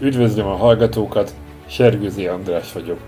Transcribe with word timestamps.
Üdvözlöm 0.00 0.46
a 0.46 0.56
hallgatókat, 0.56 1.34
Sergőzi 1.66 2.26
András 2.26 2.72
vagyok. 2.72 2.98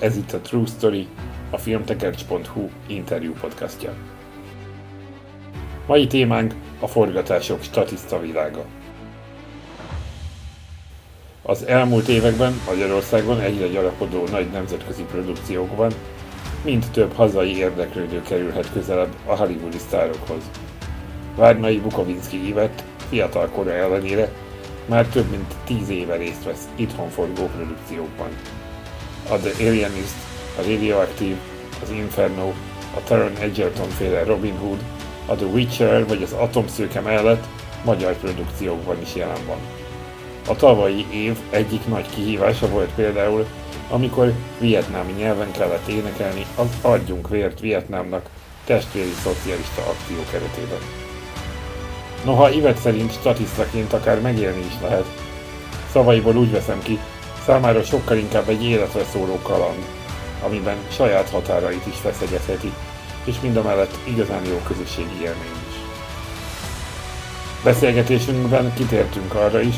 Ez 0.00 0.16
itt 0.16 0.32
a 0.32 0.40
True 0.40 0.66
Story, 0.66 1.08
a 1.50 1.58
filmtekercs.hu 1.58 2.68
interjú 2.86 3.32
podcastja. 3.40 3.92
Mai 5.86 6.06
témánk 6.06 6.54
a 6.80 6.86
forgatások 6.86 7.62
statiszta 7.62 8.20
világa. 8.20 8.64
Az 11.42 11.66
elmúlt 11.66 12.08
években 12.08 12.52
Magyarországon 12.66 13.40
egyre 13.40 13.66
gyarapodó 13.66 14.26
nagy 14.30 14.50
nemzetközi 14.50 15.02
produkciókban 15.02 15.92
mind 16.64 16.84
több 16.92 17.12
hazai 17.12 17.56
érdeklődő 17.56 18.22
kerülhet 18.22 18.72
közelebb 18.72 19.14
a 19.26 19.36
hollywoodi 19.36 19.78
sztárokhoz. 19.78 20.50
Várnai 21.36 21.78
Bukovinski 21.78 22.46
Ivett 22.46 22.84
fiatal 23.08 23.48
kora 23.48 23.72
ellenére 23.72 24.32
már 24.86 25.06
több 25.06 25.30
mint 25.30 25.54
tíz 25.64 25.88
éve 25.88 26.16
részt 26.16 26.44
vesz 26.44 26.68
itthon 26.74 27.08
forgó 27.08 27.46
produkciókban. 27.56 28.28
A 29.30 29.36
The 29.36 29.66
Alienist, 29.66 30.14
a 30.58 30.60
Radioactive, 30.60 31.36
az 31.82 31.90
Inferno, 31.90 32.48
a 32.96 33.04
Taron 33.04 33.36
Egerton 33.40 33.88
féle 33.88 34.24
Robin 34.24 34.56
Hood, 34.56 34.82
a 35.26 35.34
The 35.34 35.46
Witcher 35.46 36.06
vagy 36.06 36.22
az 36.22 36.32
Atomszőke 36.32 37.00
mellett 37.00 37.44
magyar 37.84 38.16
produkciókban 38.16 39.00
is 39.00 39.14
jelen 39.14 39.46
van. 39.46 39.58
A 40.48 40.56
tavalyi 40.56 41.06
év 41.12 41.36
egyik 41.50 41.86
nagy 41.86 42.06
kihívása 42.14 42.68
volt 42.68 42.90
például, 42.94 43.46
amikor 43.90 44.32
vietnámi 44.60 45.12
nyelven 45.12 45.50
kellett 45.50 45.88
énekelni 45.88 46.46
az 46.56 46.68
Adjunk 46.80 47.28
vért 47.28 47.60
Vietnámnak 47.60 48.28
testvéri 48.64 49.12
szocialista 49.22 49.82
akció 49.82 50.16
keretében. 50.30 51.11
Noha 52.24 52.50
Ivet 52.50 52.78
szerint 52.78 53.12
statisztaként 53.12 53.92
akár 53.92 54.20
megélni 54.20 54.60
is 54.60 54.80
lehet, 54.82 55.06
szavaiból 55.92 56.36
úgy 56.36 56.50
veszem 56.50 56.82
ki, 56.82 56.98
számára 57.46 57.82
sokkal 57.82 58.16
inkább 58.16 58.48
egy 58.48 58.64
életre 58.64 59.04
szóló 59.04 59.38
kaland, 59.42 59.84
amiben 60.42 60.76
saját 60.90 61.30
határait 61.30 61.86
is 61.86 61.96
feszegetheti, 61.96 62.72
és 63.24 63.40
mindamellett 63.40 63.98
igazán 64.04 64.44
jó 64.44 64.60
közösségi 64.66 65.14
élmény 65.14 65.60
is. 65.68 65.74
Beszélgetésünkben 67.64 68.74
kitértünk 68.74 69.34
arra 69.34 69.60
is, 69.60 69.74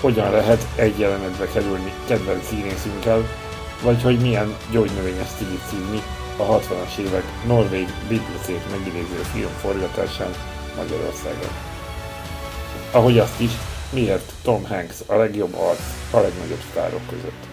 hogyan 0.00 0.30
lehet 0.30 0.66
egy 0.76 0.98
jelenetbe 0.98 1.46
kerülni 1.46 1.92
kedvenc 2.06 2.46
színészünkkel, 2.46 3.28
vagy 3.82 4.02
hogy 4.02 4.18
milyen 4.18 4.56
gyógynövényes 4.70 5.28
cilit 5.38 5.62
szívni 5.70 6.02
a 6.36 6.42
60-as 6.42 6.96
évek 6.98 7.24
norvég 7.46 7.86
Beatlesét 8.08 8.70
megidéző 8.70 9.22
film 9.32 9.50
forgatásán 9.60 10.53
Magyarországon. 10.76 11.50
Ahogy 12.92 13.18
azt 13.18 13.40
is, 13.40 13.50
miért 13.92 14.32
Tom 14.42 14.64
Hanks 14.64 15.00
a 15.06 15.14
legjobb 15.14 15.54
arc 15.54 15.80
a 16.10 16.16
legnagyobb 16.20 16.62
sztárok 16.70 17.06
között. 17.08 17.46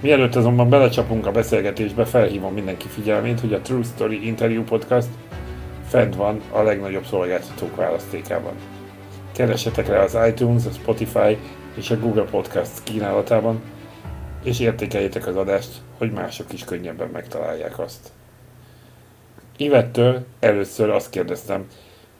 Mielőtt 0.00 0.34
azonban 0.34 0.68
belecsapunk 0.68 1.26
a 1.26 1.30
beszélgetésbe, 1.30 2.04
felhívom 2.04 2.54
mindenki 2.54 2.88
figyelmét, 2.88 3.40
hogy 3.40 3.52
a 3.52 3.60
True 3.60 3.82
Story 3.82 4.26
Interview 4.26 4.64
Podcast 4.64 5.08
fent 5.88 6.14
van 6.14 6.40
a 6.50 6.62
legnagyobb 6.62 7.06
szolgáltatók 7.06 7.76
választékában. 7.76 8.52
Keresetek 9.32 9.88
rá 9.88 10.02
az 10.02 10.18
iTunes, 10.28 10.66
a 10.66 10.70
Spotify 10.70 11.38
és 11.74 11.90
a 11.90 11.98
Google 11.98 12.24
Podcast 12.24 12.82
kínálatában, 12.82 13.62
és 14.42 14.60
értékeljétek 14.60 15.26
az 15.26 15.36
adást, 15.36 15.70
hogy 15.98 16.12
mások 16.12 16.52
is 16.52 16.64
könnyebben 16.64 17.08
megtalálják 17.08 17.78
azt. 17.78 18.12
Ivettől 19.56 20.26
először 20.40 20.90
azt 20.90 21.10
kérdeztem, 21.10 21.66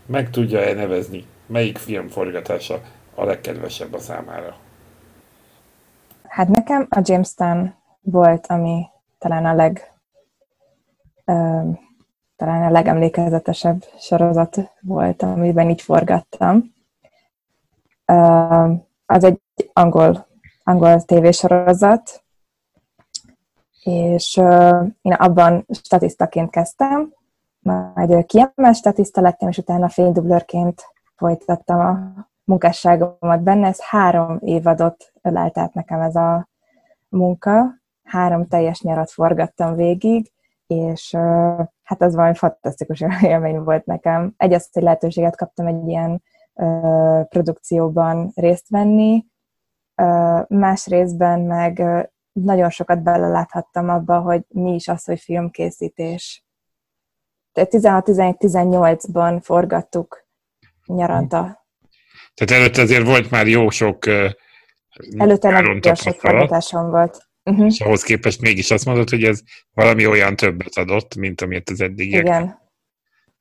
meg 0.06 0.30
tudja-e 0.30 0.74
nevezni, 0.74 1.26
melyik 1.46 1.78
film 1.78 2.08
forgatása 2.08 2.80
a 3.14 3.24
legkedvesebb 3.24 3.92
a 3.92 3.98
számára? 3.98 4.56
Hát 6.22 6.48
nekem 6.48 6.86
a 6.90 7.00
Jamestown 7.02 7.74
volt, 8.00 8.46
ami 8.46 8.86
talán 9.18 9.44
a 9.44 9.54
leg 9.54 9.92
ö, 11.24 11.60
talán 12.36 12.62
a 12.62 12.70
legemlékezetesebb 12.70 13.84
sorozat 13.98 14.72
volt, 14.80 15.22
amiben 15.22 15.70
így 15.70 15.82
forgattam. 15.82 16.74
Ö, 18.04 18.14
az 19.06 19.24
egy 19.24 19.40
angol, 19.72 20.26
angol 20.64 21.02
tévésorozat, 21.02 22.24
és 23.82 24.36
ö, 24.36 24.82
én 25.02 25.12
abban 25.12 25.66
statisztaként 25.82 26.50
kezdtem, 26.50 27.12
majd 27.64 28.26
kiemelt 28.26 28.76
statiszta 28.76 29.20
lettem, 29.20 29.48
és 29.48 29.58
utána 29.58 29.88
fénydublőrként 29.88 30.82
folytattam 31.16 31.80
a 31.80 31.98
munkásságomat 32.44 33.42
benne. 33.42 33.66
Ez 33.66 33.80
három 33.80 34.38
évadot 34.40 35.12
ölelt 35.22 35.58
át 35.58 35.74
nekem 35.74 36.00
ez 36.00 36.16
a 36.16 36.48
munka. 37.08 37.64
Három 38.02 38.46
teljes 38.46 38.80
nyarat 38.80 39.10
forgattam 39.10 39.74
végig, 39.74 40.32
és 40.66 41.14
hát 41.82 42.02
az 42.02 42.14
valami 42.14 42.34
fantasztikus 42.34 43.04
élmény 43.22 43.58
volt 43.58 43.86
nekem. 43.86 44.34
Egy 44.36 44.52
azt, 44.52 44.74
hogy 44.74 44.82
lehetőséget 44.82 45.36
kaptam 45.36 45.66
egy 45.66 45.88
ilyen 45.88 46.22
produkcióban 47.28 48.32
részt 48.34 48.68
venni, 48.68 49.24
más 50.48 50.86
részben 50.86 51.40
meg 51.40 51.82
nagyon 52.32 52.70
sokat 52.70 53.02
beleláthattam 53.02 53.88
abba, 53.88 54.20
hogy 54.20 54.44
mi 54.48 54.74
is 54.74 54.88
az, 54.88 55.04
hogy 55.04 55.20
filmkészítés. 55.20 56.43
16-18-ban 57.54 59.40
forgattuk 59.42 60.26
nyaranta. 60.86 61.66
Tehát 62.34 62.62
előtte 62.62 62.82
azért 62.82 63.06
volt 63.06 63.30
már 63.30 63.46
jó 63.46 63.70
sok 63.70 64.06
Előtte 65.18 65.50
nagyon 65.50 65.94
sok 65.94 66.14
forgatásom 66.14 66.90
volt. 66.90 67.28
Uh-huh. 67.44 67.66
És 67.66 67.80
ahhoz 67.80 68.02
képest 68.02 68.40
mégis 68.40 68.70
azt 68.70 68.84
mondod, 68.84 69.10
hogy 69.10 69.24
ez 69.24 69.40
valami 69.72 70.06
olyan 70.06 70.36
többet 70.36 70.76
adott, 70.76 71.14
mint 71.14 71.40
amit 71.40 71.70
az 71.70 71.80
eddigiek. 71.80 72.22
Igen. 72.22 72.62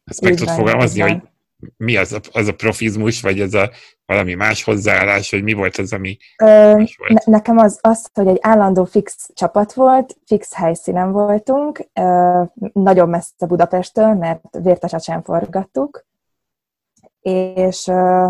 Ezt 0.03 0.22
meg 0.22 0.35
tudod 0.35 0.56
fogalmazni, 0.56 1.02
hogy 1.02 1.22
mi 1.78 1.96
az 1.97 2.13
a, 2.13 2.19
az 2.31 2.47
a 2.47 2.53
profizmus, 2.53 3.22
vagy 3.22 3.40
ez 3.40 3.53
a 3.53 3.69
valami 4.06 4.34
más 4.34 4.63
hozzáállás, 4.63 5.31
vagy 5.31 5.44
mi 5.44 5.53
volt 5.53 5.78
az, 5.78 5.94
ami 5.94 6.18
Ö, 6.44 6.72
volt? 6.74 7.12
Ne, 7.13 7.19
nekem 7.25 7.57
az, 7.57 7.79
az, 7.81 8.09
hogy 8.13 8.28
egy 8.28 8.40
állandó 8.41 8.84
fix 8.84 9.29
csapat 9.34 9.73
volt, 9.73 10.16
fix 10.25 10.53
helyszínen 10.53 11.12
voltunk, 11.12 11.90
ö, 11.94 12.41
nagyon 12.73 13.09
messze 13.09 13.46
Budapesttől, 13.46 14.13
mert 14.13 14.44
Vértesat 14.52 15.03
sem 15.03 15.23
forgattuk, 15.23 16.06
és 17.22 17.88
ö, 17.88 18.28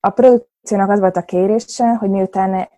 a 0.00 0.10
produkciónak 0.10 0.90
az 0.90 1.00
volt 1.00 1.16
a 1.16 1.22
kérése, 1.22 1.94
hogy 1.94 2.10
miután 2.10 2.68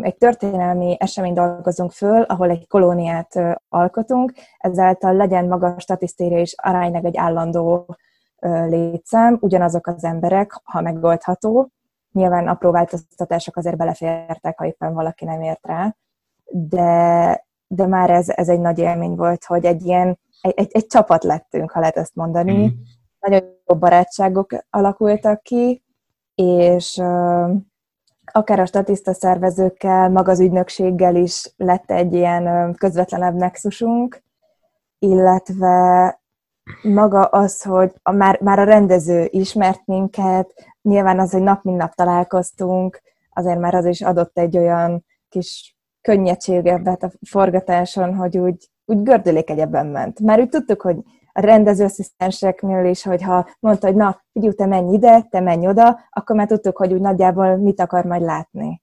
egy 0.00 0.16
történelmi 0.16 0.96
eseményt 0.98 1.34
dolgozunk 1.34 1.92
föl, 1.92 2.22
ahol 2.22 2.50
egy 2.50 2.66
kolóniát 2.68 3.40
alkotunk, 3.68 4.32
ezáltal 4.58 5.14
legyen 5.14 5.46
maga 5.46 5.74
statisztéria 5.78 6.40
is 6.40 6.54
aránylag 6.56 7.04
egy 7.04 7.16
állandó 7.16 7.96
létszám, 8.48 9.38
ugyanazok 9.40 9.86
az 9.86 10.04
emberek, 10.04 10.60
ha 10.62 10.80
megoldható. 10.80 11.70
Nyilván 12.12 12.48
apró 12.48 12.70
változtatások 12.70 13.56
azért 13.56 13.76
belefértek, 13.76 14.58
ha 14.58 14.66
éppen 14.66 14.94
valaki 14.94 15.24
nem 15.24 15.42
ért 15.42 15.66
rá, 15.66 15.96
de, 16.50 17.46
de 17.66 17.86
már 17.86 18.10
ez, 18.10 18.28
ez 18.28 18.48
egy 18.48 18.60
nagy 18.60 18.78
élmény 18.78 19.14
volt, 19.14 19.44
hogy 19.44 19.64
egy 19.64 19.82
ilyen, 19.82 20.18
egy, 20.40 20.52
egy, 20.56 20.70
egy 20.72 20.86
csapat 20.86 21.24
lettünk, 21.24 21.70
ha 21.70 21.80
lehet 21.80 21.96
ezt 21.96 22.14
mondani. 22.14 22.66
Mm. 22.66 22.68
Nagyon 23.20 23.42
jó 23.66 23.76
barátságok 23.76 24.54
alakultak 24.70 25.42
ki, 25.42 25.82
és 26.34 27.02
akár 28.32 28.60
a 28.60 28.66
statiszta 28.66 29.12
szervezőkkel, 29.12 30.10
maga 30.10 30.30
az 30.30 30.40
ügynökséggel 30.40 31.16
is 31.16 31.54
lett 31.56 31.90
egy 31.90 32.14
ilyen 32.14 32.74
közvetlenebb 32.74 33.34
nexusunk, 33.34 34.22
illetve 34.98 36.22
maga 36.82 37.24
az, 37.24 37.62
hogy 37.62 37.92
a, 38.02 38.12
már, 38.12 38.40
már 38.40 38.58
a 38.58 38.64
rendező 38.64 39.28
ismert 39.30 39.82
minket, 39.84 40.52
nyilván 40.82 41.18
az, 41.18 41.32
hogy 41.32 41.42
nap 41.42 41.62
mint 41.62 41.76
nap 41.76 41.94
találkoztunk, 41.94 43.00
azért 43.32 43.58
már 43.58 43.74
az 43.74 43.84
is 43.84 44.02
adott 44.02 44.38
egy 44.38 44.56
olyan 44.56 45.04
kis 45.28 45.76
könnyedséget 46.00 47.02
a 47.02 47.10
forgatáson, 47.28 48.14
hogy 48.14 48.38
úgy, 48.38 48.70
úgy 48.84 49.02
gördülék 49.02 49.50
egyebben 49.50 49.86
ment. 49.86 50.20
Már 50.20 50.40
úgy 50.40 50.48
tudtuk, 50.48 50.82
hogy 50.82 50.96
a 51.32 51.40
rendezőasszisztenseknél 51.40 52.84
is, 52.84 53.02
hogyha 53.02 53.48
mondta, 53.60 53.86
hogy 53.86 53.96
na, 53.96 54.22
figyelj, 54.32 54.54
te 54.54 54.66
menj 54.66 54.94
ide, 54.94 55.22
te 55.22 55.40
menj 55.40 55.66
oda, 55.66 56.00
akkor 56.10 56.36
már 56.36 56.46
tudtuk, 56.46 56.76
hogy 56.76 56.92
úgy 56.92 57.00
nagyjából 57.00 57.56
mit 57.56 57.80
akar 57.80 58.04
majd 58.04 58.22
látni. 58.22 58.82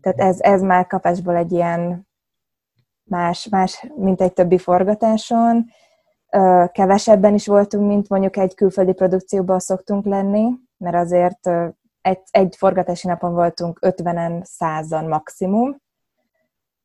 Tehát 0.00 0.18
ez, 0.18 0.40
ez 0.40 0.62
már 0.62 0.86
kapásból 0.86 1.36
egy 1.36 1.52
ilyen 1.52 2.08
más, 3.04 3.48
más, 3.48 3.86
mint 3.96 4.20
egy 4.20 4.32
többi 4.32 4.58
forgatáson. 4.58 5.66
Kevesebben 6.72 7.34
is 7.34 7.46
voltunk, 7.46 7.86
mint 7.86 8.08
mondjuk 8.08 8.36
egy 8.36 8.54
külföldi 8.54 8.92
produkcióban 8.92 9.58
szoktunk 9.58 10.04
lenni, 10.04 10.48
mert 10.76 10.96
azért 10.96 11.46
egy, 12.00 12.20
egy 12.30 12.54
forgatási 12.56 13.06
napon 13.06 13.34
voltunk 13.34 13.78
50-en, 13.80 14.44
100-an 14.58 15.08
maximum, 15.08 15.76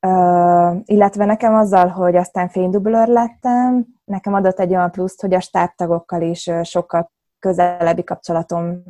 Uh, 0.08 0.82
illetve 0.86 1.26
nekem 1.26 1.56
azzal, 1.56 1.88
hogy 1.88 2.16
aztán 2.16 2.50
fénydublőr 2.50 3.08
lettem, 3.08 3.86
nekem 4.06 4.34
adott 4.34 4.60
egy 4.60 4.70
olyan 4.70 4.92
pluszt, 4.92 5.22
hogy 5.22 5.34
a 5.34 5.40
stábtagokkal 5.40 6.22
is 6.22 6.50
sokkal 6.64 7.12
közelebbi 7.40 8.04
kapcsolatom 8.04 8.84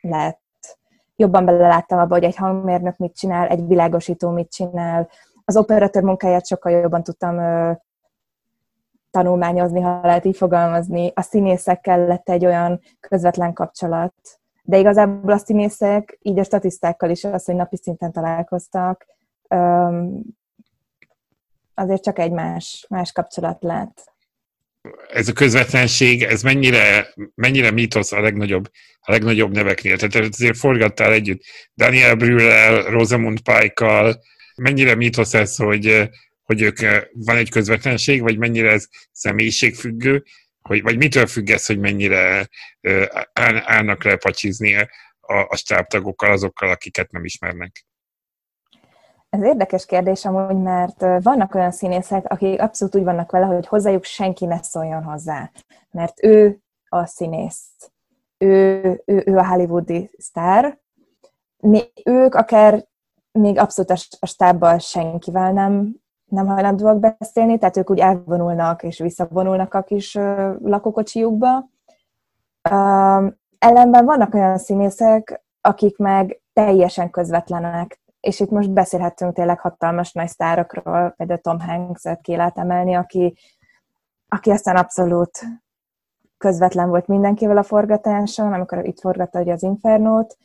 lett. 0.00 0.40
jobban 1.16 1.44
beleláttam 1.44 1.98
abba, 1.98 2.14
hogy 2.14 2.24
egy 2.24 2.36
hangmérnök 2.36 2.96
mit 2.96 3.16
csinál, 3.16 3.46
egy 3.48 3.66
világosító 3.66 4.30
mit 4.30 4.50
csinál. 4.50 5.08
Az 5.44 5.56
operatőr 5.56 6.02
munkáját 6.02 6.46
sokkal 6.46 6.72
jobban 6.72 7.02
tudtam 7.02 7.38
ö, 7.38 7.72
tanulmányozni, 9.16 9.80
ha 9.80 10.00
lehet 10.02 10.24
így 10.24 10.36
fogalmazni. 10.36 11.12
A 11.14 11.22
színészekkel 11.22 12.06
lett 12.06 12.28
egy 12.28 12.46
olyan 12.46 12.80
közvetlen 13.00 13.52
kapcsolat. 13.52 14.14
De 14.62 14.78
igazából 14.78 15.32
a 15.32 15.38
színészek, 15.38 16.18
így 16.22 16.38
a 16.38 16.44
statisztákkal 16.44 17.10
is 17.10 17.24
az, 17.24 17.44
hogy 17.44 17.54
napi 17.54 17.76
szinten 17.76 18.12
találkoztak, 18.12 19.06
azért 21.74 22.02
csak 22.02 22.18
egy 22.18 22.32
más, 22.32 22.86
más 22.88 23.12
kapcsolat 23.12 23.62
lett 23.62 24.14
ez 25.08 25.28
a 25.28 25.32
közvetlenség, 25.32 26.22
ez 26.22 26.42
mennyire, 26.42 27.12
mennyire 27.34 27.70
mítosz 27.70 28.12
a 28.12 28.20
legnagyobb, 28.20 28.70
a 29.00 29.10
legnagyobb 29.10 29.52
neveknél? 29.52 29.96
Tehát 29.96 30.32
azért 30.32 30.56
forgattál 30.56 31.12
együtt 31.12 31.42
Daniel 31.76 32.14
Brühl-el, 32.14 32.82
Rosamund 32.82 33.40
Pike-kal, 33.40 34.20
mennyire 34.56 34.94
mítosz 34.94 35.34
ez, 35.34 35.56
hogy, 35.56 36.10
hogy 36.46 36.62
ők 36.62 36.78
van 37.12 37.36
egy 37.36 37.50
közvetlenség, 37.50 38.22
vagy 38.22 38.38
mennyire 38.38 38.70
ez 38.70 38.88
személyiségfüggő, 39.12 40.24
hogy, 40.60 40.82
vagy 40.82 40.96
mitől 40.96 41.26
függ 41.26 41.50
ez, 41.50 41.66
hogy 41.66 41.78
mennyire 41.78 42.48
állnak 43.64 44.04
le 44.04 44.16
pacsizni 44.16 44.74
a, 45.20 45.46
a 45.48 45.56
stábtagokkal, 45.56 46.32
azokkal, 46.32 46.70
akiket 46.70 47.10
nem 47.10 47.24
ismernek? 47.24 47.86
Ez 49.28 49.42
érdekes 49.42 49.86
kérdés 49.86 50.24
amúgy, 50.24 50.62
mert 50.62 51.00
vannak 51.00 51.54
olyan 51.54 51.72
színészek, 51.72 52.24
akik 52.24 52.60
abszolút 52.60 52.96
úgy 52.96 53.04
vannak 53.04 53.30
vele, 53.30 53.46
hogy 53.46 53.66
hozzájuk 53.66 54.04
senki 54.04 54.44
ne 54.44 54.62
szóljon 54.62 55.02
hozzá. 55.02 55.50
Mert 55.90 56.24
ő 56.24 56.58
a 56.88 57.06
színész. 57.06 57.90
Ő, 58.38 59.02
ő, 59.04 59.22
ő 59.26 59.36
a 59.36 59.46
hollywoodi 59.46 60.10
sztár. 60.18 60.78
Mi, 61.56 61.82
ők 62.04 62.34
akár 62.34 62.86
még 63.32 63.58
abszolút 63.58 63.90
a 64.18 64.26
stábbal 64.26 64.78
senkivel 64.78 65.52
nem, 65.52 65.94
nem 66.26 66.46
hajlandóak 66.46 66.98
beszélni, 67.18 67.58
tehát 67.58 67.76
ők 67.76 67.90
úgy 67.90 67.98
elvonulnak 67.98 68.82
és 68.82 68.98
visszavonulnak 68.98 69.74
a 69.74 69.82
kis 69.82 70.14
lakókocsiukba. 70.62 71.68
ellenben 73.58 74.04
vannak 74.04 74.34
olyan 74.34 74.58
színészek, 74.58 75.44
akik 75.60 75.96
meg 75.96 76.42
teljesen 76.52 77.10
közvetlenek, 77.10 78.00
és 78.20 78.40
itt 78.40 78.50
most 78.50 78.72
beszélhetünk 78.72 79.34
tényleg 79.34 79.60
hatalmas 79.60 80.12
nagy 80.12 80.28
sztárokról, 80.28 81.14
például 81.16 81.40
Tom 81.40 81.60
Hanks-et 81.60 82.20
ki 82.20 82.36
lehet 82.36 82.58
emelni, 82.58 82.94
aki, 82.94 83.36
aki 84.28 84.50
aztán 84.50 84.76
abszolút 84.76 85.38
közvetlen 86.38 86.88
volt 86.88 87.06
mindenkivel 87.06 87.56
a 87.56 87.62
forgatáson, 87.62 88.52
amikor 88.52 88.86
itt 88.86 89.00
forgatta 89.00 89.40
ugye 89.40 89.52
az 89.52 89.62
Infernót. 89.62 90.36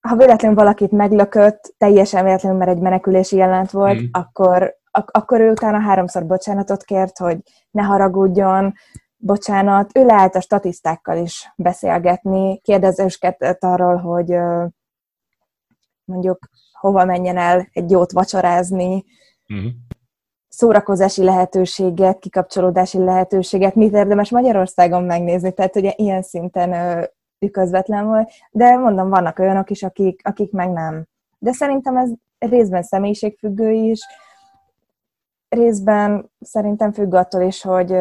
Ha 0.00 0.16
véletlenül 0.16 0.56
valakit 0.56 0.90
meglökött, 0.90 1.74
teljesen 1.78 2.24
véletlenül, 2.24 2.58
mert 2.58 2.70
egy 2.70 2.80
menekülési 2.80 3.36
jelent 3.36 3.70
volt, 3.70 4.00
mm. 4.00 4.06
akkor, 4.10 4.76
ak- 4.90 5.16
akkor 5.16 5.40
ő 5.40 5.50
utána 5.50 5.80
háromszor 5.80 6.26
bocsánatot 6.26 6.82
kért, 6.82 7.18
hogy 7.18 7.38
ne 7.70 7.82
haragudjon, 7.82 8.74
bocsánat. 9.16 9.90
Ő 9.94 10.04
leállt 10.04 10.34
a 10.34 10.40
statisztákkal 10.40 11.16
is 11.16 11.52
beszélgetni, 11.56 12.60
kérdezőskedett 12.60 13.64
arról, 13.64 13.96
hogy 13.96 14.36
mondjuk 16.04 16.38
hova 16.72 17.04
menjen 17.04 17.36
el 17.36 17.68
egy 17.72 17.90
jót 17.90 18.12
vacsorázni, 18.12 19.04
uh-huh. 19.48 19.70
szórakozási 20.48 21.24
lehetőséget, 21.24 22.18
kikapcsolódási 22.18 22.98
lehetőséget, 22.98 23.74
mit 23.74 23.94
érdemes 23.94 24.30
Magyarországon 24.30 25.04
megnézni, 25.04 25.52
tehát 25.52 25.76
ugye 25.76 25.92
ilyen 25.96 26.22
szinten 26.22 26.72
közvetlen 27.50 28.06
volt, 28.06 28.30
de 28.50 28.76
mondom, 28.76 29.08
vannak 29.08 29.38
olyanok 29.38 29.70
is, 29.70 29.82
akik, 29.82 30.20
akik 30.24 30.52
meg 30.52 30.70
nem. 30.70 31.06
De 31.38 31.52
szerintem 31.52 31.96
ez 31.96 32.10
részben 32.38 32.82
személyiségfüggő 32.82 33.70
is, 33.70 34.00
részben 35.48 36.30
szerintem 36.40 36.92
függ 36.92 37.14
attól 37.14 37.42
is, 37.42 37.62
hogy, 37.62 37.96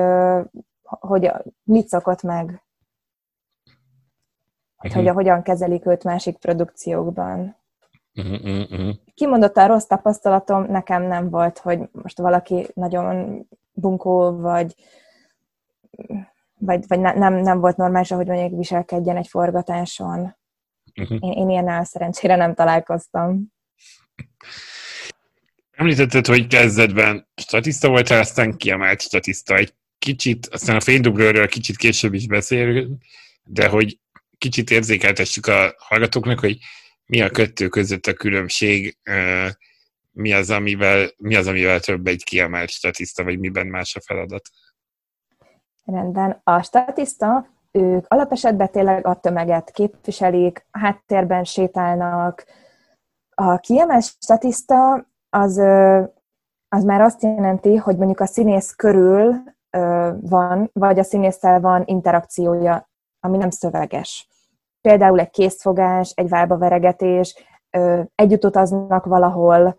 hogy 0.84 1.32
mit 1.64 1.88
szokott 1.88 2.22
meg. 2.22 2.62
Hát, 4.78 4.94
hogy 4.94 5.08
hogyan 5.08 5.42
kezelik 5.42 5.86
őt 5.86 6.04
másik 6.04 6.38
produkciókban. 6.38 7.56
Uh-huh, 8.16 8.62
uh-huh. 8.72 8.96
Kimondottan 9.14 9.68
rossz 9.68 9.86
tapasztalatom 9.86 10.64
nekem 10.64 11.04
nem 11.04 11.30
volt, 11.30 11.58
hogy 11.58 11.90
most 11.92 12.18
valaki 12.18 12.68
nagyon 12.74 13.48
bunkó, 13.72 14.32
vagy, 14.32 14.76
vagy, 16.60 16.84
vagy 16.88 17.00
ne, 17.00 17.14
nem, 17.14 17.34
nem 17.34 17.60
volt 17.60 17.78
normális, 17.78 18.12
ahogy 18.12 18.28
mondjuk 18.28 18.58
viselkedjen 18.58 19.18
egy 19.18 19.28
forgatáson. 19.28 20.38
Uh-huh. 21.02 21.18
Én, 21.22 21.32
én 21.32 21.50
ilyennel 21.50 21.84
szerencsére 21.84 22.36
nem 22.36 22.54
találkoztam. 22.54 23.54
Említetted, 25.72 26.26
hogy 26.26 26.48
kezdetben 26.48 27.28
statiszta 27.36 27.90
volt, 27.90 28.10
aztán 28.10 28.58
kiemelt 28.58 29.02
statiszta. 29.02 29.56
Egy 29.56 29.74
kicsit, 30.00 30.48
aztán 30.48 30.76
a 30.76 30.82
fénydublőről 30.82 31.48
kicsit 31.48 31.78
később 31.78 32.14
is 32.14 32.28
beszélünk, 32.28 33.04
de 33.44 33.68
hogy 33.68 34.00
kicsit 34.38 34.72
érzékeltessük 34.72 35.46
a 35.46 35.76
hallgatóknak, 35.78 36.40
hogy 36.40 36.58
mi 37.06 37.22
a 37.22 37.30
kettő 37.30 37.68
között 37.68 38.06
a 38.06 38.14
különbség, 38.14 38.98
mi 40.12 40.34
az, 40.34 40.50
amivel, 40.50 41.12
mi 41.18 41.36
az, 41.36 41.48
amivel 41.48 41.80
több 41.80 42.08
egy 42.08 42.24
kiemelt 42.24 42.70
statiszta, 42.70 43.24
vagy 43.24 43.40
miben 43.40 43.68
más 43.68 43.96
a 43.96 44.02
feladat? 44.02 44.50
Rendben. 45.92 46.42
A 46.44 46.62
statiszta, 46.62 47.48
ők 47.72 48.06
alapesetben 48.08 48.72
tényleg 48.72 49.06
a 49.06 49.20
tömeget 49.20 49.72
képviselik, 49.72 50.66
háttérben 50.72 51.44
sétálnak. 51.44 52.46
A 53.36 53.58
kiemelt 53.58 54.04
statiszta 54.04 55.06
az, 55.30 55.58
az 56.68 56.84
már 56.84 57.02
azt 57.02 57.24
jelenti, 57.24 57.76
hogy 57.76 57.98
mondjuk 57.98 58.20
a 58.20 58.26
színész 58.26 58.76
körül 58.76 59.36
van, 60.22 60.70
vagy 60.74 61.00
a 61.00 61.04
színésszel 61.04 61.60
van 61.60 61.84
interakciója, 61.86 62.90
ami 63.20 63.38
nem 63.38 63.50
szöveges 63.50 64.28
például 64.88 65.20
egy 65.20 65.30
készfogás, 65.30 66.12
egy 66.16 66.30
veregetés, 66.48 67.36
együtt 68.16 68.46
utaznak 68.46 69.06
valahol, 69.06 69.78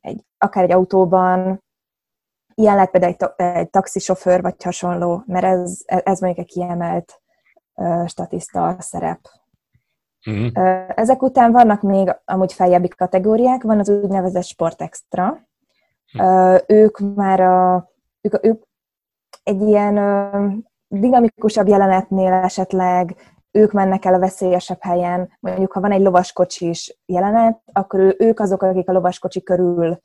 egy, 0.00 0.24
akár 0.38 0.64
egy 0.64 0.72
autóban, 0.72 1.62
ilyen 2.58 2.74
lehet 2.74 2.90
például 2.90 3.14
egy, 3.36 3.46
egy 3.46 3.70
taxisofőr 3.70 4.42
vagy 4.42 4.62
hasonló, 4.62 5.22
mert 5.26 5.44
ez, 5.44 5.80
ez 5.86 6.20
mondjuk 6.20 6.46
egy 6.46 6.52
kiemelt 6.52 7.20
statiszta 8.06 8.76
szerep. 8.78 9.20
Uh-huh. 10.26 10.50
Ezek 10.94 11.22
után 11.22 11.52
vannak 11.52 11.82
még 11.82 12.16
amúgy 12.24 12.52
feljebbi 12.52 12.88
kategóriák, 12.88 13.62
van 13.62 13.78
az 13.78 13.88
úgynevezett 13.88 14.44
sportextra. 14.44 15.38
Uh-huh. 16.14 16.60
Ők 16.66 16.98
már 17.14 17.40
a, 17.40 17.90
ők, 18.20 18.46
ők 18.46 18.62
egy 19.42 19.60
ilyen 19.60 19.96
dinamikusabb 20.88 21.68
jelenetnél 21.68 22.32
esetleg 22.32 23.16
ők 23.50 23.72
mennek 23.72 24.04
el 24.04 24.14
a 24.14 24.18
veszélyesebb 24.18 24.80
helyen, 24.80 25.36
mondjuk 25.40 25.72
ha 25.72 25.80
van 25.80 25.92
egy 25.92 26.00
lovaskocsis 26.00 26.98
jelenet, 27.06 27.60
akkor 27.72 28.14
ők 28.18 28.40
azok, 28.40 28.62
akik 28.62 28.88
a 28.88 28.92
lovaskocsi 28.92 29.42
körül 29.42 29.98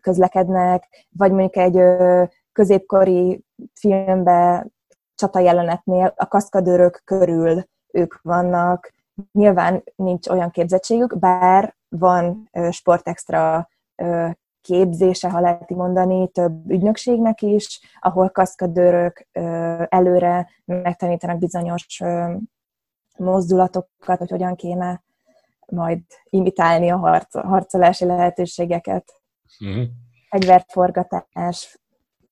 közlekednek, 0.00 1.06
vagy 1.16 1.32
mondjuk 1.32 1.56
egy 1.56 1.80
középkori 2.52 3.44
filmbe 3.74 4.66
csata 5.14 5.38
jelenetnél 5.38 6.12
a 6.16 6.28
kaszkadőrök 6.28 7.02
körül 7.04 7.64
ők 7.92 8.22
vannak. 8.22 8.92
Nyilván 9.32 9.82
nincs 9.96 10.28
olyan 10.28 10.50
képzettségük, 10.50 11.18
bár 11.18 11.74
van 11.88 12.50
sportextra 12.70 13.68
képzése, 14.60 15.30
ha 15.30 15.40
lehet 15.40 15.70
mondani, 15.70 16.28
több 16.28 16.70
ügynökségnek 16.70 17.42
is, 17.42 17.98
ahol 18.00 18.28
kaszkadőrök 18.28 19.26
előre 19.88 20.48
megtanítanak 20.64 21.38
bizonyos 21.38 22.00
mozdulatokat, 23.16 24.18
hogy 24.18 24.30
hogyan 24.30 24.54
kéne 24.54 25.02
majd 25.66 26.00
imitálni 26.24 26.90
a 26.90 26.96
harc, 26.96 27.38
harcolási 27.38 28.04
lehetőségeket. 28.04 29.22
Uh-huh. 29.60 29.84
Fegyverforgatás, 30.28 31.78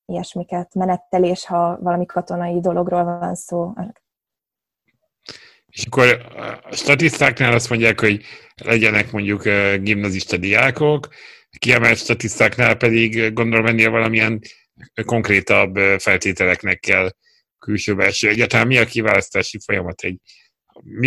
ilyesmiket, 0.06 0.74
menettelés, 0.74 1.44
ha 1.46 1.78
valami 1.80 2.06
katonai 2.06 2.60
dologról 2.60 3.04
van 3.04 3.34
szó. 3.34 3.72
És 5.66 5.84
akkor 5.86 6.26
a 6.62 6.74
statisztáknál 6.74 7.52
azt 7.52 7.68
mondják, 7.68 8.00
hogy 8.00 8.24
legyenek 8.64 9.12
mondjuk 9.12 9.42
gimnazista 9.82 10.36
diákok, 10.36 11.08
kiemelt 11.58 11.98
statisztáknál 11.98 12.76
pedig 12.76 13.32
gondolom 13.32 13.66
ennél 13.66 13.90
valamilyen 13.90 14.40
konkrétabb 15.04 15.76
feltételeknek 15.98 16.80
kell 16.80 17.10
külső 17.58 17.94
belső. 17.94 18.28
Egyáltalán 18.28 18.66
mi 18.66 18.78
a 18.78 18.84
kiválasztási 18.84 19.58
folyamat 19.64 20.00
egy 20.00 20.20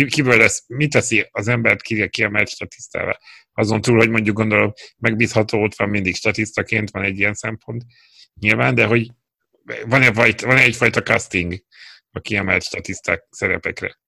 kiből 0.06 0.36
lesz, 0.36 0.64
mi 0.66 0.88
teszi 0.88 1.28
az 1.30 1.48
embert 1.48 1.82
ki, 1.82 2.08
kiemelt 2.08 2.48
statisztával? 2.48 3.18
Azon 3.52 3.80
túl, 3.80 3.96
hogy 3.96 4.10
mondjuk 4.10 4.36
gondolom 4.36 4.72
megbízható, 4.98 5.62
ott 5.62 5.76
van 5.76 5.88
mindig 5.88 6.14
statisztaként, 6.14 6.90
van 6.90 7.02
egy 7.02 7.18
ilyen 7.18 7.34
szempont 7.34 7.82
nyilván, 8.40 8.74
de 8.74 8.86
hogy 8.86 9.10
van-e, 9.86 10.12
van-e 10.12 10.62
egyfajta 10.62 11.02
casting 11.02 11.54
a 12.10 12.20
kiemelt 12.20 12.62
statiszták 12.62 13.26
szerepekre? 13.30 13.98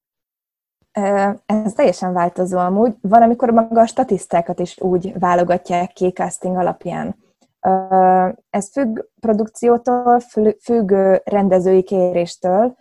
Ez 1.46 1.72
teljesen 1.72 2.12
változó 2.12 2.58
amúgy. 2.58 2.94
Van, 3.00 3.22
amikor 3.22 3.50
maga 3.50 3.80
a 3.80 3.86
statisztákat 3.86 4.58
is 4.58 4.80
úgy 4.80 5.12
válogatják 5.18 5.92
ki 5.92 6.10
casting 6.10 6.56
alapján. 6.56 7.16
Ez 8.50 8.70
függ 8.72 9.00
produkciótól, 9.20 10.20
függ 10.60 10.92
rendezői 11.24 11.82
kéréstől, 11.82 12.76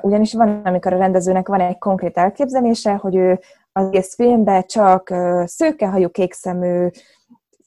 ugyanis 0.00 0.34
van, 0.34 0.60
amikor 0.64 0.92
a 0.92 0.98
rendezőnek 0.98 1.48
van 1.48 1.60
egy 1.60 1.78
konkrét 1.78 2.16
elképzelése, 2.16 2.94
hogy 2.94 3.16
ő 3.16 3.40
az 3.72 3.86
egész 3.86 4.14
filmben 4.14 4.62
csak 4.66 5.14
szőkehajú, 5.44 6.10
kékszemű, 6.10 6.88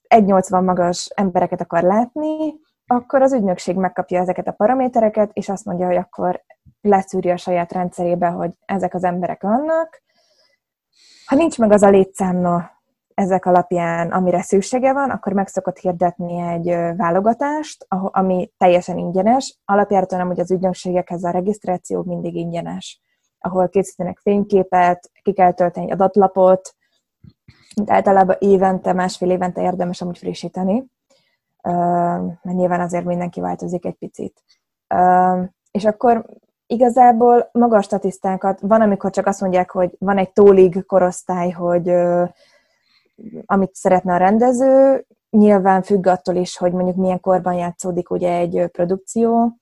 1,80 0.08 0.64
magas 0.64 1.10
embereket 1.16 1.62
akar 1.62 1.84
látni, 1.84 2.54
akkor 2.88 3.22
az 3.22 3.34
ügynökség 3.34 3.76
megkapja 3.76 4.20
ezeket 4.20 4.48
a 4.48 4.52
paramétereket, 4.52 5.30
és 5.34 5.50
azt 5.50 5.66
mondja, 5.66 5.86
hogy 5.86 5.96
akkor 5.96 6.44
leszűri 6.82 7.30
a 7.30 7.38
saját 7.38 7.72
rendszerébe, 7.72 8.28
hogy 8.28 8.52
ezek 8.66 8.94
az 8.94 9.04
emberek 9.04 9.42
vannak. 9.42 10.02
Ha 11.26 11.36
nincs 11.36 11.60
meg 11.60 11.72
az 11.72 11.82
a 11.82 11.90
létszámna 11.90 12.72
ezek 13.16 13.46
alapján, 13.46 14.12
amire 14.12 14.42
szüksége 14.42 14.94
van, 14.94 15.10
akkor 15.10 15.34
meg 15.34 15.48
szokott 15.48 15.78
hirdetni 15.78 16.40
egy 16.40 16.96
válogatást, 16.98 17.86
ami 17.90 18.52
teljesen 18.58 18.98
ingyenes. 18.98 19.60
Alapjáraton 19.66 20.28
hogy 20.28 20.40
az 20.40 20.52
ügynökségekhez 20.52 21.24
a 21.24 21.30
regisztráció 21.30 22.04
mindig 22.04 22.36
ingyenes, 22.36 23.02
ahol 23.40 23.70
készítenek 23.70 24.20
fényképet, 24.22 25.12
ki 25.22 25.34
kell 25.34 25.52
tölteni 25.52 25.92
adatlapot, 25.92 26.76
de 27.84 27.94
általában 27.94 28.36
évente, 28.40 28.94
másfél 28.94 29.32
évente 29.32 29.62
érdemes 29.62 30.02
amúgy 30.02 30.18
frissíteni, 30.18 30.86
mert 32.42 32.44
nyilván 32.44 32.82
azért 32.82 33.06
mindenki 33.06 33.42
változik 33.42 33.86
egy 33.86 33.96
picit. 33.96 34.44
És 35.72 35.86
akkor 35.86 36.26
igazából 36.68 37.50
maga 37.52 37.78
a 37.78 37.82
statisztákat, 37.82 38.60
van, 38.62 38.82
amikor 38.82 39.12
csak 39.12 39.26
azt 39.28 39.42
mondják, 39.42 39.72
hogy 39.72 39.96
van 40.00 40.18
egy 40.18 40.32
tólig 40.32 40.86
korosztály, 40.86 41.50
hogy 41.50 41.94
amit 43.46 43.76
szeretne 43.76 44.14
a 44.14 44.18
rendező, 44.18 45.06
nyilván 45.30 45.82
függ 45.82 46.08
attól 46.08 46.36
is, 46.36 46.58
hogy 46.58 46.72
mondjuk 46.72 46.96
milyen 46.96 47.20
korban 47.20 47.54
játszódik 47.54 48.10
ugye 48.10 48.32
egy 48.34 48.68
produkció, 48.72 49.58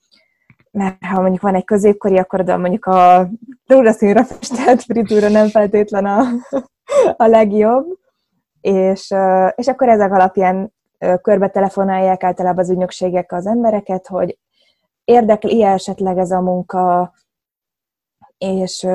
mert 0.71 1.05
ha 1.05 1.21
mondjuk 1.21 1.41
van 1.41 1.55
egy 1.55 1.63
középkori, 1.63 2.17
akkor 2.17 2.39
oda 2.39 2.57
mondjuk 2.57 2.85
a 2.85 3.29
rózsaszínre 3.65 4.23
festett 4.23 4.81
fritúra 4.81 5.29
nem 5.29 5.47
feltétlen 5.47 6.05
a, 6.05 6.23
a 7.17 7.25
legjobb, 7.25 7.85
és, 8.61 9.13
és 9.55 9.67
akkor 9.67 9.89
ezek 9.89 10.11
alapján 10.11 10.73
körbe 11.21 11.47
telefonálják 11.47 12.23
általában 12.23 12.63
az 12.63 12.69
ügynökségek 12.69 13.31
az 13.31 13.45
embereket, 13.45 14.07
hogy 14.07 14.39
érdekli 15.03 15.63
esetleg 15.63 16.17
ez 16.17 16.31
a 16.31 16.41
munka, 16.41 17.13
és, 18.37 18.87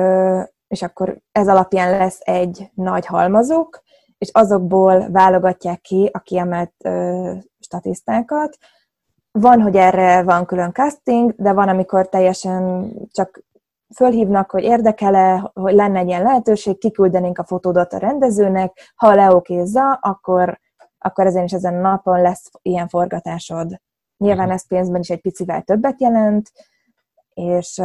és 0.67 0.81
akkor 0.81 1.17
ez 1.31 1.47
alapján 1.47 1.97
lesz 1.97 2.19
egy 2.21 2.69
nagy 2.73 3.05
halmazuk, 3.05 3.83
és 4.17 4.29
azokból 4.31 5.11
válogatják 5.11 5.81
ki 5.81 6.09
a 6.13 6.19
kiemelt 6.19 6.73
ö, 6.83 7.33
statisztákat. 7.59 8.57
Van, 9.31 9.61
hogy 9.61 9.75
erre 9.75 10.23
van 10.23 10.45
külön 10.45 10.71
casting, 10.71 11.33
de 11.37 11.53
van, 11.53 11.69
amikor 11.69 12.09
teljesen 12.09 12.91
csak 13.11 13.45
fölhívnak, 13.95 14.51
hogy 14.51 14.63
érdekele, 14.63 15.51
hogy 15.53 15.73
lenne 15.73 15.99
egy 15.99 16.07
ilyen 16.07 16.23
lehetőség, 16.23 16.77
kiküldenénk 16.77 17.37
a 17.37 17.43
fotódat 17.43 17.93
a 17.93 17.97
rendezőnek, 17.97 18.93
ha 18.95 19.15
leokézza, 19.15 19.93
akkor, 19.93 20.59
akkor 20.97 21.25
ezen 21.25 21.43
is 21.43 21.53
ezen 21.53 21.75
a 21.75 21.79
napon 21.79 22.21
lesz 22.21 22.49
ilyen 22.61 22.87
forgatásod. 22.87 23.81
Nyilván 24.17 24.51
ez 24.51 24.67
pénzben 24.67 25.01
is 25.01 25.09
egy 25.09 25.21
picivel 25.21 25.61
többet 25.61 26.01
jelent, 26.01 26.51
és, 27.33 27.81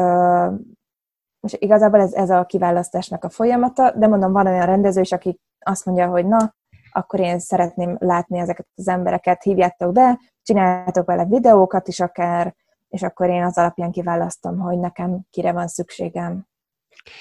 és 1.41 1.55
igazából 1.59 2.01
ez, 2.01 2.13
ez 2.13 2.31
a 2.31 2.45
kiválasztásnak 2.45 3.25
a 3.25 3.31
folyamata, 3.31 3.91
de 3.91 4.07
mondom, 4.07 4.33
van 4.33 4.47
olyan 4.47 4.67
rendező 4.67 5.01
is, 5.01 5.13
aki 5.13 5.41
azt 5.65 5.85
mondja, 5.85 6.09
hogy 6.09 6.27
na, 6.27 6.55
akkor 6.93 7.21
én 7.21 7.39
szeretném 7.39 7.97
látni 8.01 8.39
ezeket 8.39 8.67
az 8.75 8.89
embereket, 8.89 9.43
hívjátok 9.43 9.93
be, 9.93 10.21
csináljátok 10.43 11.07
vele 11.07 11.25
videókat 11.25 11.89
is 11.89 12.01
akár, 12.01 12.55
és 12.89 13.03
akkor 13.03 13.29
én 13.29 13.43
az 13.43 13.59
alapján 13.59 13.91
kiválasztom, 13.91 14.59
hogy 14.59 14.79
nekem 14.79 15.21
kire 15.31 15.53
van 15.53 15.69
szükségem. 15.69 16.47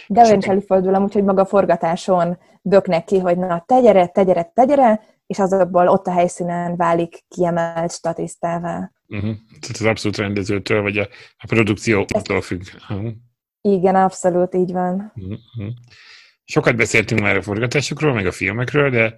De 0.07 0.21
olyan 0.21 0.37
is 0.37 0.47
előfordul 0.47 0.95
amúgy, 0.95 1.13
hogy 1.13 1.23
maga 1.23 1.41
a 1.41 1.45
forgatáson 1.45 2.37
böknek 2.61 3.03
ki, 3.05 3.19
hogy 3.19 3.37
na, 3.37 3.63
te 3.65 3.79
gyere, 3.79 4.07
te 4.07 4.23
gyere, 4.23 4.51
te 4.53 4.65
gyere, 4.65 5.01
és 5.25 5.39
azokból 5.39 5.87
ott 5.87 6.07
a 6.07 6.11
helyszínen 6.11 6.75
válik 6.75 7.23
kiemelt 7.27 7.91
statisztává. 7.91 8.91
Uh-huh. 9.07 9.35
Tehát 9.59 9.77
az 9.79 9.85
abszolút 9.85 10.17
rendezőtől, 10.17 10.81
vagy 10.81 10.97
a, 10.97 11.07
a 11.37 11.45
produkciótól 11.47 12.41
függ. 12.41 12.61
Uh-huh. 12.89 13.11
Igen, 13.61 13.95
abszolút 13.95 14.55
így 14.55 14.71
van. 14.71 15.11
Uh-huh. 15.15 15.73
Sokat 16.51 16.75
beszéltünk 16.75 17.21
már 17.21 17.37
a 17.37 17.41
forgatásokról, 17.41 18.13
meg 18.13 18.25
a 18.25 18.31
filmekről, 18.31 18.89
de 18.89 19.13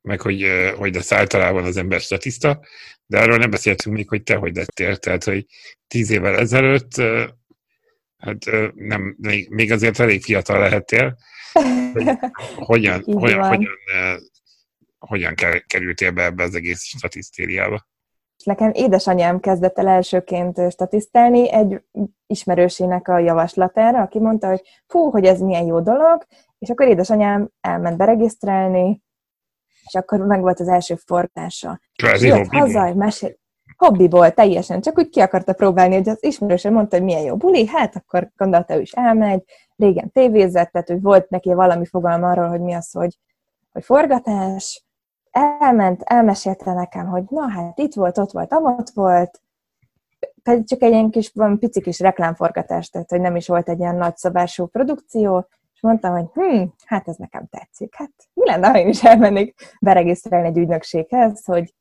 meg 0.00 0.20
hogy, 0.20 0.46
hogy 0.76 0.94
lesz 0.94 1.12
általában 1.12 1.64
az 1.64 1.76
ember 1.76 2.00
statiszta, 2.00 2.60
de 3.06 3.18
arról 3.18 3.36
nem 3.36 3.50
beszéltünk 3.50 3.96
még, 3.96 4.08
hogy 4.08 4.22
te 4.22 4.34
hogy 4.34 4.56
lettél. 4.56 4.96
Tehát, 4.96 5.24
hogy 5.24 5.46
tíz 5.86 6.10
évvel 6.10 6.38
ezelőtt, 6.38 7.02
hát 8.16 8.38
nem, 8.74 9.16
még 9.48 9.72
azért 9.72 10.00
elég 10.00 10.22
fiatal 10.22 10.58
lehettél. 10.58 11.16
Hogy 11.92 12.10
hogyan, 12.54 13.02
hogyan, 13.02 13.46
hogyan, 13.48 13.68
hogyan 14.98 15.34
kerültél 15.66 16.10
be 16.10 16.24
ebbe 16.24 16.42
az 16.42 16.54
egész 16.54 16.82
statisztériába? 16.82 17.86
Nekem 18.44 18.70
édesanyám 18.74 19.40
kezdett 19.40 19.78
el 19.78 19.88
elsőként 19.88 20.72
statisztálni 20.72 21.52
egy 21.52 21.82
ismerősének 22.26 23.08
a 23.08 23.18
javaslatára, 23.18 24.00
aki 24.00 24.18
mondta, 24.18 24.48
hogy 24.48 24.62
fú, 24.86 25.10
hogy 25.10 25.24
ez 25.24 25.40
milyen 25.40 25.66
jó 25.66 25.80
dolog, 25.80 26.26
és 26.58 26.70
akkor 26.70 26.86
édesanyám 26.86 27.48
elment 27.60 27.96
beregisztrálni, 27.96 29.02
és 29.84 29.94
akkor 29.94 30.18
meg 30.18 30.40
volt 30.40 30.60
az 30.60 30.68
első 30.68 30.94
forgása. 30.94 31.80
Kvázi 31.96 32.28
haza, 32.28 32.94
mesél, 32.94 33.36
hobbiból 33.76 34.30
teljesen, 34.30 34.80
csak 34.80 34.98
úgy 34.98 35.08
ki 35.08 35.20
akarta 35.20 35.52
próbálni, 35.52 35.94
hogy 35.94 36.08
az 36.08 36.24
ismerősen 36.24 36.72
mondta, 36.72 36.96
hogy 36.96 37.04
milyen 37.04 37.22
jó 37.22 37.36
buli, 37.36 37.66
hát 37.66 37.96
akkor 37.96 38.30
gondolta, 38.36 38.76
ő 38.76 38.80
is 38.80 38.92
elmegy, 38.92 39.42
régen 39.76 40.12
tévézett, 40.12 40.70
tehát 40.70 40.88
hogy 40.88 41.02
volt 41.02 41.28
neki 41.28 41.54
valami 41.54 41.86
fogalma 41.86 42.30
arról, 42.30 42.48
hogy 42.48 42.60
mi 42.60 42.72
az, 42.72 42.92
hogy, 42.92 43.18
hogy 43.72 43.84
forgatás, 43.84 44.86
elment, 45.30 46.02
elmesélte 46.02 46.72
nekem, 46.72 47.06
hogy 47.06 47.22
na 47.28 47.48
hát 47.48 47.78
itt 47.78 47.94
volt, 47.94 48.18
ott 48.18 48.30
volt, 48.30 48.52
amott 48.52 48.90
volt, 48.90 49.42
pedig 50.42 50.66
csak 50.66 50.82
egy 50.82 50.90
ilyen 50.90 51.10
kis, 51.10 51.30
van 51.34 51.58
pici 51.58 51.80
kis 51.80 52.00
reklámforgatás, 52.00 52.88
tehát 52.88 53.10
hogy 53.10 53.20
nem 53.20 53.36
is 53.36 53.48
volt 53.48 53.68
egy 53.68 53.78
ilyen 53.78 53.96
nagyszabású 53.96 54.66
produkció, 54.66 55.48
és 55.78 55.84
mondtam, 55.84 56.12
hogy 56.12 56.28
hm, 56.32 56.64
hát 56.84 57.08
ez 57.08 57.16
nekem 57.16 57.46
tetszik. 57.46 57.94
Hát 57.94 58.10
mi 58.34 58.44
lenne, 58.44 58.68
ha 58.68 58.78
én 58.78 58.88
is 58.88 59.04
elmennék 59.04 59.76
beregisztrálni 59.80 60.46
egy 60.46 60.58
ügynökséghez, 60.58 61.44
hogy 61.44 61.74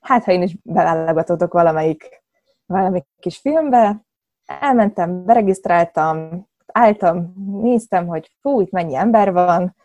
hát 0.00 0.24
ha 0.24 0.32
én 0.32 0.42
is 0.42 0.56
beválogatódok 0.62 1.52
valamelyik, 1.52 2.22
valamelyik 2.66 3.06
kis 3.18 3.38
filmbe, 3.38 4.04
elmentem, 4.44 5.24
beregisztráltam, 5.24 6.46
álltam, 6.66 7.32
néztem, 7.60 8.06
hogy 8.06 8.30
fú, 8.40 8.60
itt 8.60 8.70
mennyi 8.70 8.94
ember 8.94 9.32
van, 9.32 9.76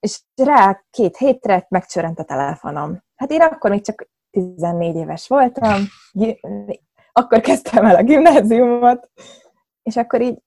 és 0.00 0.22
rá 0.34 0.84
két 0.90 1.16
hétre 1.16 1.66
megcsörent 1.68 2.18
a 2.18 2.24
telefonom. 2.24 3.02
Hát 3.16 3.30
én 3.30 3.40
akkor 3.40 3.70
még 3.70 3.84
csak 3.84 4.08
14 4.30 4.96
éves 4.96 5.28
voltam, 5.28 5.82
akkor 7.12 7.40
kezdtem 7.40 7.84
el 7.84 7.96
a 7.96 8.02
gimnáziumot, 8.02 9.10
és 9.82 9.96
akkor 9.96 10.20
így 10.20 10.42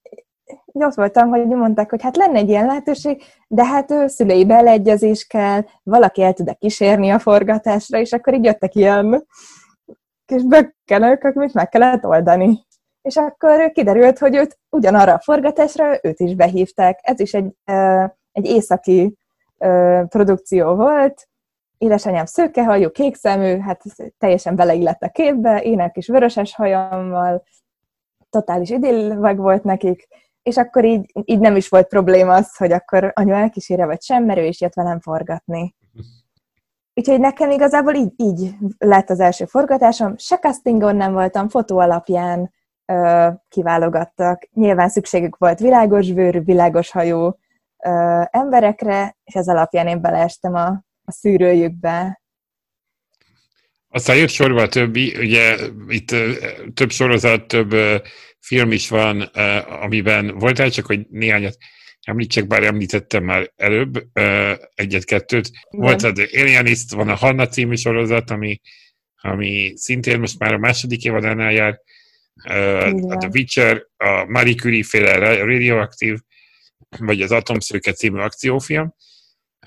ott 0.74 0.94
voltam, 0.94 1.30
hogy 1.30 1.46
mondták, 1.48 1.89
hogy 1.89 2.01
hát 2.01 2.18
lenne 2.18 2.38
egy 2.38 2.50
ilyen 2.50 2.66
lehetőség, 2.66 3.24
de 3.48 3.66
hát 3.66 3.92
ő 3.92 4.08
szülői 4.08 4.46
beleegyezés 4.46 5.27
kell, 5.27 5.62
valaki 5.84 6.24
el 6.24 6.34
tud-e 6.34 6.54
kísérni 6.54 7.10
a 7.10 7.20
forgatásra, 7.20 8.00
és 8.00 8.12
akkor 8.12 8.34
így 8.34 8.44
jöttek 8.44 8.75
ilyen 8.75 9.25
kis 10.25 10.44
bökkenők, 10.44 11.24
amit 11.24 11.54
meg 11.54 11.70
kellett 11.70 12.06
oldani. 12.06 12.66
És 13.01 13.16
akkor 13.16 13.72
kiderült, 13.72 14.18
hogy 14.18 14.36
őt 14.36 14.60
ugyanarra 14.70 15.13
a 15.13 15.20
forgatásra 15.20 15.98
őt 16.01 16.20
is 16.20 16.36
behívták. 16.36 17.00
Ez 17.01 17.20
is 17.20 17.34
egy, 17.34 17.56
egy 18.32 18.46
északi 18.46 19.18
produkció 20.10 20.75
volt, 20.75 21.27
édesanyám 21.77 22.25
szőkehajú, 22.25 22.92
kékszemű, 22.92 23.60
hát 23.60 23.82
teljesen 24.18 24.56
beleillett 24.56 25.01
a 25.01 25.10
képbe, 25.10 25.62
ének 25.62 25.98
is 25.98 26.08
vöröses 26.08 26.56
hajammal, 26.56 27.44
totális 28.30 28.70
idill 28.70 29.13
meg 29.13 29.38
volt 29.38 29.63
nekik, 29.63 30.08
és 30.48 30.58
akkor 30.58 30.86
így, 30.86 31.12
így 31.25 31.39
nem 31.39 31.56
is 31.56 31.70
volt 31.70 31.88
probléma 31.88 32.34
az, 32.34 32.56
hogy 32.56 32.72
akkor 32.72 33.12
anyu 33.16 33.34
elkísére 33.34 33.86
vagy 33.86 34.01
sem, 34.01 34.24
mert 34.25 34.39
ő 34.39 34.46
is 34.46 34.62
jött 34.62 34.74
velem 34.74 35.00
forgatni. 35.00 35.75
Úgyhogy 36.94 37.20
nekem 37.20 37.50
igazából 37.50 37.96
így, 37.96 38.13
így 38.16 38.50
lett 38.77 39.10
az 39.10 39.20
első 39.20 39.46
forgatásom. 39.46 40.18
Se 40.18 40.38
castingon 40.38 40.96
nem 40.96 41.13
voltam, 41.13 41.50
fotó 41.50 41.77
alapján 41.77 42.54
ö, 42.86 43.27
kiválogattak. 43.48 44.48
Nyilván 44.54 44.89
szükségük 44.89 45.38
volt 45.38 45.60
világos 45.60 46.12
bőrű, 46.12 46.39
világos 46.39 46.92
hajú 46.92 47.39
ö, 47.86 48.22
emberekre, 48.32 49.18
és 49.24 49.34
ez 49.34 49.48
alapján 49.48 49.88
én 49.88 50.01
beleestem 50.01 50.54
a, 50.54 50.68
a 51.04 51.12
szűrőjükbe. 51.12 52.22
Aztán 53.89 54.16
jött 54.16 54.30
sorba 54.30 54.62
a 54.62 54.68
többi, 54.68 55.18
ugye 55.18 55.56
itt 55.88 56.16
több 56.74 56.89
sorozat, 56.89 57.48
több 57.48 57.74
film 58.48 58.72
is 58.72 58.89
van, 58.89 59.22
amiben 59.82 60.38
voltál, 60.38 60.70
csak 60.70 60.86
hogy 60.86 61.06
néhányat 61.10 61.58
említsek, 62.01 62.48
bár 62.48 62.63
említettem 62.63 63.24
már 63.24 63.51
előbb 63.56 64.08
egyet-kettőt. 64.75 65.51
Volt 65.70 66.04
az 66.04 66.27
Alienist, 66.34 66.92
van 66.92 67.10
a 67.10 67.16
Hanna 67.16 67.48
című 67.48 67.75
sorozat, 67.75 68.30
ami, 68.30 68.62
ami 69.22 69.74
szintén 69.75 70.20
most 70.20 70.39
már 70.39 70.54
a 70.54 70.58
második 70.58 71.04
évadánál 71.04 71.51
jár. 71.51 71.82
Uh, 72.44 73.12
a 73.12 73.18
The 73.18 73.30
Witcher, 73.34 73.84
a 73.98 74.25
Marie 74.27 74.56
Curie 74.56 74.84
féle 74.84 75.36
Radioactive, 75.44 76.20
vagy 77.00 77.22
az 77.22 77.32
Atomszőke 77.32 77.92
című 77.92 78.20
akciófilm. 78.20 78.94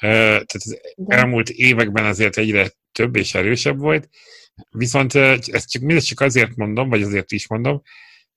Tehát 0.00 0.52
az 0.52 0.80
elmúlt 1.06 1.49
években 1.49 2.04
azért 2.04 2.37
egyre 2.37 2.70
több 2.92 3.16
és 3.16 3.34
erősebb 3.34 3.78
volt. 3.78 4.08
Viszont 4.70 5.14
ezt 5.14 5.70
csak, 5.70 5.82
mindezt 5.82 6.06
csak 6.06 6.20
azért 6.20 6.56
mondom, 6.56 6.88
vagy 6.88 7.02
azért 7.02 7.32
is 7.32 7.49
mondom, 7.49 7.82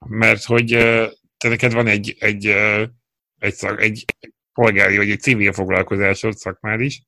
mert 0.08 0.44
hogy 0.44 0.68
te 1.38 1.50
neked 1.50 1.74
van 1.74 1.88
egy, 1.88 2.16
egy, 2.20 2.46
egy, 3.40 3.54
szak, 3.54 3.82
egy 3.82 4.06
polgári, 4.54 4.98
vagy 4.98 5.10
egy 5.10 5.22
civil 5.22 5.54
foglalkozásod, 5.54 6.38
szakmád 6.38 6.82
is, 6.82 7.02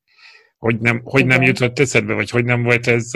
hogy 0.58 0.80
nem, 0.80 1.02
hogy 1.04 1.26
nem 1.26 1.42
jutott 1.42 1.80
eszedbe, 1.80 2.14
vagy 2.14 2.30
hogy 2.30 2.46
nem 2.46 2.64
volt 2.64 2.88
ez, 2.88 3.12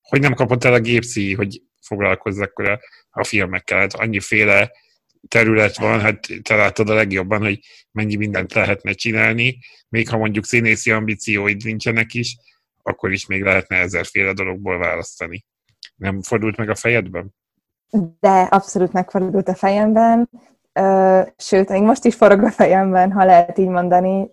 hogy 0.00 0.20
nem 0.20 0.34
kapott 0.34 0.64
el 0.64 0.72
a 0.72 0.80
gépszí, 0.80 1.34
hogy 1.34 1.62
foglalkozz 1.80 2.40
akkor 2.40 2.68
a, 2.68 2.80
a 3.10 3.24
filmekkel. 3.24 3.78
Hát 3.78 3.94
annyiféle 3.94 4.70
terület 5.28 5.76
van, 5.76 6.00
hát 6.00 6.26
te 6.42 6.54
látod 6.54 6.90
a 6.90 6.94
legjobban, 6.94 7.40
hogy 7.40 7.60
mennyi 7.90 8.16
mindent 8.16 8.52
lehetne 8.52 8.92
csinálni, 8.92 9.58
még 9.88 10.08
ha 10.08 10.16
mondjuk 10.16 10.44
színészi 10.44 10.90
ambícióid 10.90 11.64
nincsenek 11.64 12.14
is, 12.14 12.36
akkor 12.82 13.12
is 13.12 13.26
még 13.26 13.42
lehetne 13.42 13.76
ezerféle 13.76 14.32
dologból 14.32 14.78
választani. 14.78 15.44
Nem 15.96 16.22
fordult 16.22 16.56
meg 16.56 16.68
a 16.68 16.74
fejedben? 16.74 17.34
De 18.20 18.40
abszolút 18.42 18.92
megfordult 18.92 19.48
a 19.48 19.54
fejemben, 19.54 20.28
sőt, 21.36 21.68
még 21.68 21.82
most 21.82 22.04
is 22.04 22.14
forog 22.14 22.42
a 22.42 22.50
fejemben, 22.50 23.12
ha 23.12 23.24
lehet 23.24 23.58
így 23.58 23.68
mondani. 23.68 24.32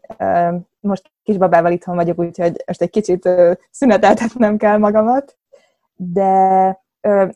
Most 0.79 1.11
kisbabával 1.23 1.71
itthon 1.71 1.95
vagyok, 1.95 2.19
úgyhogy 2.19 2.63
most 2.65 2.81
egy 2.81 2.89
kicsit 2.89 3.29
szüneteltetnem 3.71 4.57
kell 4.57 4.77
magamat, 4.77 5.37
de 5.95 6.81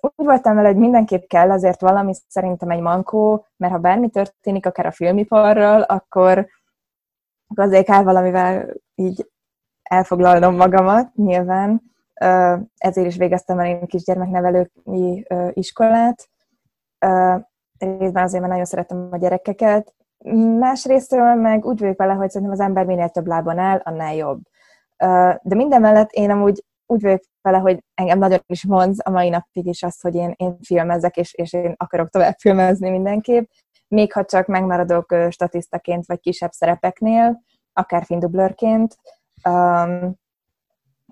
úgy 0.01 0.25
voltam 0.25 0.55
vele, 0.55 0.67
hogy 0.67 0.77
mindenképp 0.77 1.27
kell 1.27 1.51
azért 1.51 1.81
valami 1.81 2.13
szerintem 2.27 2.69
egy 2.69 2.79
mankó, 2.79 3.45
mert 3.57 3.73
ha 3.73 3.79
bármi 3.79 4.09
történik, 4.09 4.65
akár 4.65 4.85
a 4.85 4.91
filmiparral, 4.91 5.81
akkor 5.81 6.47
azért 7.55 7.85
kell 7.85 8.03
valamivel 8.03 8.65
így 8.95 9.29
elfoglalnom 9.83 10.55
magamat, 10.55 11.15
nyilván. 11.15 11.81
Ezért 12.77 13.07
is 13.07 13.17
végeztem 13.17 13.59
el 13.59 13.65
én 13.65 13.85
kisgyermeknevelői 13.85 15.27
iskolát. 15.53 16.29
Részben 17.77 18.23
azért, 18.23 18.41
mert 18.41 18.51
nagyon 18.51 18.65
szeretem 18.65 19.07
a 19.11 19.17
gyerekeket. 19.17 19.93
Másrésztről 20.59 21.35
meg 21.35 21.65
úgy 21.65 21.79
vagyok 21.79 21.97
vele, 21.97 22.13
hogy 22.13 22.29
szerintem 22.29 22.57
az 22.57 22.65
ember 22.65 22.85
minél 22.85 23.09
több 23.09 23.27
lábon 23.27 23.57
áll, 23.57 23.81
annál 23.83 24.15
jobb. 24.15 24.41
De 25.41 25.55
minden 25.55 25.81
mellett 25.81 26.11
én 26.11 26.31
amúgy 26.31 26.63
úgy 26.85 27.01
vagyok 27.01 27.21
vele, 27.41 27.57
hogy 27.57 27.83
engem 27.93 28.17
nagyon 28.17 28.39
is 28.45 28.63
vonz 28.63 28.99
a 29.03 29.09
mai 29.09 29.29
napig 29.29 29.65
is 29.65 29.83
az, 29.83 30.01
hogy 30.01 30.15
én, 30.15 30.33
én 30.35 30.57
filmezek, 30.61 31.17
és, 31.17 31.33
és 31.33 31.53
én 31.53 31.73
akarok 31.77 32.09
tovább 32.09 32.35
filmezni 32.37 32.89
mindenképp, 32.89 33.49
még 33.87 34.13
ha 34.13 34.25
csak 34.25 34.47
megmaradok 34.47 35.15
statisztaként, 35.29 36.05
vagy 36.05 36.19
kisebb 36.19 36.51
szerepeknél, 36.51 37.41
akár 37.73 38.03
findublőrként. 38.03 38.97
Um, 39.49 40.15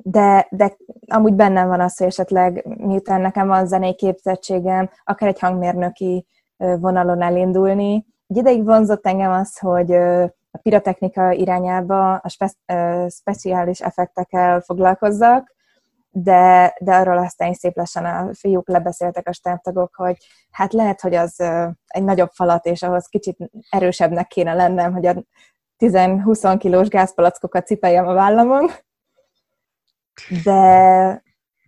de, 0.03 0.47
de 0.49 0.75
amúgy 1.07 1.33
bennem 1.33 1.67
van 1.67 1.81
az, 1.81 1.97
hogy 1.97 2.07
esetleg 2.07 2.65
miután 2.77 3.21
nekem 3.21 3.47
van 3.47 3.67
zenei 3.67 3.95
képzettségem, 3.95 4.89
akár 5.03 5.29
egy 5.29 5.39
hangmérnöki 5.39 6.25
vonalon 6.57 7.21
elindulni. 7.21 8.05
Egy 8.27 8.37
ideig 8.37 8.65
vonzott 8.65 9.05
engem 9.05 9.31
az, 9.31 9.59
hogy 9.59 9.91
a 10.51 10.57
pirotechnika 10.61 11.31
irányába 11.31 12.15
a 12.15 12.29
spe- 12.29 12.57
speciális 13.11 13.81
effektekkel 13.81 14.61
foglalkozzak, 14.61 15.55
de, 16.09 16.75
de 16.79 16.95
arról 16.95 17.17
aztán 17.17 17.53
szép 17.53 17.75
lassan 17.75 18.05
a 18.05 18.29
fiúk 18.33 18.67
lebeszéltek 18.67 19.27
a 19.27 19.33
stábtagok, 19.33 19.95
hogy 19.95 20.17
hát 20.51 20.73
lehet, 20.73 21.01
hogy 21.01 21.13
az 21.13 21.39
egy 21.87 22.03
nagyobb 22.03 22.29
falat, 22.31 22.65
és 22.65 22.83
ahhoz 22.83 23.05
kicsit 23.05 23.37
erősebbnek 23.69 24.27
kéne 24.27 24.53
lennem, 24.53 24.93
hogy 24.93 25.05
a 25.05 25.13
10-20 25.79 26.55
kilós 26.59 26.87
gázpalackokat 26.87 27.65
cipeljem 27.65 28.07
a 28.07 28.13
vállamon. 28.13 28.69
De, 30.43 31.23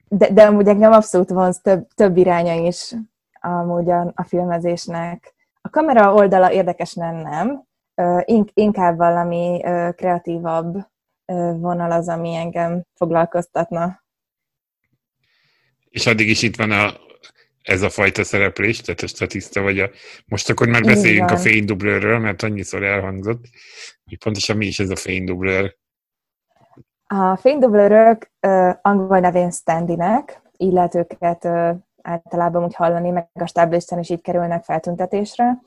de, 0.07 0.29
de 0.33 0.45
amúgy 0.45 0.67
engem 0.67 0.91
abszolút 0.91 1.29
vonz 1.29 1.61
több, 1.61 1.87
több 1.95 2.17
iránya 2.17 2.67
is 2.67 2.93
amúgy 3.41 3.89
a, 3.89 4.11
a 4.15 4.23
filmezésnek. 4.23 5.35
A 5.61 5.69
kamera 5.69 6.13
oldala 6.13 6.51
érdekesen 6.51 7.15
nem, 7.15 7.63
inkább 8.53 8.97
valami 8.97 9.61
kreatívabb 9.95 10.75
vonal 11.55 11.91
az, 11.91 12.07
ami 12.07 12.35
engem 12.35 12.83
foglalkoztatna. 12.95 14.03
És 15.89 16.05
addig 16.05 16.29
is 16.29 16.41
itt 16.41 16.55
van 16.55 16.71
a, 16.71 16.93
ez 17.61 17.81
a 17.81 17.89
fajta 17.89 18.23
szereplés, 18.23 18.81
tehát 18.81 19.01
a 19.01 19.07
statiszta 19.07 19.61
vagy 19.61 19.79
a... 19.79 19.89
Most 20.25 20.49
akkor 20.49 20.67
már 20.67 20.81
beszéljünk 20.81 21.31
a 21.31 21.37
fénydublőről, 21.37 22.19
mert 22.19 22.43
annyiszor 22.43 22.83
elhangzott, 22.83 23.45
hogy 24.05 24.17
pontosan 24.17 24.57
mi 24.57 24.65
is 24.65 24.79
ez 24.79 24.89
a 24.89 24.95
fénydublőr. 24.95 25.75
A 27.07 27.35
fénydublőrök 27.35 28.31
angol 28.81 29.19
nevén 29.19 29.51
standinek, 29.51 30.41
így 30.57 30.73
lehet 30.73 30.95
őket 30.95 31.45
általában 32.01 32.63
úgy 32.63 32.75
hallani, 32.75 33.09
meg 33.09 33.29
a 33.33 33.45
stáblisten 33.45 33.99
is 33.99 34.09
így 34.09 34.21
kerülnek 34.21 34.63
feltüntetésre. 34.63 35.57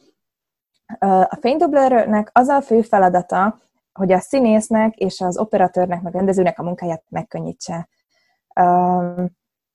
A 1.29 1.37
fénydublőrnek 1.40 2.31
az 2.33 2.48
a 2.48 2.61
fő 2.61 2.83
feladata, 2.83 3.59
hogy 3.92 4.12
a 4.12 4.18
színésznek 4.18 4.96
és 4.96 5.20
az 5.20 5.38
operatőrnek, 5.38 6.03
meg 6.03 6.12
rendezőnek 6.12 6.59
a 6.59 6.62
munkáját 6.62 7.03
megkönnyítse. 7.09 7.88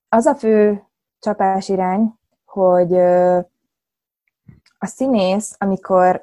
Az 0.10 0.26
a 0.26 0.36
fő 0.36 0.84
csapás 1.20 1.70
irány, 1.70 2.14
hogy 2.46 2.94
a 4.78 4.86
színész, 4.86 5.56
amikor 5.58 6.22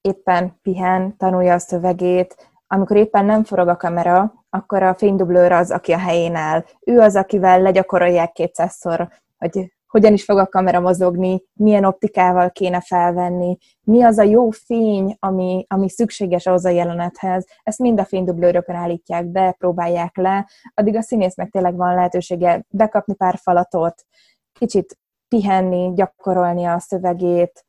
éppen 0.00 0.58
pihen, 0.62 1.16
tanulja 1.16 1.54
a 1.54 1.58
szövegét, 1.58 2.50
amikor 2.66 2.96
éppen 2.96 3.24
nem 3.24 3.44
forog 3.44 3.68
a 3.68 3.76
kamera, 3.76 4.37
akkor 4.58 4.82
a 4.82 4.94
fénydublőr 4.94 5.52
az, 5.52 5.70
aki 5.70 5.92
a 5.92 5.98
helyén 5.98 6.34
áll. 6.34 6.64
Ő 6.80 6.98
az, 6.98 7.16
akivel 7.16 7.60
legyakorolják 7.60 8.32
kétszázszor, 8.32 9.08
hogy 9.38 9.72
hogyan 9.86 10.12
is 10.12 10.24
fog 10.24 10.38
a 10.38 10.46
kamera 10.46 10.80
mozogni, 10.80 11.42
milyen 11.52 11.84
optikával 11.84 12.50
kéne 12.50 12.80
felvenni, 12.80 13.58
mi 13.82 14.02
az 14.02 14.18
a 14.18 14.22
jó 14.22 14.50
fény, 14.50 15.16
ami, 15.18 15.64
ami 15.68 15.88
szükséges 15.88 16.46
ahhoz 16.46 16.64
a 16.64 16.68
jelenethez. 16.68 17.46
Ezt 17.62 17.78
mind 17.78 18.00
a 18.00 18.04
fénydublőrökön 18.04 18.74
állítják 18.74 19.26
be, 19.26 19.54
próbálják 19.58 20.16
le, 20.16 20.48
addig 20.74 20.96
a 20.96 21.02
színésznek 21.02 21.50
tényleg 21.50 21.76
van 21.76 21.94
lehetősége 21.94 22.64
bekapni 22.68 23.14
pár 23.14 23.38
falatot, 23.42 24.04
kicsit 24.52 24.98
pihenni, 25.28 25.92
gyakorolni 25.94 26.64
a 26.64 26.78
szövegét, 26.78 27.64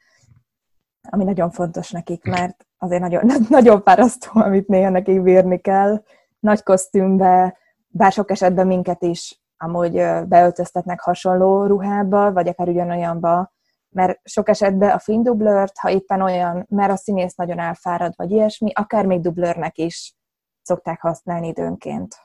ami 1.10 1.24
nagyon 1.24 1.52
fontos 1.52 1.92
nekik, 1.92 2.24
mert 2.24 2.68
azért 2.78 3.02
nagyon, 3.02 3.32
nagyon 3.50 3.82
fárasztó, 3.82 4.30
amit 4.34 4.68
néha 4.68 4.90
nekik 4.90 5.22
bírni 5.22 5.60
kell. 5.60 6.04
Nagy 6.40 6.64
kosztümbe, 6.64 7.58
bár 7.88 8.12
sok 8.12 8.32
esetben 8.32 8.68
minket 8.68 9.04
is 9.04 9.42
amúgy 9.62 9.92
beöltöztetnek 10.28 11.00
hasonló 11.00 11.66
ruhába, 11.66 12.32
vagy 12.32 12.48
akár 12.48 12.68
ugyanolyanba, 12.68 13.54
mert 13.90 14.20
sok 14.24 14.50
esetben 14.50 14.90
a 14.90 15.00
fénydublőrt, 15.00 15.78
ha 15.78 15.90
éppen 15.90 16.22
olyan, 16.22 16.66
mert 16.70 16.92
a 16.92 16.98
színész 16.98 17.36
nagyon 17.36 17.60
elfárad, 17.60 18.14
vagy 18.16 18.32
ilyesmi, 18.32 18.72
akár 18.74 19.06
még 19.06 19.22
dublőrnek 19.22 19.78
is 19.78 20.14
szokták 20.62 21.02
használni 21.02 21.48
időnként. 21.48 22.16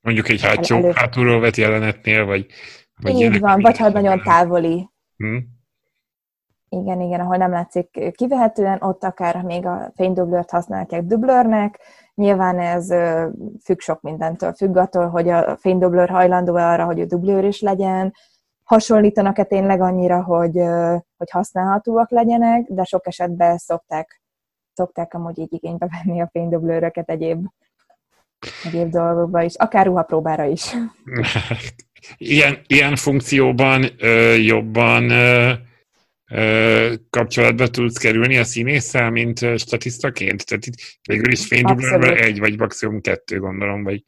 Mondjuk 0.00 0.28
egy 0.28 0.42
hátsó, 0.42 0.76
El, 0.76 0.92
hátulról 0.94 1.40
vett 1.40 1.56
jelenetnél, 1.56 2.24
vagy... 2.24 2.46
vagy 2.96 3.20
Így 3.20 3.40
van, 3.40 3.60
vagy 3.60 3.78
ha 3.78 3.88
nagyon 3.88 4.22
távoli. 4.22 4.90
Hmm. 5.16 5.61
Igen, 6.80 7.00
igen, 7.00 7.20
ahol 7.20 7.36
nem 7.36 7.50
látszik 7.50 8.12
kivehetően, 8.16 8.78
ott 8.82 9.04
akár 9.04 9.42
még 9.42 9.66
a 9.66 9.90
fénydublőrt 9.94 10.50
használják 10.50 11.02
dublőrnek, 11.02 11.80
Nyilván 12.14 12.58
ez 12.58 12.86
függ 13.64 13.80
sok 13.80 14.00
mindentől, 14.00 14.52
függ 14.52 14.76
attól, 14.76 15.08
hogy 15.08 15.28
a 15.28 15.56
fénydoblőr 15.56 16.08
hajlandó 16.08 16.54
arra, 16.54 16.84
hogy 16.84 17.00
a 17.00 17.04
dublőr 17.04 17.44
is 17.44 17.60
legyen, 17.60 18.14
hasonlítanak-e 18.62 19.44
tényleg 19.44 19.80
annyira, 19.80 20.22
hogy, 20.22 20.56
hogy 21.16 21.30
használhatóak 21.30 22.10
legyenek, 22.10 22.66
de 22.68 22.84
sok 22.84 23.06
esetben 23.06 23.58
szokták, 23.58 24.22
szokták 24.72 25.14
amúgy 25.14 25.38
így 25.38 25.52
igénybe 25.52 25.88
venni 26.04 26.20
a 26.20 26.28
fénydoblőröket 26.32 27.10
egyéb, 27.10 27.46
egyéb 28.64 28.90
dolgokba 28.90 29.42
is, 29.42 29.54
akár 29.54 29.86
ruhapróbára 29.86 30.44
is. 30.44 30.74
Ilyen, 32.16 32.58
ilyen 32.66 32.96
funkcióban 32.96 33.84
ö, 33.98 34.34
jobban 34.34 35.10
ö, 35.10 35.52
kapcsolatba 37.10 37.68
tudsz 37.68 37.98
kerülni 37.98 38.38
a 38.38 38.44
színésszel, 38.44 39.10
mint 39.10 39.58
statisztaként? 39.58 40.46
Tehát 40.46 40.66
itt 40.66 40.74
végül 41.08 41.32
is 41.32 41.46
fénydublőrből 41.46 42.14
egy, 42.14 42.38
vagy 42.38 42.58
maximum 42.58 43.00
kettő, 43.00 43.38
gondolom, 43.38 43.82
vagy 43.82 44.04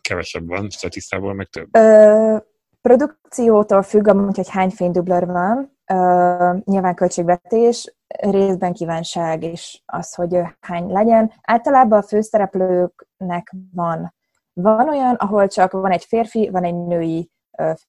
kevesebb 0.00 0.46
van, 0.46 0.70
statisztából 0.70 1.34
meg 1.34 1.46
több. 1.46 1.68
Ö, 1.76 2.36
produkciótól 2.80 3.82
függ 3.82 4.08
amúgy, 4.08 4.36
hogy 4.36 4.48
hány 4.50 4.70
fénydublőr 4.70 5.26
van. 5.26 5.76
Uh, 5.92 6.62
nyilván 6.64 6.94
költségvetés, 6.94 7.94
részben 8.06 8.72
kívánság 8.72 9.42
is 9.42 9.82
az, 9.86 10.14
hogy 10.14 10.38
hány 10.60 10.86
legyen. 10.86 11.32
Általában 11.42 11.98
a 11.98 12.02
főszereplőknek 12.02 13.54
van. 13.74 14.14
Van 14.52 14.88
olyan, 14.88 15.14
ahol 15.14 15.48
csak 15.48 15.72
van 15.72 15.90
egy 15.90 16.04
férfi, 16.04 16.48
van 16.48 16.64
egy 16.64 16.74
női 16.74 17.30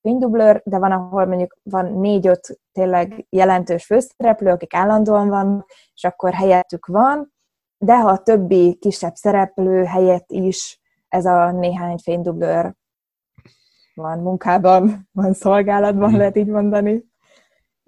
fénydublőr, 0.01 0.61
de 0.65 0.77
van, 0.77 0.91
ahol 0.91 1.25
mondjuk 1.25 1.57
van 1.63 1.99
négy-öt 1.99 2.59
tényleg 2.71 3.25
jelentős 3.29 3.85
főszereplő, 3.85 4.51
akik 4.51 4.73
állandóan 4.73 5.27
van, 5.27 5.65
és 5.93 6.03
akkor 6.03 6.33
helyettük 6.33 6.85
van, 6.85 7.33
de 7.77 7.99
ha 7.99 8.09
a 8.09 8.17
többi 8.17 8.77
kisebb 8.81 9.15
szereplő 9.15 9.83
helyett 9.83 10.31
is 10.31 10.79
ez 11.07 11.25
a 11.25 11.51
néhány 11.51 11.97
fénydublőr 11.97 12.75
van 13.93 14.19
munkában, 14.19 15.09
van 15.11 15.33
szolgálatban, 15.33 16.11
mm. 16.11 16.15
lehet 16.15 16.35
így 16.35 16.47
mondani. 16.47 17.08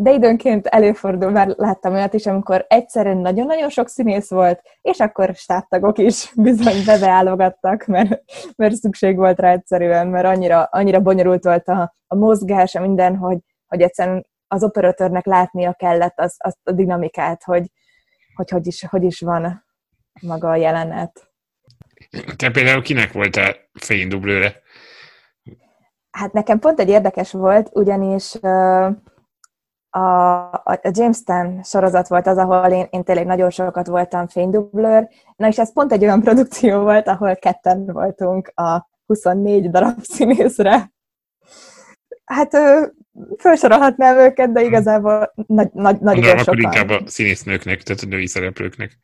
De 0.01 0.11
időnként 0.11 0.67
előfordul, 0.67 1.29
mert 1.29 1.57
láttam 1.57 1.93
olyat 1.93 2.13
is, 2.13 2.25
amikor 2.25 2.65
egyszerűen 2.69 3.17
nagyon-nagyon 3.17 3.69
sok 3.69 3.87
színész 3.87 4.29
volt, 4.29 4.61
és 4.81 4.99
akkor 4.99 5.35
stábtagok 5.35 5.97
is 5.97 6.31
bizony 6.35 6.83
bebeállogattak, 6.85 7.85
mert, 7.85 8.23
mert 8.55 8.75
szükség 8.75 9.15
volt 9.15 9.39
rá 9.39 9.51
egyszerűen, 9.51 10.07
mert 10.07 10.25
annyira, 10.25 10.63
annyira 10.63 10.99
bonyolult 10.99 11.43
volt 11.43 11.67
a, 11.67 11.95
a 12.07 12.15
mozgás, 12.15 12.75
a 12.75 12.81
minden, 12.81 13.15
hogy, 13.15 13.37
hogy 13.67 13.81
egyszerűen 13.81 14.27
az 14.47 14.63
operatőrnek 14.63 15.25
látnia 15.25 15.73
kellett 15.73 16.19
az, 16.19 16.35
azt 16.37 16.59
a 16.63 16.71
dinamikát, 16.71 17.43
hogy 17.43 17.65
hogy, 18.33 18.49
hogy, 18.49 18.67
is, 18.67 18.85
hogy 18.85 19.03
is 19.03 19.19
van 19.19 19.65
maga 20.21 20.49
a 20.49 20.55
jelenet. 20.55 21.31
Te 22.35 22.51
például 22.51 22.81
kinek 22.81 23.11
volt 23.11 23.35
a 23.35 23.55
fénydublőre? 23.73 24.61
Hát 26.11 26.33
nekem 26.33 26.59
pont 26.59 26.79
egy 26.79 26.89
érdekes 26.89 27.31
volt, 27.31 27.69
ugyanis 27.73 28.35
a, 29.93 29.99
a 30.53 30.79
Jamestown 30.91 31.63
sorozat 31.63 32.07
volt 32.07 32.27
az, 32.27 32.37
ahol 32.37 32.71
én, 32.71 32.87
én 32.89 33.03
tényleg 33.03 33.25
nagyon 33.25 33.49
sokat 33.49 33.87
voltam 33.87 34.27
fénydublőr, 34.27 35.07
na 35.35 35.47
és 35.47 35.59
ez 35.59 35.73
pont 35.73 35.91
egy 35.91 36.03
olyan 36.03 36.21
produkció 36.25 36.79
volt, 36.79 37.07
ahol 37.07 37.35
ketten 37.35 37.85
voltunk 37.85 38.51
a 38.55 38.89
24 39.05 39.69
darab 39.69 40.03
színészre. 40.13 40.91
Hát 42.25 42.57
felsorolhatnám 43.37 44.17
őket, 44.17 44.51
de 44.51 44.61
igazából 44.61 45.33
nagy, 45.47 45.69
nagy, 45.73 45.99
nagy 45.99 46.13
Gondolom, 46.13 46.39
akkor 46.39 46.59
inkább 46.59 46.89
a 46.89 47.01
színésznőknek, 47.05 47.83
tehát 47.83 48.01
a 48.01 48.07
női 48.07 48.27
szereplőknek. 48.27 48.97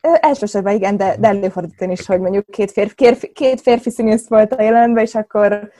Elsősorban 0.00 0.74
igen, 0.74 0.96
de, 0.96 1.16
de 1.18 1.28
előfordult 1.28 1.80
is, 1.80 2.06
hogy 2.06 2.20
mondjuk 2.20 2.46
két 2.50 2.70
férfi, 2.70 3.32
két 3.32 3.60
férfi 3.60 3.90
színész 3.90 4.28
volt 4.28 4.52
a 4.52 4.62
jelenben, 4.62 5.04
és 5.04 5.14
akkor 5.14 5.70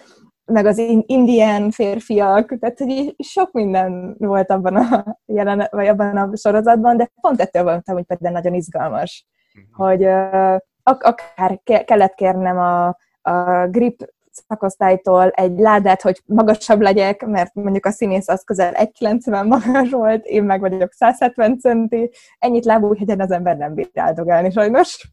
meg 0.46 0.66
az 0.66 0.78
indián 1.06 1.70
férfiak, 1.70 2.58
tehát 2.58 2.78
hogy 2.78 3.14
sok 3.18 3.52
minden 3.52 4.14
volt 4.18 4.50
abban 4.50 4.76
a 4.76 5.18
jelen, 5.26 5.66
vagy 5.70 5.86
abban 5.86 6.16
a 6.16 6.36
sorozatban, 6.36 6.96
de 6.96 7.10
pont 7.20 7.40
ettől 7.40 7.62
voltam, 7.62 7.94
hogy 7.94 8.04
például 8.04 8.34
nagyon 8.34 8.54
izgalmas, 8.54 9.26
uh-huh. 9.54 9.86
hogy 9.86 10.04
uh, 10.04 10.56
ak- 10.82 11.02
akár 11.02 11.60
ke- 11.64 11.84
kellett 11.84 12.14
kérnem 12.14 12.58
a, 12.58 12.86
a 13.30 13.66
grip 13.68 14.12
szakosztálytól 14.30 15.28
egy 15.28 15.58
ládát, 15.58 16.02
hogy 16.02 16.22
magasabb 16.26 16.80
legyek, 16.80 17.26
mert 17.26 17.54
mondjuk 17.54 17.86
a 17.86 17.90
színész 17.90 18.28
az 18.28 18.44
közel 18.44 18.72
1,90 18.72 19.48
magas 19.48 19.90
volt, 19.90 20.24
én 20.24 20.42
meg 20.42 20.60
vagyok 20.60 20.92
170 20.92 21.58
centi, 21.58 22.10
ennyit 22.38 22.64
lábújhegyen 22.64 23.20
az 23.20 23.30
ember 23.30 23.56
nem 23.56 23.74
bír 23.74 23.90
áldogálni 23.94 24.50
sajnos. 24.50 25.12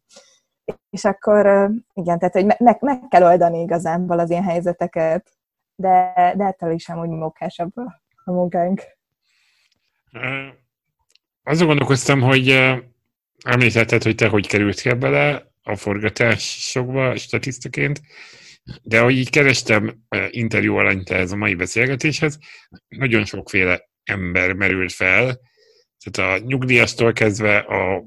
És 0.90 1.04
akkor 1.04 1.70
igen, 1.94 2.18
tehát 2.18 2.32
hogy 2.32 2.44
meg, 2.44 2.76
meg 2.80 3.08
kell 3.08 3.22
oldani 3.22 3.60
igazából 3.60 4.18
az 4.18 4.30
ilyen 4.30 4.44
helyzeteket, 4.44 5.36
de, 5.74 6.12
de 6.36 6.44
ettől 6.44 6.72
is 6.72 6.88
amúgy 6.88 7.08
mókásabb 7.08 7.72
a 8.24 8.32
munkánk. 8.32 8.82
Azon 11.42 11.66
gondolkoztam, 11.66 12.20
hogy 12.20 12.48
említetted, 13.44 14.02
hogy 14.02 14.14
te 14.14 14.28
hogy 14.28 14.46
kerültél 14.46 14.94
bele 14.94 15.50
a 15.62 15.76
forgatásokba 15.76 17.16
statisztaként, 17.16 18.00
de 18.82 19.00
ahogy 19.00 19.16
így 19.16 19.30
kerestem 19.30 20.04
interjú 20.30 20.76
alanyt 20.76 21.10
ez 21.10 21.32
a 21.32 21.36
mai 21.36 21.54
beszélgetéshez, 21.54 22.38
nagyon 22.88 23.24
sokféle 23.24 23.88
ember 24.04 24.52
merült 24.52 24.92
fel, 24.92 25.40
tehát 26.04 26.40
a 26.40 26.44
nyugdíjastól 26.44 27.12
kezdve 27.12 27.58
a 27.58 28.04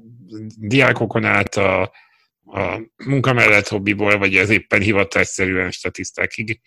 diákokon 0.58 1.24
át 1.24 1.54
a 1.54 1.92
a 2.46 2.80
munka 3.04 3.32
mellett 3.32 3.68
hobbiból, 3.68 4.18
vagy 4.18 4.36
az 4.36 4.50
éppen 4.50 4.80
hivatásszerűen 4.80 5.70
statisztákig, 5.70 6.60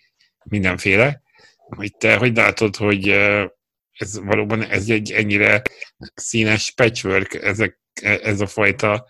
mindenféle. 0.44 1.22
Hogy 1.56 1.96
te 1.96 2.16
hogy 2.16 2.36
látod, 2.36 2.76
hogy 2.76 3.08
ez 3.92 4.18
valóban 4.18 4.62
ez 4.62 4.88
egy 4.88 5.12
ennyire 5.12 5.62
színes 6.14 6.70
patchwork, 6.70 7.34
ezek, 7.34 7.80
ez 8.02 8.40
a 8.40 8.46
fajta 8.46 9.06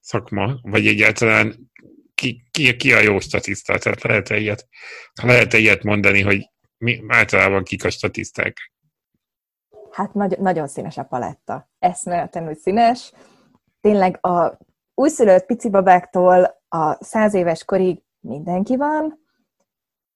szakma, 0.00 0.58
vagy 0.62 0.86
egyáltalán 0.86 1.70
ki, 2.14 2.44
ki, 2.50 2.76
ki 2.76 2.92
a 2.92 3.00
jó 3.00 3.20
statiszta? 3.20 3.78
Tehát 3.78 4.02
lehet-e 4.02 4.38
ilyet, 4.38 4.68
lehet-e 5.22 5.58
ilyet 5.58 5.82
mondani, 5.82 6.20
hogy 6.20 6.50
mi, 6.78 7.02
általában 7.08 7.64
kik 7.64 7.84
a 7.84 7.90
statiszták? 7.90 8.72
Hát 9.90 10.14
nagy, 10.14 10.38
nagyon 10.38 10.68
színes 10.68 10.96
a 10.96 11.02
paletta. 11.02 11.70
Eszméletlenül 11.78 12.54
színes. 12.54 13.12
Tényleg 13.80 14.26
a 14.26 14.58
újszülött 14.94 15.46
pici 15.46 15.70
babáktól 15.70 16.60
a 16.68 17.04
száz 17.04 17.34
éves 17.34 17.64
korig 17.64 18.02
mindenki 18.20 18.76
van, 18.76 19.20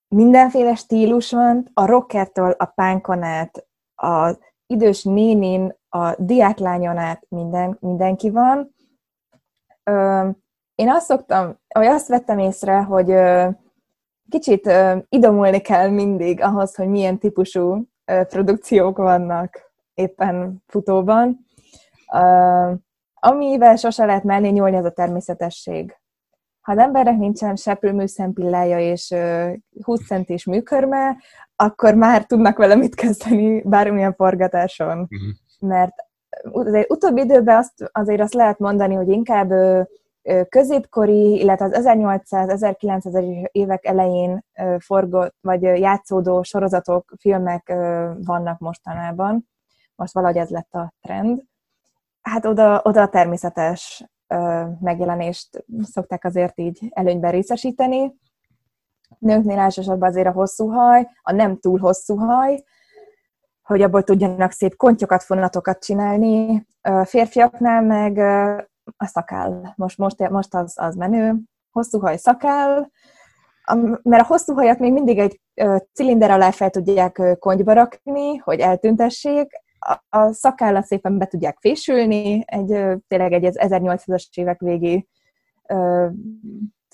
mindenféle 0.08 0.74
stílus 0.74 1.30
van, 1.30 1.70
a 1.74 1.86
rockertől 1.86 2.50
a 2.50 2.64
pánkon 2.64 3.22
át, 3.22 3.66
az 3.94 4.38
idős 4.66 5.04
nénin, 5.04 5.74
a 5.88 6.14
diáklányon 6.22 6.96
át 6.96 7.26
minden, 7.28 7.76
mindenki 7.80 8.30
van. 8.30 8.74
Én 10.74 10.90
azt 10.90 11.06
szoktam, 11.06 11.58
vagy 11.68 11.86
azt 11.86 12.08
vettem 12.08 12.38
észre, 12.38 12.82
hogy 12.82 13.14
kicsit 14.28 14.72
idomulni 15.08 15.60
kell 15.60 15.88
mindig 15.88 16.42
ahhoz, 16.42 16.74
hogy 16.74 16.88
milyen 16.88 17.18
típusú 17.18 17.88
produkciók 18.04 18.96
vannak 18.96 19.72
éppen 19.94 20.62
futóban. 20.66 21.46
Amivel 23.20 23.76
sose 23.76 24.04
lehet 24.04 24.24
mellé 24.24 24.48
nyúlni, 24.48 24.76
az 24.76 24.84
a 24.84 24.90
természetesség. 24.90 25.96
Ha 26.60 26.72
az 26.72 26.78
embernek 26.78 27.16
nincsen 27.16 27.56
seprő 27.56 27.92
műszempillája 27.92 28.78
és 28.78 29.14
20 29.82 30.06
centis 30.06 30.44
műkörme, 30.44 31.16
akkor 31.56 31.94
már 31.94 32.24
tudnak 32.24 32.56
vele 32.56 32.74
mit 32.74 32.94
kezdeni 32.94 33.62
bármilyen 33.62 34.14
forgatáson. 34.14 34.98
Uh-huh. 34.98 35.28
Mert 35.58 35.94
azért 36.52 36.90
utóbbi 36.90 37.20
időben 37.20 37.56
azt, 37.56 37.90
azért 37.92 38.20
azt 38.20 38.34
lehet 38.34 38.58
mondani, 38.58 38.94
hogy 38.94 39.08
inkább 39.08 39.52
középkori, 40.48 41.40
illetve 41.40 41.64
az 41.64 41.84
1800-1900 41.86 43.48
évek 43.52 43.84
elején 43.84 44.44
forgott, 44.78 45.36
vagy 45.40 45.62
játszódó 45.62 46.42
sorozatok, 46.42 47.12
filmek 47.20 47.68
vannak 48.24 48.58
mostanában. 48.58 49.48
Most 49.94 50.14
valahogy 50.14 50.36
ez 50.36 50.48
lett 50.48 50.72
a 50.72 50.92
trend. 51.00 51.42
Hát 52.30 52.46
oda, 52.46 52.80
oda 52.84 53.02
a 53.02 53.08
természetes 53.08 54.04
megjelenést 54.80 55.64
szokták 55.82 56.24
azért 56.24 56.58
így 56.58 56.88
előnyben 56.90 57.30
részesíteni. 57.30 58.14
Nőknél 59.18 59.58
elsősorban 59.58 60.08
azért 60.08 60.26
a 60.26 60.32
hosszú 60.32 60.68
haj, 60.68 61.08
a 61.22 61.32
nem 61.32 61.58
túl 61.58 61.78
hosszú 61.78 62.16
haj, 62.16 62.64
hogy 63.62 63.82
abból 63.82 64.02
tudjanak 64.02 64.50
szép 64.50 64.76
kontyokat, 64.76 65.22
fonatokat 65.22 65.84
csinálni. 65.84 66.66
A 66.80 67.04
férfiaknál 67.04 67.82
meg 67.82 68.18
a 68.96 69.06
szakál. 69.06 69.72
Most, 69.76 69.98
most, 69.98 70.28
most 70.28 70.54
az, 70.54 70.72
az 70.76 70.94
menő. 70.94 71.34
Hosszú 71.70 72.00
haj, 72.00 72.16
szakál, 72.16 72.90
mert 74.02 74.22
a 74.22 74.26
hosszú 74.26 74.54
hajat 74.54 74.78
még 74.78 74.92
mindig 74.92 75.18
egy 75.18 75.40
cilinder 75.92 76.30
alá 76.30 76.50
fel 76.50 76.70
tudják 76.70 77.36
kontyba 77.38 77.72
rakni, 77.72 78.36
hogy 78.36 78.60
eltüntessék, 78.60 79.64
a 80.08 80.32
szakállat 80.32 80.84
szépen 80.84 81.18
be 81.18 81.26
tudják 81.26 81.56
fésülni, 81.60 82.44
egy, 82.46 82.66
tényleg 83.08 83.32
egy 83.32 83.48
1800-as 83.52 84.24
évek 84.34 84.60
végi 84.60 85.08
ö, 85.68 86.06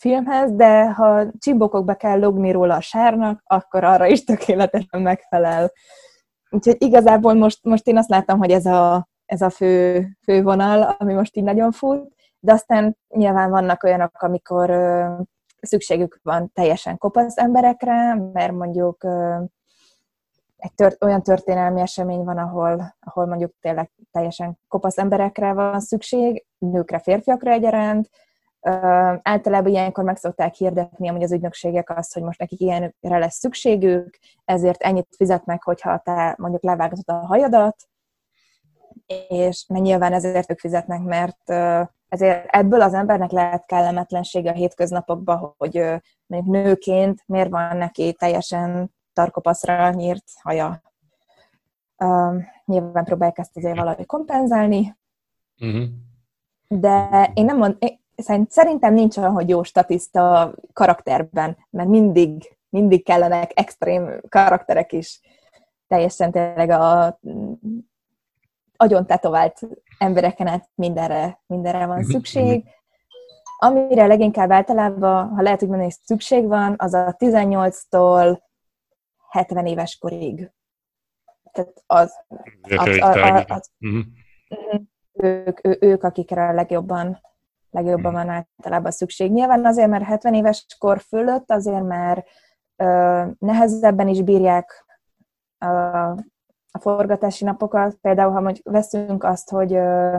filmhez, 0.01 0.53
de 0.53 0.93
ha 0.93 1.31
csibokokba 1.39 1.95
kell 1.95 2.19
logni 2.19 2.51
róla 2.51 2.75
a 2.75 2.81
sárnak, 2.81 3.43
akkor 3.45 3.85
arra 3.85 4.07
is 4.07 4.25
tökéletesen 4.25 5.03
megfelel. 5.03 5.73
Úgyhogy 6.51 6.77
igazából 6.79 7.35
most, 7.35 7.65
most 7.65 7.87
én 7.87 7.97
azt 7.97 8.09
láttam, 8.09 8.39
hogy 8.39 8.51
ez 8.51 8.67
a, 8.67 9.09
ez 9.27 9.41
a 9.41 9.51
fő, 9.51 10.07
fő 10.23 10.43
vonal, 10.43 10.83
ami 10.99 11.13
most 11.13 11.37
így 11.37 11.45
nagyon 11.45 11.73
fut, 11.73 12.15
de 12.41 12.53
aztán 12.53 12.97
nyilván 13.09 13.51
vannak 13.51 13.83
olyanok, 13.83 14.23
amikor 14.23 14.71
ö, 14.71 15.13
szükségük 15.61 16.21
van 16.23 16.51
teljesen 16.53 16.99
kopasz 16.99 17.37
emberekre, 17.37 18.15
mert 18.33 18.53
mondjuk 18.53 19.05
ö, 19.05 19.37
egy 20.63 20.75
tört, 20.75 21.05
olyan 21.05 21.23
történelmi 21.23 21.81
esemény 21.81 22.25
van, 22.25 22.39
ahol, 22.39 22.97
ahol 23.01 23.27
mondjuk 23.27 23.55
tényleg 23.61 23.91
teljesen 24.11 24.59
kopasz 24.69 24.99
emberekre 24.99 25.53
van 25.53 25.81
szükség, 25.81 26.45
nőkre, 26.59 26.99
férfiakra 26.99 27.51
egyaránt, 27.51 28.11
általában 29.23 29.73
ilyenkor 29.73 30.05
meg 30.05 30.17
szokták 30.17 30.55
hirdetni 30.55 31.09
amúgy 31.09 31.23
az 31.23 31.33
ügynökségek 31.33 31.91
azt, 31.91 32.15
hogy 32.15 32.23
most 32.23 32.39
nekik 32.39 32.61
ilyenre 32.61 32.93
lesz 33.01 33.39
szükségük, 33.39 34.19
ezért 34.45 34.83
ennyit 34.83 35.15
fizetnek, 35.17 35.63
hogyha 35.63 35.99
te 35.99 36.35
mondjuk 36.39 36.63
levágod 36.63 36.99
a 37.05 37.13
hajadat, 37.13 37.77
és 39.29 39.67
mert 39.69 39.85
nyilván 39.85 40.13
ezért 40.13 40.51
ők 40.51 40.59
fizetnek, 40.59 41.03
mert 41.03 41.51
ezért 42.09 42.47
ebből 42.47 42.81
az 42.81 42.95
embernek 42.95 43.31
lehet 43.31 43.67
kellemetlensége 43.67 44.51
a 44.51 44.55
hétköznapokban, 44.55 45.55
hogy 45.59 45.75
mondjuk 46.27 46.55
nőként 46.55 47.23
miért 47.27 47.51
van 47.51 47.77
neki 47.77 48.13
teljesen 48.13 48.91
tarkopaszra 49.13 49.91
nyírt 49.91 50.25
haja. 50.43 50.83
Uh, 51.99 52.43
nyilván 52.65 53.05
próbálják 53.05 53.39
ezt 53.39 53.57
azért 53.57 53.77
valahogy 53.77 54.07
kompenzálni, 54.07 54.97
uh-huh. 55.61 55.85
de 56.69 57.31
én 57.35 57.45
nem 57.45 57.57
mond, 57.57 57.77
én, 57.79 58.01
szerintem 58.49 58.95
nincs 58.95 59.17
olyan, 59.17 59.33
hogy 59.33 59.49
jó 59.49 59.63
statiszta 59.63 60.55
karakterben, 60.73 61.57
mert 61.71 61.89
mindig, 61.89 62.57
mindig 62.69 63.05
kellenek 63.05 63.51
extrém 63.55 64.21
karakterek 64.29 64.93
is. 64.93 65.21
Teljesen 65.89 66.31
tényleg 66.31 66.71
a 66.71 67.19
agyon 68.77 69.07
tetovált 69.07 69.61
embereken 69.99 70.47
át 70.47 70.71
mindenre, 70.75 71.41
mindenre 71.47 71.87
van 71.87 71.99
mhm, 71.99 72.11
szükség. 72.11 72.65
Mhm. 72.65 72.69
Amire 73.59 74.07
leginkább 74.07 74.51
általában, 74.51 75.29
ha 75.29 75.43
lehet 75.43 75.63
úgy 75.63 75.69
mondani, 75.69 75.91
szükség 76.05 76.47
van, 76.47 76.75
az 76.79 76.95
a 76.95 77.17
18-tól 77.19 78.39
70 79.33 79.67
éves 79.67 79.99
korig. 79.99 80.53
Tehát 81.53 81.83
az, 81.87 82.13
az, 82.63 82.89
az, 82.89 82.99
az, 83.01 83.45
az 83.49 83.71
uh-huh. 83.81 84.05
ők, 85.13 85.67
ő, 85.67 85.77
ők, 85.81 86.03
akikre 86.03 86.49
a 86.49 86.53
legjobban, 86.53 87.21
legjobban 87.71 88.13
van 88.13 88.29
általában 88.29 88.91
szükség. 88.91 89.33
Nyilván 89.33 89.67
azért, 89.67 89.89
mert 89.89 90.05
70 90.05 90.35
éves 90.35 90.67
kor 90.79 91.01
fölött, 91.01 91.51
azért, 91.51 91.83
mert 91.83 92.29
ö, 92.77 93.25
nehezebben 93.39 94.09
is 94.09 94.23
bírják 94.23 94.85
a, 95.59 95.67
a 96.71 96.79
forgatási 96.81 97.45
napokat. 97.45 97.95
Például, 97.95 98.33
ha 98.33 98.41
mondjuk 98.41 98.71
veszünk 98.71 99.25
azt, 99.25 99.51
hogy 99.51 99.75
ö, 99.75 100.17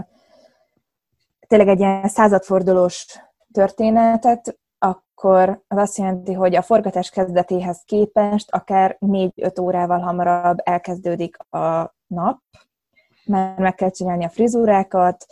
tényleg 1.48 1.68
egy 1.68 1.80
ilyen 1.80 2.08
századfordulós 2.08 3.20
történetet, 3.52 4.58
akkor 4.84 5.64
az 5.68 5.78
azt 5.78 5.98
jelenti, 5.98 6.34
hogy 6.34 6.56
a 6.56 6.62
forgatás 6.62 7.10
kezdetéhez 7.10 7.82
képest 7.86 8.52
akár 8.52 8.98
4-5 9.00 9.62
órával 9.62 10.00
hamarabb 10.00 10.58
elkezdődik 10.64 11.38
a 11.38 11.96
nap, 12.08 12.40
mert 13.26 13.58
meg 13.58 13.76
kell 13.76 13.90
csinálni 13.90 14.26
a 14.26 14.30
frizúrákat, 14.30 15.26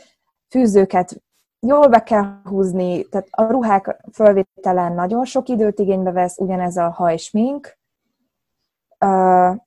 fűzőket 0.49 1.21
jól 1.59 1.87
be 1.87 2.03
kell 2.03 2.41
húzni, 2.43 3.03
tehát 3.03 3.27
a 3.31 3.43
ruhák 3.43 4.01
fölvételen 4.13 4.93
nagyon 4.93 5.25
sok 5.25 5.49
időt 5.49 5.79
igénybe 5.79 6.11
vesz, 6.11 6.37
ugyanez 6.37 6.77
a 6.77 6.89
hajsmink, 6.89 7.77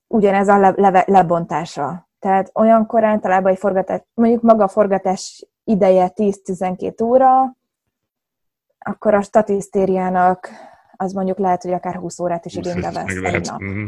ugyanez 0.07 0.47
a 0.47 0.57
le, 0.57 0.73
le, 0.75 1.03
lebontása. 1.07 2.09
Tehát 2.19 2.51
olyankor 2.53 3.03
általában 3.03 3.51
egy 3.51 3.57
forgatás, 3.57 4.01
mondjuk 4.13 4.41
maga 4.41 4.63
a 4.63 4.67
forgatás 4.67 5.47
ideje 5.63 6.11
10-12 6.15 7.03
óra, 7.03 7.55
akkor 8.89 9.13
a 9.13 9.21
statisztériának 9.21 10.49
az 10.95 11.13
mondjuk 11.13 11.37
lehet, 11.37 11.61
hogy 11.61 11.71
akár 11.71 11.95
20 11.95 12.19
órát 12.19 12.45
is 12.45 12.55
igénybe 12.55 12.91
vesz 12.91 13.33
egy 13.33 13.45
nap. 13.45 13.63
Mm-hmm. 13.63 13.85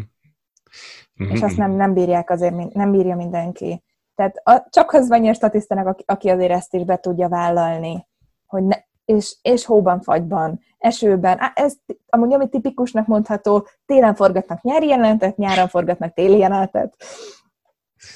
És 1.16 1.42
azt 1.42 1.58
nem, 1.58 1.72
nem 1.72 1.94
bírják 1.94 2.30
azért, 2.30 2.74
nem 2.74 2.92
bírja 2.92 3.16
mindenki. 3.16 3.84
Tehát 4.16 4.42
a, 4.44 4.68
csak 4.70 4.94
az 4.94 5.08
van 5.08 5.22
ilyen 5.22 5.34
statisztának, 5.34 5.88
aki, 5.88 6.04
aki 6.06 6.30
azért 6.30 6.52
ezt 6.52 6.74
is 6.74 6.84
be 6.84 6.98
tudja 6.98 7.28
vállalni, 7.28 8.08
hogy 8.46 8.64
ne, 8.64 8.76
és, 9.06 9.38
és 9.42 9.66
hóban, 9.66 10.02
fagyban, 10.02 10.60
esőben. 10.78 11.40
Ez 11.54 11.74
amúgy 12.06 12.34
ami 12.34 12.50
tipikusnak 12.50 13.08
mondható, 13.08 13.68
télen 13.86 14.16
forgatnak 14.16 14.62
nyári 14.62 14.88
jelentet, 14.88 15.38
nyáron 15.38 15.68
forgatnak 15.68 16.14
téli 16.14 16.38
jelentet, 16.38 16.96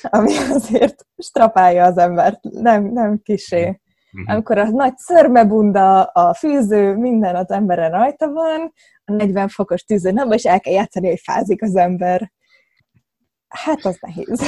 ami 0.02 0.38
azért 0.38 1.06
strapálja 1.18 1.86
az 1.86 1.98
embert, 1.98 2.40
nem, 2.42 2.84
nem 2.84 3.22
kisé. 3.24 3.81
Uh-huh. 4.14 4.34
Amikor 4.34 4.58
a 4.58 4.70
nagy 4.70 4.98
szörmebunda, 4.98 6.04
a 6.04 6.34
fűző, 6.34 6.96
minden 6.96 7.36
az 7.36 7.50
emberen 7.50 7.92
rajta 7.92 8.32
van, 8.32 8.74
a 9.06 9.12
40 9.12 9.48
fokos 9.48 9.84
tűző 9.84 10.14
és 10.30 10.44
el 10.44 10.60
kell 10.60 10.74
játszani, 10.74 11.08
hogy 11.08 11.22
fázik 11.24 11.62
az 11.62 11.76
ember. 11.76 12.32
Hát 13.48 13.86
az 13.86 13.98
nehéz. 14.02 14.42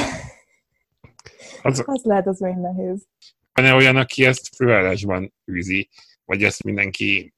Az, 1.62 1.84
az 1.86 2.04
lehet, 2.04 2.28
az 2.28 2.40
még 2.40 2.56
nehéz. 2.56 3.06
Van-e 3.54 3.74
olyan, 3.74 3.96
aki 3.96 4.26
ezt 4.26 4.56
főállásban 4.56 5.34
űzi, 5.52 5.90
vagy 6.26 6.44
ezt 6.44 6.64
mindenki 6.64 7.34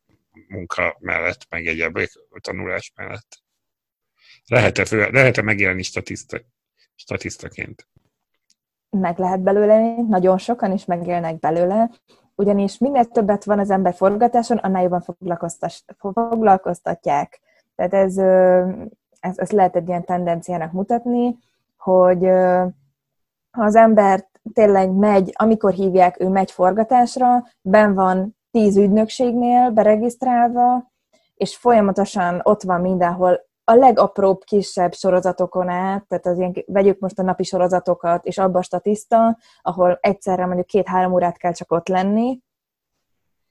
munka 0.48 0.98
mellett, 1.00 1.46
meg 1.50 1.68
egyébként 1.68 2.12
tanulás 2.42 2.92
mellett? 2.96 3.44
Lehet-e, 4.46 4.86
fő, 4.86 5.10
lehet-e 5.10 5.42
megjelenni 5.42 5.84
statiszta, 5.84 6.42
statisztaként? 6.96 7.88
Meg 9.00 9.20
lehet 9.20 9.42
belőle, 9.42 9.96
nagyon 10.08 10.38
sokan 10.38 10.72
is 10.72 10.86
megélnek 10.86 11.40
belőle, 11.40 11.90
ugyanis 12.36 12.78
minél 12.78 13.06
többet 13.06 13.44
van 13.44 13.60
az 13.60 13.70
ember 13.70 13.94
forgatáson, 13.94 14.58
annál 14.58 14.82
jobban 14.82 15.04
foglalkoztatják. 15.98 17.42
Tehát 17.76 17.94
ez, 17.94 18.18
ez, 19.20 19.38
ez 19.38 19.52
lehet 19.52 19.76
egy 19.76 19.88
ilyen 19.88 20.04
tendenciának 20.04 20.72
mutatni, 20.72 21.38
hogy 21.78 22.24
ha 23.52 23.64
az 23.64 23.76
ember 23.76 24.28
tényleg 24.54 24.92
megy, 24.92 25.32
amikor 25.34 25.74
hívják, 25.74 26.20
ő 26.20 26.28
megy 26.28 26.52
forgatásra, 26.52 27.44
ben 27.62 27.94
van 27.94 28.36
tíz 28.52 28.78
ügynökségnél 28.78 29.70
beregisztrálva, 29.70 30.92
és 31.36 31.58
folyamatosan 31.58 32.40
ott 32.44 32.62
van 32.62 32.82
mindenhol 32.82 33.40
a 33.68 33.74
legapróbb, 33.74 34.44
kisebb 34.44 34.94
sorozatokon 34.94 35.70
át, 35.70 36.08
tehát 36.08 36.26
az 36.26 36.38
ilyen, 36.38 36.56
vegyük 36.66 37.00
most 37.00 37.20
a 37.20 37.24
napi 37.24 37.44
sorozatokat, 37.44 38.26
és 38.26 38.38
abba 38.38 38.60
a 38.60 38.64
statiszta, 38.64 39.38
ahol 39.62 39.98
egyszerre 40.02 40.46
mondjuk 40.46 40.68
két-három 40.68 41.14
órát 41.14 41.38
kell 41.38 41.54
csak 41.54 41.72
ott 41.72 41.88
lenni, 41.88 42.40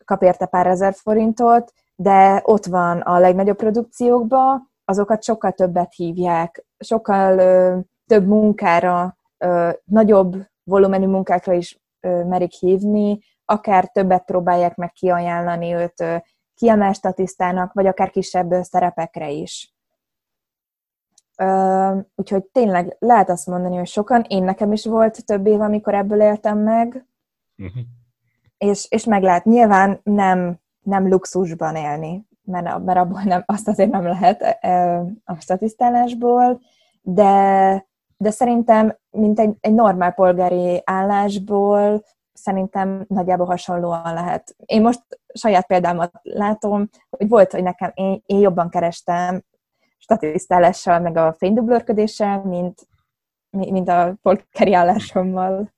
kap 0.05 0.23
érte 0.23 0.47
pár 0.47 0.67
ezer 0.67 0.95
forintot, 0.95 1.73
de 1.97 2.43
ott 2.45 2.65
van 2.65 3.01
a 3.01 3.19
legnagyobb 3.19 3.57
produkciókban, 3.57 4.71
azokat 4.85 5.23
sokkal 5.23 5.53
többet 5.53 5.95
hívják, 5.95 6.67
sokkal 6.79 7.39
ö, 7.39 7.79
több 8.07 8.27
munkára, 8.27 9.17
ö, 9.39 9.71
nagyobb 9.85 10.37
volumenű 10.65 11.07
munkákra 11.07 11.53
is 11.53 11.81
ö, 12.01 12.25
merik 12.25 12.53
hívni, 12.53 13.19
akár 13.45 13.89
többet 13.89 14.25
próbálják 14.25 14.77
meg 14.77 14.93
kiajánlani 14.93 15.75
őt 15.75 16.01
ö, 16.01 16.17
kiemelt 16.55 16.97
statisztának, 16.97 17.73
vagy 17.73 17.87
akár 17.87 18.11
kisebb 18.11 18.53
szerepekre 18.63 19.31
is. 19.31 19.74
Úgyhogy 22.15 22.45
tényleg 22.45 22.97
lehet 22.99 23.31
azt 23.31 23.47
mondani, 23.47 23.77
hogy 23.77 23.87
sokan, 23.87 24.25
én 24.29 24.43
nekem 24.43 24.73
is 24.73 24.85
volt 24.85 25.25
több 25.25 25.47
év, 25.47 25.61
amikor 25.61 25.95
ebből 25.95 26.21
éltem 26.21 26.59
meg, 26.59 27.07
uh-huh. 27.57 27.83
és, 28.59 28.87
és 28.91 29.05
meg 29.05 29.23
lehet 29.23 29.45
nyilván 29.45 30.01
nem, 30.03 30.59
nem 30.83 31.09
luxusban 31.09 31.77
élni, 31.77 32.27
mert, 32.43 32.85
mert 32.85 32.99
abból 32.99 33.23
nem, 33.25 33.43
azt 33.47 33.69
azért 33.69 33.91
nem 33.91 34.05
lehet 34.05 34.59
a 35.25 35.35
statisztálásból, 35.41 36.61
de, 37.03 37.87
de 38.17 38.31
szerintem, 38.31 38.99
mint 39.11 39.41
egy, 39.41 39.57
egy 39.61 39.75
normál 39.75 40.13
polgári 40.13 40.83
állásból, 40.85 42.05
szerintem 42.33 43.05
nagyjából 43.09 43.47
hasonlóan 43.47 44.15
lehet. 44.15 44.57
Én 44.65 44.83
most 44.83 45.03
saját 45.35 45.67
példámat 45.67 46.13
látom, 46.23 46.89
hogy 47.11 47.29
volt, 47.29 47.53
hogy 47.53 47.63
nekem 47.63 47.91
én, 47.95 48.23
én 48.27 48.39
jobban 48.39 48.69
kerestem 48.69 49.43
statisztálással, 50.05 51.01
meg 51.01 51.17
a 51.17 51.35
fénydublőrködéssel, 51.39 52.43
mint, 52.45 52.89
mint 53.51 53.89
a 53.89 54.19
polgári 54.23 54.73
állásommal. 54.73 55.75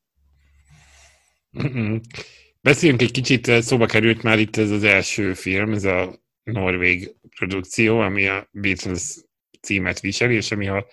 Beszéljünk 2.61 3.03
egy 3.03 3.11
kicsit, 3.11 3.63
szóba 3.63 3.87
került 3.87 4.23
már 4.23 4.39
itt 4.39 4.57
ez 4.57 4.71
az 4.71 4.85
első 4.85 5.35
film, 5.35 5.73
ez 5.73 5.85
a 5.85 6.15
norvég 6.43 7.15
produkció, 7.37 7.99
ami 8.01 8.27
a 8.27 8.49
Beatles 8.51 9.17
címet 9.61 10.01
viseli, 10.01 10.35
és 10.35 10.51
ami 10.51 10.67
ha 10.67 10.87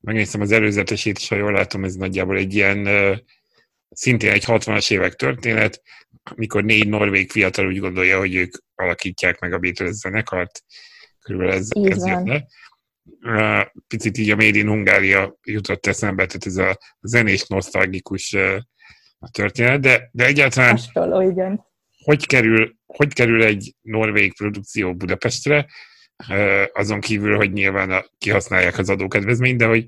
megnéztem 0.00 0.40
az 0.40 0.52
előzetesét, 0.52 1.18
és 1.18 1.28
ha 1.28 1.36
jól 1.36 1.52
látom, 1.52 1.84
ez 1.84 1.94
nagyjából 1.94 2.36
egy 2.36 2.54
ilyen 2.54 2.88
szintén 3.90 4.30
egy 4.30 4.44
60-as 4.46 4.92
évek 4.92 5.14
történet, 5.14 5.82
amikor 6.22 6.64
négy 6.64 6.88
norvég 6.88 7.30
fiatal 7.30 7.66
úgy 7.66 7.78
gondolja, 7.78 8.18
hogy 8.18 8.34
ők 8.34 8.54
alakítják 8.74 9.40
meg 9.40 9.52
a 9.52 9.58
Beatles 9.58 9.94
zenekart, 9.94 10.64
körülbelül 11.20 11.54
ez, 11.54 11.68
ez 11.72 12.06
jönne 12.06 12.46
picit 13.88 14.18
így 14.18 14.30
a 14.30 14.36
Made 14.36 14.58
in 14.58 14.68
Hungária 14.68 15.38
jutott 15.42 15.86
eszembe, 15.86 16.26
tehát 16.26 16.46
ez 16.46 16.56
a 16.56 16.78
zenés 17.00 17.46
nosztalgikus 17.46 18.36
történet, 19.30 19.80
de, 19.80 20.08
de 20.12 20.24
egyáltalán 20.24 20.70
Hasonló, 20.70 21.30
igen. 21.30 21.64
Hogy 22.04 22.26
kerül, 22.26 22.74
hogy 22.86 23.14
kerül 23.14 23.42
egy 23.42 23.74
norvég 23.80 24.36
produkció 24.36 24.94
Budapestre, 24.94 25.66
azon 26.72 27.00
kívül, 27.00 27.36
hogy 27.36 27.52
nyilván 27.52 27.90
a, 27.90 28.04
kihasználják 28.18 28.78
az 28.78 28.88
adókedvezményt, 28.88 29.58
de 29.58 29.66
hogy, 29.66 29.86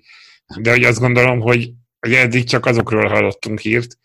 de 0.61 0.70
hogy 0.70 0.85
azt 0.85 0.98
gondolom, 0.98 1.40
hogy, 1.40 1.70
hogy 1.98 2.14
eddig 2.14 2.44
csak 2.44 2.66
azokról 2.66 3.09
hallottunk 3.09 3.59
hírt, 3.59 3.98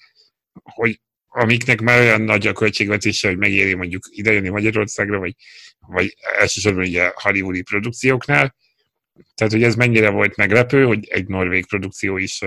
hogy 0.64 1.02
amiknek 1.28 1.82
már 1.82 2.00
olyan 2.00 2.22
nagy 2.22 2.48
a 2.48 2.54
költségvetése, 2.54 3.28
hogy 3.28 3.38
megéri 3.38 3.74
mondjuk 3.74 4.04
idejönni 4.10 4.50
Magyarországra, 4.50 5.20
vagy, 5.20 5.36
vagy 5.80 6.16
elsősorban 6.40 6.84
ugye 6.84 7.12
hollywoodi 7.14 7.62
produkcióknál. 7.62 8.56
Tehát, 9.36 9.54
hogy 9.54 9.64
ez 9.64 9.76
mennyire 9.76 10.10
volt 10.10 10.36
meglepő, 10.36 10.86
hogy 10.86 11.08
egy 11.10 11.28
norvég 11.28 11.68
produkció 11.68 12.18
is 12.18 12.44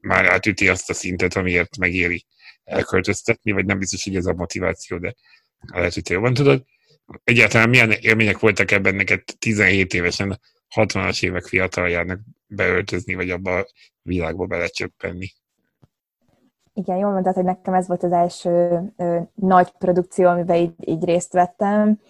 már 0.00 0.24
átüti 0.24 0.68
azt 0.68 0.90
a 0.90 0.94
szintet, 0.94 1.36
amiért 1.36 1.76
megéri 1.76 2.26
elköltöztetni, 2.64 3.52
vagy 3.52 3.66
nem 3.66 3.78
biztos, 3.78 4.04
hogy 4.04 4.16
ez 4.16 4.26
a 4.26 4.34
motiváció, 4.34 4.98
de 4.98 5.14
lehet, 5.72 5.94
hogy 5.94 6.02
te 6.02 6.14
jobban 6.14 6.34
tudod. 6.34 6.64
Egyáltalán 7.24 7.68
milyen 7.68 7.90
élmények 7.90 8.38
voltak 8.38 8.70
ebben 8.70 8.94
neked 8.94 9.22
17 9.38 9.94
évesen, 9.94 10.40
60-as 10.74 11.24
évek 11.24 11.44
fiataljának 11.44 12.20
beöltözni, 12.46 13.14
vagy 13.14 13.30
abba 13.30 13.58
a 13.58 13.66
világba 14.02 14.46
belecsöppenni? 14.46 15.28
Igen, 16.72 16.96
jól 16.96 17.12
mondtad, 17.12 17.34
hogy 17.34 17.44
nekem 17.44 17.74
ez 17.74 17.86
volt 17.86 18.02
az 18.02 18.12
első 18.12 18.80
ö, 18.96 19.20
nagy 19.34 19.70
produkció, 19.78 20.28
amiben 20.28 20.56
így, 20.56 20.74
így 20.84 21.04
részt 21.04 21.32
vettem 21.32 22.00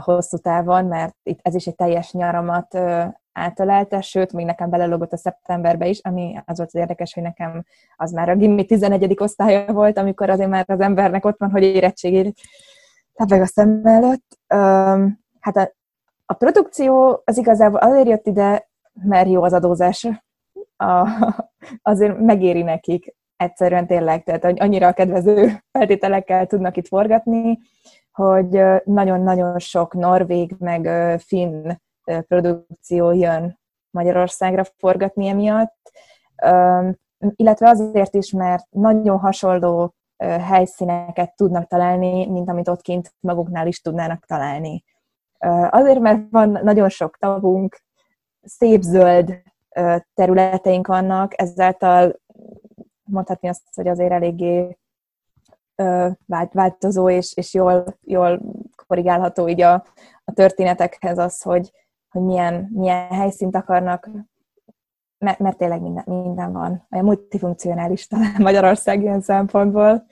hosszú 0.00 0.36
távon, 0.36 0.84
mert 0.84 1.16
itt 1.22 1.38
ez 1.42 1.54
is 1.54 1.66
egy 1.66 1.74
teljes 1.74 2.12
nyaramat 2.12 2.78
átölelte, 3.32 4.00
sőt, 4.00 4.32
még 4.32 4.46
nekem 4.46 4.70
belelogott 4.70 5.12
a 5.12 5.16
szeptemberbe 5.16 5.86
is, 5.86 6.00
ami 6.02 6.42
az 6.44 6.56
volt 6.56 6.68
az 6.72 6.80
érdekes, 6.80 7.14
hogy 7.14 7.22
nekem 7.22 7.64
az 7.96 8.12
már 8.12 8.28
a 8.28 8.36
gimmi 8.36 8.64
11. 8.64 9.14
osztálya 9.18 9.72
volt, 9.72 9.98
amikor 9.98 10.30
azért 10.30 10.50
már 10.50 10.64
az 10.68 10.80
embernek 10.80 11.24
ott 11.24 11.38
van, 11.38 11.50
hogy 11.50 11.62
érettségét 11.62 12.40
tepeg 13.14 13.40
a 13.40 13.46
szem 13.46 13.80
előtt. 13.84 14.38
Hát 15.40 15.56
a, 15.56 15.72
a 16.26 16.34
produkció 16.34 17.22
az 17.24 17.38
igazából 17.38 17.78
azért 17.78 18.08
jött 18.08 18.26
ide, 18.26 18.68
mert 18.92 19.28
jó 19.28 19.42
az 19.42 19.52
adózás. 19.52 20.08
A, 20.76 21.08
azért 21.82 22.18
megéri 22.18 22.62
nekik 22.62 23.14
egyszerűen 23.36 23.86
tényleg, 23.86 24.24
tehát 24.24 24.44
annyira 24.44 24.92
kedvező 24.92 25.62
feltételekkel 25.72 26.46
tudnak 26.46 26.76
itt 26.76 26.88
forgatni, 26.88 27.58
hogy 28.16 28.62
nagyon-nagyon 28.84 29.58
sok 29.58 29.94
norvég 29.94 30.54
meg 30.58 30.88
finn 31.20 31.70
produkció 32.04 33.12
jön 33.12 33.58
Magyarországra 33.90 34.64
forgatni 34.76 35.26
emiatt, 35.26 35.92
illetve 37.18 37.68
azért 37.68 38.14
is, 38.14 38.30
mert 38.30 38.64
nagyon 38.70 39.18
hasonló 39.18 39.94
helyszíneket 40.24 41.36
tudnak 41.36 41.66
találni, 41.66 42.26
mint 42.26 42.48
amit 42.48 42.68
ott 42.68 42.80
kint 42.80 43.14
maguknál 43.20 43.66
is 43.66 43.80
tudnának 43.80 44.24
találni. 44.26 44.84
Azért, 45.70 45.98
mert 45.98 46.20
van 46.30 46.48
nagyon 46.48 46.88
sok 46.88 47.16
tavunk, 47.16 47.80
szép 48.42 48.82
zöld 48.82 49.42
területeink 50.14 50.86
vannak, 50.86 51.40
ezáltal 51.40 52.20
mondhatni 53.04 53.48
azt, 53.48 53.62
hogy 53.74 53.88
azért 53.88 54.12
eléggé 54.12 54.78
változó 56.52 57.10
és, 57.10 57.36
és 57.36 57.54
jól, 57.54 57.98
jól 58.02 58.40
korrigálható 58.86 59.48
így 59.48 59.60
a, 59.60 59.72
a 60.24 60.32
történetekhez 60.32 61.18
az, 61.18 61.42
hogy, 61.42 61.70
hogy 62.10 62.22
milyen, 62.22 62.68
milyen 62.72 63.08
helyszínt 63.08 63.56
akarnak, 63.56 64.10
mert, 65.18 65.38
mert 65.38 65.56
tényleg 65.56 65.80
minden, 65.80 66.04
minden 66.06 66.52
van. 66.52 66.86
Olyan 66.90 67.04
multifunkcionális 67.04 68.06
talán 68.06 68.34
Magyarország 68.38 69.02
ilyen 69.02 69.20
szempontból. 69.20 70.06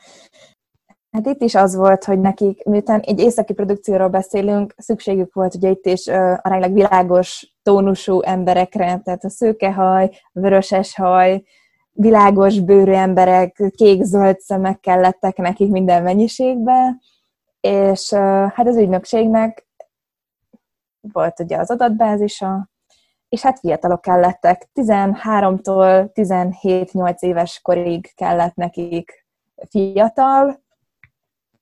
Hát 1.10 1.26
itt 1.26 1.42
is 1.42 1.54
az 1.54 1.74
volt, 1.74 2.04
hogy 2.04 2.20
nekik, 2.20 2.64
miután 2.64 3.00
egy 3.00 3.20
északi 3.20 3.52
produkcióról 3.52 4.08
beszélünk, 4.08 4.74
szükségük 4.76 5.34
volt 5.34 5.54
ugye 5.54 5.70
itt 5.70 5.86
is 5.86 6.06
uh, 6.06 6.14
aránylag 6.42 6.72
világos 6.72 7.54
tónusú 7.62 8.20
emberekre, 8.22 9.00
tehát 9.04 9.24
a 9.24 9.28
szőkehaj, 9.28 10.10
a 10.32 10.40
vöröses 10.40 10.96
haj, 10.96 11.42
világos 11.94 12.60
bőrű 12.60 12.92
emberek, 12.92 13.62
kék-zöld 13.76 14.40
szemekkel 14.40 15.00
lettek 15.00 15.36
nekik 15.36 15.70
minden 15.70 16.02
mennyiségben, 16.02 17.00
és 17.60 18.12
hát 18.54 18.66
az 18.66 18.76
ügynökségnek 18.76 19.66
volt 21.12 21.40
ugye 21.40 21.56
az 21.56 21.70
adatbázisa, 21.70 22.68
és 23.28 23.40
hát 23.40 23.58
fiatalok 23.58 24.00
kellettek. 24.00 24.68
13-tól 24.74 26.10
17-8 26.14 27.18
éves 27.18 27.60
korig 27.62 28.14
kellett 28.14 28.54
nekik 28.54 29.26
fiatal, 29.70 30.62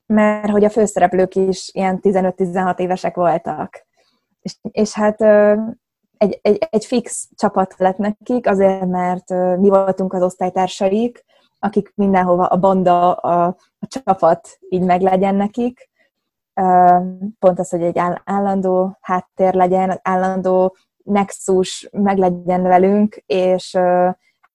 mert 0.07 0.51
hogy 0.51 0.65
a 0.65 0.71
főszereplők 0.71 1.35
is 1.35 1.71
ilyen 1.73 1.99
15-16 2.03 2.79
évesek 2.79 3.15
voltak. 3.15 3.87
És, 4.41 4.57
és 4.71 4.95
hát 4.95 5.21
egy, 6.23 6.39
egy, 6.43 6.69
egy 6.71 6.85
fix 6.85 7.29
csapat 7.35 7.75
lett 7.79 7.97
nekik, 7.97 8.47
azért, 8.47 8.87
mert 8.87 9.29
mi 9.59 9.69
voltunk 9.69 10.13
az 10.13 10.23
osztálytársaik, 10.23 11.25
akik 11.59 11.93
mindenhova 11.95 12.47
a 12.47 12.57
banda, 12.57 13.13
a, 13.13 13.57
a 13.79 13.87
csapat 13.87 14.59
így 14.69 14.83
meglegyen 14.83 15.35
nekik. 15.35 15.91
Pont 17.39 17.59
az, 17.59 17.69
hogy 17.69 17.83
egy 17.83 18.01
állandó 18.25 18.99
háttér 19.01 19.55
legyen, 19.55 20.01
állandó 20.03 20.77
nexus 21.05 21.89
meglegyen 21.93 22.63
velünk, 22.63 23.23
és 23.27 23.79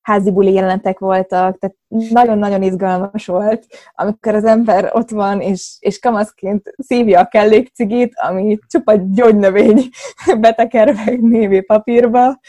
házi 0.08 0.32
buli 0.32 0.54
jelenetek 0.54 1.00
voltak, 1.00 1.58
tehát 1.60 1.76
nagyon-nagyon 1.88 2.62
izgalmas 2.62 3.26
volt, 3.26 3.66
amikor 3.96 4.36
az 4.36 4.44
ember 4.44 4.90
ott 4.94 5.10
van, 5.10 5.42
és, 5.42 5.78
és 5.80 6.00
kamaszként 6.00 6.74
szívja 6.78 7.20
a 7.20 7.28
kellékcigit, 7.28 8.14
ami 8.16 8.58
csupa 8.68 8.94
gyógynövény 8.96 9.90
betekerve 10.40 11.18
névi 11.20 11.62
papírba. 11.62 12.40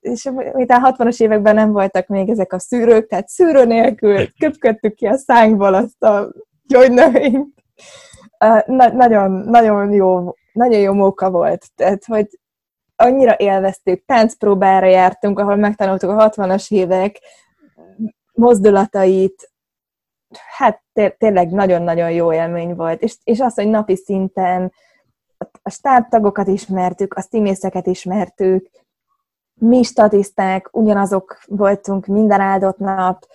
És 0.00 0.30
miután 0.54 0.94
60-as 0.98 1.22
években 1.22 1.54
nem 1.54 1.72
voltak 1.72 2.06
még 2.06 2.28
ezek 2.28 2.52
a 2.52 2.58
szűrők, 2.58 3.06
tehát 3.06 3.28
szűrő 3.28 3.64
nélkül 3.64 4.32
köpködtük 4.38 4.94
ki 4.94 5.06
a 5.06 5.16
szánkból 5.16 5.74
azt 5.74 6.02
a 6.02 6.32
gyógynövényt. 6.66 7.54
Na, 8.66 8.92
nagyon, 8.92 9.30
nagyon 9.30 9.92
jó, 9.92 10.34
nagyon 10.52 10.80
jó 10.80 10.92
móka 10.92 11.30
volt. 11.30 11.66
Tehát, 11.74 12.04
hogy 12.04 12.26
annyira 13.02 13.34
élveztük, 13.38 14.04
táncpróbára 14.04 14.86
jártunk, 14.86 15.38
ahol 15.38 15.56
megtanultuk 15.56 16.10
a 16.10 16.30
60-as 16.30 16.70
évek 16.70 17.18
mozdulatait, 18.32 19.52
hát 20.56 20.82
tényleg 21.18 21.50
nagyon-nagyon 21.50 22.10
jó 22.10 22.32
élmény 22.32 22.74
volt. 22.74 23.02
És, 23.02 23.16
és 23.24 23.40
az, 23.40 23.54
hogy 23.54 23.68
napi 23.68 23.96
szinten 23.96 24.72
a 25.62 25.70
stábtagokat 25.70 26.46
ismertük, 26.46 27.14
a 27.14 27.20
színészeket 27.20 27.86
ismertük, 27.86 28.70
mi 29.54 29.82
statiszták, 29.82 30.68
ugyanazok 30.76 31.42
voltunk 31.46 32.06
minden 32.06 32.40
áldott 32.40 32.78
nap. 32.78 33.26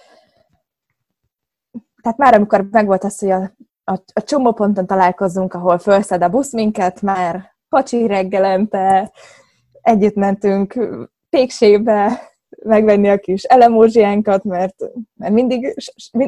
Tehát 2.01 2.17
már 2.17 2.33
amikor 2.33 2.67
megvolt 2.71 3.03
az, 3.03 3.19
hogy 3.19 3.29
a, 3.29 3.51
a, 3.83 3.93
a 4.13 4.21
csomóponton 4.21 4.85
találkozunk, 4.85 5.53
ahol 5.53 5.77
felszed 5.77 6.21
a 6.21 6.29
busz 6.29 6.53
minket, 6.53 7.01
már 7.01 7.55
pacsi 7.69 8.07
reggelente, 8.07 9.11
együtt 9.87 10.15
mentünk 10.15 10.79
pékségbe 11.29 12.21
megvenni 12.65 13.09
a 13.09 13.17
kis 13.17 13.43
elemózsiánkat, 13.43 14.43
mert, 14.43 14.75
mert 15.15 15.33
mindig, 15.33 15.75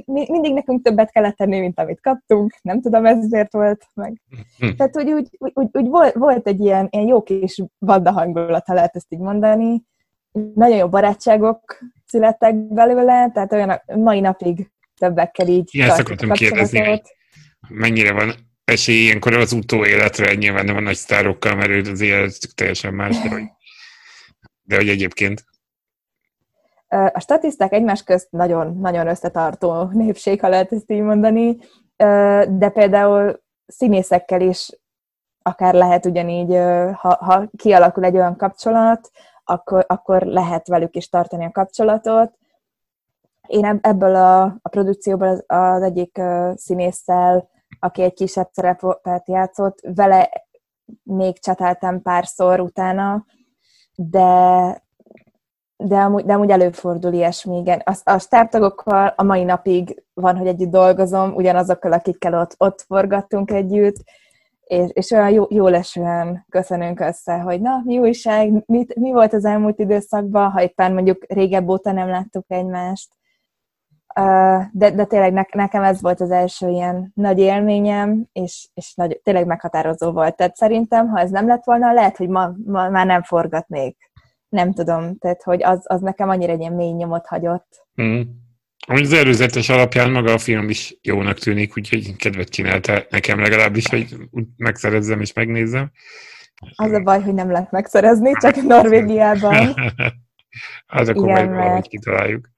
mindig 0.05 0.53
nekünk 0.53 0.83
többet 0.83 1.11
kellett 1.11 1.35
tenni, 1.35 1.59
mint 1.59 1.79
amit 1.79 2.01
kaptunk. 2.01 2.53
Nem 2.61 2.81
tudom, 2.81 3.05
ez 3.05 3.27
miért 3.29 3.53
volt 3.53 3.85
meg. 3.93 4.21
Hm. 4.57 4.69
Tehát 4.77 4.97
úgy, 4.97 5.11
úgy, 5.11 5.27
úgy, 5.53 5.67
úgy 5.71 5.87
volt, 5.87 6.13
volt 6.13 6.47
egy 6.47 6.59
ilyen, 6.59 6.87
ilyen 6.91 7.07
jó 7.07 7.23
kis 7.23 7.63
banda 7.79 8.11
hangulata, 8.11 8.73
lehet 8.73 8.95
ezt 8.95 9.13
így 9.13 9.19
mondani. 9.19 9.83
Nagyon 10.53 10.77
jó 10.77 10.89
barátságok 10.89 11.79
születtek 12.05 12.55
belőle, 12.55 13.29
tehát 13.33 13.53
olyan 13.53 13.69
a 13.69 13.97
mai 13.97 14.19
napig 14.19 14.71
többekkel 14.99 15.47
így 15.47 15.69
Igen, 15.71 15.89
ezt 15.89 15.99
akartam 15.99 16.29
kérdezni, 16.29 16.79
hogy 16.79 17.01
mennyire 17.67 18.13
van 18.13 18.33
esély 18.69 19.03
ilyenkor 19.03 19.34
az 19.34 19.51
utóéletre, 19.51 20.34
nyilván 20.34 20.65
nem 20.65 20.75
a 20.75 20.79
nagy 20.79 20.95
sztárokkal, 20.95 21.55
mert 21.55 21.69
ő 21.69 21.91
az 21.91 22.01
élet 22.01 22.55
teljesen 22.55 22.93
más, 22.93 23.19
de 23.19 23.29
hogy, 23.29 23.43
de 24.63 24.75
hogy 24.75 24.89
egyébként. 24.89 25.43
A 26.88 27.19
statiszták 27.19 27.73
egymás 27.73 28.03
közt 28.03 28.32
nagyon-nagyon 28.32 29.08
összetartó 29.08 29.89
népség, 29.93 30.39
ha 30.39 30.47
lehet 30.49 30.71
ezt 30.71 30.91
így 30.91 31.01
mondani, 31.01 31.58
de 32.47 32.69
például 32.73 33.41
színészekkel 33.67 34.41
is 34.41 34.69
akár 35.41 35.73
lehet 35.73 36.05
ugyanígy, 36.05 36.55
ha, 36.93 37.17
ha 37.19 37.49
kialakul 37.58 38.03
egy 38.03 38.15
olyan 38.15 38.36
kapcsolat, 38.36 39.12
akkor, 39.43 39.85
akkor 39.87 40.21
lehet 40.21 40.67
velük 40.67 40.96
is 40.96 41.10
tartani 41.10 41.46
a 41.46 41.52
kapcsolatot. 41.52 42.33
Én 43.48 43.79
ebből 43.81 44.15
a, 44.15 44.41
a 44.43 44.69
produkcióból 44.69 45.27
az, 45.27 45.43
az 45.48 45.81
egyik 45.81 46.21
színésszel 46.56 47.50
aki 47.80 48.02
egy 48.02 48.13
kisebb 48.13 48.50
szerepet 48.52 49.27
játszott, 49.27 49.80
vele 49.82 50.30
még 51.04 51.40
csatáltam 51.40 52.02
párszor 52.02 52.60
utána, 52.60 53.25
de, 53.96 54.84
de 55.77 55.96
amúgy, 55.96 56.25
de 56.25 56.34
amúgy 56.34 56.50
előfordul 56.50 57.13
ilyesmi, 57.13 57.58
igen. 57.58 57.82
A, 57.86 57.94
a 58.04 58.19
stábtagokkal 58.19 59.13
a 59.15 59.23
mai 59.23 59.44
napig 59.44 60.04
van, 60.13 60.38
hogy 60.38 60.48
együtt 60.48 60.71
dolgozom, 60.71 61.34
ugyanazokkal, 61.34 61.92
akikkel 61.92 62.34
ott, 62.34 62.56
ott 62.58 62.82
forgattunk 62.82 63.52
együtt, 63.52 64.04
és, 64.63 64.90
és 64.94 65.12
olyan 65.12 65.30
jó, 65.30 65.46
jó 65.50 65.67
lesően 65.67 66.46
köszönünk 66.50 67.00
össze, 67.00 67.38
hogy 67.38 67.62
na, 67.62 67.82
mi 67.84 67.98
újság, 67.98 68.63
mit, 68.65 68.96
mi 68.96 69.12
volt 69.12 69.34
az 69.34 69.46
elmúlt 69.46 69.80
időszakban, 69.80 70.52
ha 70.52 70.62
éppen 70.62 70.94
mondjuk 70.94 71.25
régebb 71.27 71.69
óta 71.69 71.92
nem 71.92 72.08
láttuk 72.08 72.46
egymást. 72.48 73.18
De, 74.71 74.91
de 74.91 75.05
tényleg 75.05 75.33
ne, 75.33 75.41
nekem 75.51 75.83
ez 75.83 76.01
volt 76.01 76.21
az 76.21 76.31
első 76.31 76.69
ilyen 76.69 77.11
nagy 77.15 77.39
élményem, 77.39 78.25
és, 78.31 78.69
és 78.73 78.93
nagy, 78.95 79.19
tényleg 79.23 79.45
meghatározó 79.45 80.11
volt. 80.11 80.35
Tehát 80.35 80.55
szerintem, 80.55 81.07
ha 81.07 81.19
ez 81.19 81.29
nem 81.29 81.47
lett 81.47 81.63
volna, 81.63 81.93
lehet, 81.93 82.17
hogy 82.17 82.29
ma, 82.29 82.51
ma 82.65 82.89
már 82.89 83.05
nem 83.05 83.23
forgatnék. 83.23 84.11
Nem 84.49 84.73
tudom, 84.73 85.17
tehát 85.17 85.43
hogy 85.43 85.63
az, 85.63 85.79
az 85.83 86.01
nekem 86.01 86.29
annyira 86.29 86.51
egy 86.51 86.59
ilyen 86.59 86.73
mély 86.73 86.91
nyomot 86.91 87.27
hagyott. 87.27 87.87
Mm. 88.01 88.21
Ami 88.87 89.01
az 89.01 89.13
előzetes 89.13 89.69
alapján 89.69 90.11
maga 90.11 90.33
a 90.33 90.37
film 90.37 90.69
is 90.69 90.97
jónak 91.01 91.37
tűnik, 91.37 91.77
úgyhogy 91.77 92.15
kedvet 92.15 92.49
csinálta 92.49 93.03
nekem 93.09 93.39
legalábbis, 93.39 93.87
hogy 93.87 94.15
megszerezzem 94.57 95.21
és 95.21 95.33
megnézzem. 95.33 95.91
Az 96.75 96.91
a 96.91 96.99
baj, 96.99 97.21
hogy 97.21 97.33
nem 97.33 97.51
lehet 97.51 97.71
megszerezni, 97.71 98.31
csak 98.31 98.55
Norvégiában. 98.63 99.73
az 100.87 101.09
Igen, 101.09 101.23
majd 101.23 101.49
valahogy 101.49 101.87
kitaláljuk. 101.87 102.49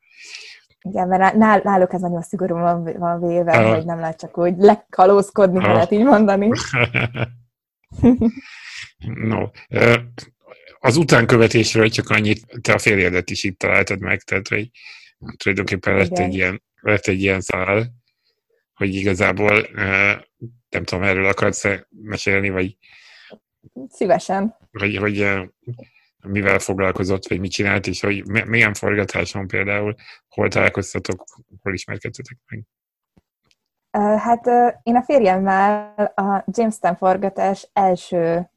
Igen, 0.82 1.08
mert 1.08 1.36
náluk 1.64 1.94
ez 1.94 2.02
nagyon 2.02 2.22
szigorúan 2.22 2.84
van, 2.84 2.98
van 2.98 3.28
véve, 3.28 3.60
uh. 3.60 3.76
hogy 3.76 3.86
nem 3.86 4.00
lehet 4.00 4.20
csak 4.20 4.38
úgy 4.38 4.58
lekalózkodni, 4.58 5.58
uh. 5.58 5.64
lehet 5.64 5.92
így 5.92 6.04
mondani. 6.04 6.50
no. 9.30 9.50
Az 10.80 10.98
utánkövetésről 10.98 11.90
csak 11.90 12.10
annyit, 12.10 12.62
te 12.62 12.74
a 12.74 12.78
férjedet 12.78 13.30
is 13.30 13.44
itt 13.44 13.60
találtad 13.60 14.00
meg, 14.00 14.22
tehát 14.22 14.48
hogy 14.48 14.70
tulajdonképpen 15.38 15.96
lett 15.96 16.18
egy, 16.18 16.34
ilyen, 16.34 16.64
lett 16.82 17.06
egy 17.06 17.22
ilyen 17.22 17.42
szál, 17.42 17.86
hogy 18.74 18.96
igazából 18.96 19.68
nem 20.70 20.84
tudom, 20.84 21.04
erről 21.04 21.26
akarsz 21.26 21.66
mesélni, 21.90 22.50
vagy 22.50 22.78
Szívesen. 23.90 24.56
Hogy, 24.72 24.98
hogy 24.98 25.28
mivel 26.28 26.60
foglalkozott, 26.60 27.28
vagy 27.28 27.40
mit 27.40 27.52
csinált, 27.52 27.88
és 27.88 28.02
hogy 28.02 28.24
milyen 28.46 28.74
forgatáson 28.74 29.48
például, 29.48 29.96
hol 30.30 30.48
találkoztatok, 30.48 31.24
hol 31.62 31.74
ismerkedtetek 31.74 32.38
meg? 32.48 32.64
Hát 34.20 34.48
én 34.84 34.96
a 34.96 35.04
férjemmel 35.04 35.94
a 36.16 36.44
Jamestown 36.46 36.96
forgatás 36.96 37.70
első 37.74 38.50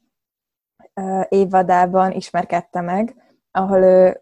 évadában 1.29 2.11
ismerkedtem 2.11 2.85
meg, 2.85 3.15
ahol 3.51 3.81
ő 3.81 4.21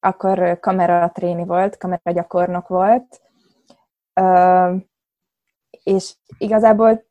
akkor 0.00 0.58
kameratréni 0.60 1.44
volt, 1.44 1.76
kameragyakornok 1.76 2.68
volt, 2.68 3.20
és 5.82 6.14
igazából 6.38 7.04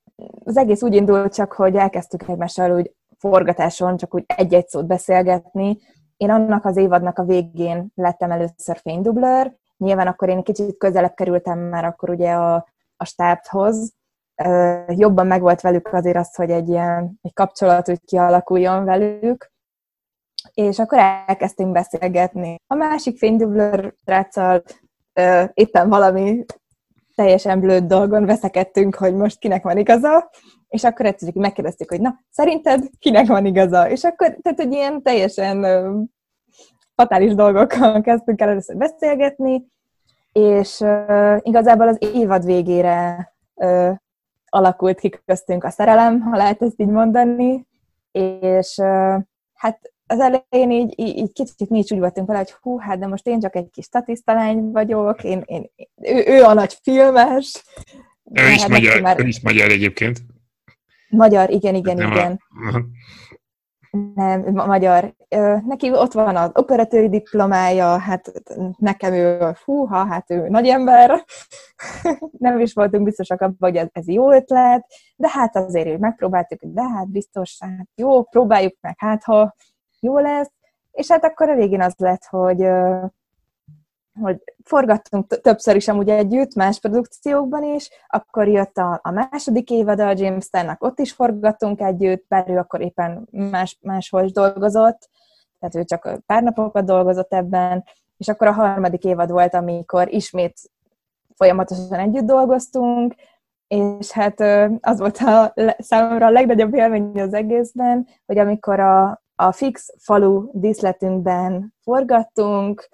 az 0.43 0.57
egész 0.57 0.81
úgy 0.81 0.95
indult 0.95 1.33
csak, 1.33 1.53
hogy 1.53 1.75
elkezdtük 1.75 2.27
egymással 2.27 2.71
úgy 2.71 2.95
forgatáson 3.21 3.97
csak 3.97 4.15
úgy 4.15 4.23
egy-egy 4.27 4.67
szót 4.67 4.87
beszélgetni. 4.87 5.77
Én 6.17 6.29
annak 6.29 6.65
az 6.65 6.77
évadnak 6.77 7.17
a 7.17 7.23
végén 7.23 7.91
lettem 7.95 8.31
először 8.31 8.77
fénydublőr, 8.77 9.55
nyilván 9.77 10.07
akkor 10.07 10.29
én 10.29 10.43
kicsit 10.43 10.77
közelebb 10.77 11.13
kerültem 11.13 11.59
már 11.59 11.85
akkor 11.85 12.09
ugye 12.09 12.31
a, 12.31 12.67
a 12.97 13.05
stábhoz, 13.05 13.93
jobban 14.87 15.27
megvolt 15.27 15.61
velük 15.61 15.93
azért 15.93 16.17
az, 16.17 16.35
hogy 16.35 16.49
egy 16.49 16.69
ilyen 16.69 17.19
egy 17.21 17.33
kapcsolat 17.33 17.89
úgy 17.89 18.01
kialakuljon 18.05 18.83
velük, 18.83 19.51
és 20.53 20.79
akkor 20.79 20.97
elkezdtünk 21.27 21.71
beszélgetni. 21.71 22.55
A 22.67 22.75
másik 22.75 23.17
fénydublőr 23.17 23.95
ráccal 24.03 24.63
éppen 25.53 25.89
valami 25.89 26.45
teljesen 27.15 27.59
blőd 27.59 27.83
dolgon 27.83 28.25
veszekedtünk, 28.25 28.95
hogy 28.95 29.15
most 29.15 29.39
kinek 29.39 29.63
van 29.63 29.77
igaza, 29.77 30.29
és 30.71 30.83
akkor 30.83 31.05
egyszer 31.05 31.33
megkérdeztük, 31.33 31.89
hogy 31.89 32.01
na, 32.01 32.19
szerinted 32.29 32.89
kinek 32.99 33.27
van 33.27 33.45
igaza? 33.45 33.89
És 33.89 34.03
akkor, 34.03 34.37
tehát 34.41 34.59
egy 34.59 34.71
ilyen 34.71 35.01
teljesen 35.01 35.65
fatális 36.95 37.35
dolgokkal 37.35 38.01
kezdtünk 38.07 38.41
el 38.41 38.49
először 38.49 38.77
beszélgetni, 38.77 39.65
és 40.31 40.79
uh, 40.79 41.37
igazából 41.41 41.87
az 41.87 41.97
évad 42.13 42.45
végére 42.45 43.31
uh, 43.53 43.95
alakult 44.45 44.99
ki 44.99 45.09
köztünk 45.25 45.63
a 45.63 45.69
szerelem, 45.69 46.21
ha 46.21 46.37
lehet 46.37 46.61
ezt 46.61 46.79
így 46.79 46.87
mondani, 46.87 47.67
és 48.11 48.77
uh, 48.77 49.15
hát 49.53 49.91
az 50.07 50.19
elején 50.19 50.71
így, 50.71 50.93
így, 50.99 51.17
így 51.17 51.33
kicsit 51.33 51.69
mi 51.69 51.77
is 51.77 51.91
úgy 51.91 51.99
voltunk 51.99 52.27
vele, 52.27 52.39
hogy 52.39 52.51
hú, 52.61 52.77
hát 52.77 52.99
de 52.99 53.07
most 53.07 53.27
én 53.27 53.39
csak 53.39 53.55
egy 53.55 53.69
kis 53.71 53.85
statisztalány 53.85 54.71
vagyok, 54.71 55.23
én, 55.23 55.43
én, 55.45 55.69
ő, 56.01 56.23
ő 56.27 56.43
a 56.43 56.53
nagy 56.53 56.77
filmes. 56.83 57.63
Ő 58.33 58.49
is, 58.49 58.61
hát 58.61 58.69
magyar, 58.69 59.01
már... 59.01 59.19
ő 59.19 59.27
is 59.27 59.41
magyar 59.41 59.69
egyébként. 59.69 60.19
Magyar, 61.11 61.49
igen, 61.49 61.75
igen, 61.75 61.97
nem 61.97 62.11
igen. 62.11 62.39
A... 62.49 62.81
Nem, 64.15 64.41
magyar. 64.53 65.15
Neki 65.65 65.91
ott 65.91 66.11
van 66.11 66.35
az 66.35 66.51
operatőri 66.53 67.09
diplomája, 67.09 67.97
hát 67.97 68.31
nekem 68.77 69.13
ő, 69.13 69.55
húha, 69.65 70.05
hát 70.05 70.29
ő 70.31 70.49
nagy 70.49 70.67
ember. 70.67 71.25
nem 72.37 72.59
is 72.59 72.73
voltunk 72.73 73.03
biztosak 73.03 73.41
abban, 73.41 73.55
hogy 73.59 73.75
ez, 73.75 73.87
ez 73.91 74.07
jó 74.07 74.31
ötlet, 74.31 74.85
de 75.15 75.29
hát 75.29 75.55
azért 75.55 75.99
megpróbáltuk, 75.99 76.59
de 76.63 76.81
hát 76.81 77.09
biztos, 77.09 77.57
hát 77.59 77.87
jó, 77.95 78.23
próbáljuk 78.23 78.77
meg, 78.81 78.95
hát 78.97 79.23
ha 79.23 79.55
jó 79.99 80.19
lesz. 80.19 80.51
És 80.91 81.11
hát 81.11 81.23
akkor 81.23 81.49
a 81.49 81.55
végén 81.55 81.81
az 81.81 81.93
lett, 81.97 82.23
hogy 82.23 82.67
hogy 84.19 84.37
forgattunk 84.63 85.41
többször 85.41 85.75
is 85.75 85.87
amúgy 85.87 86.09
együtt, 86.09 86.55
más 86.55 86.79
produkciókban 86.79 87.63
is, 87.63 87.89
akkor 88.07 88.47
jött 88.47 88.77
a, 88.77 88.99
a 89.03 89.11
második 89.11 89.69
évad 89.69 89.99
a 89.99 90.13
James 90.15 90.45
Stannak, 90.45 90.83
ott 90.83 90.99
is 90.99 91.11
forgattunk 91.11 91.81
együtt, 91.81 92.25
bár 92.27 92.49
ő 92.49 92.57
akkor 92.57 92.81
éppen 92.81 93.27
más, 93.31 93.77
máshol 93.81 94.23
is 94.23 94.31
dolgozott, 94.31 95.09
tehát 95.59 95.75
ő 95.75 95.83
csak 95.83 96.23
pár 96.25 96.43
napokat 96.43 96.85
dolgozott 96.85 97.33
ebben, 97.33 97.83
és 98.17 98.27
akkor 98.27 98.47
a 98.47 98.51
harmadik 98.51 99.03
évad 99.03 99.31
volt, 99.31 99.53
amikor 99.53 100.13
ismét 100.13 100.59
folyamatosan 101.35 101.99
együtt 101.99 102.25
dolgoztunk, 102.25 103.13
és 103.67 104.11
hát 104.11 104.39
az 104.81 104.99
volt 104.99 105.17
a, 105.17 105.53
számomra 105.77 106.25
a 106.25 106.31
legnagyobb 106.31 106.73
élmény 106.73 107.21
az 107.21 107.33
egészben, 107.33 108.07
hogy 108.25 108.37
amikor 108.37 108.79
a, 108.79 109.21
a 109.35 109.51
fix 109.51 109.93
falu 109.97 110.49
díszletünkben 110.51 111.73
forgattunk, 111.81 112.89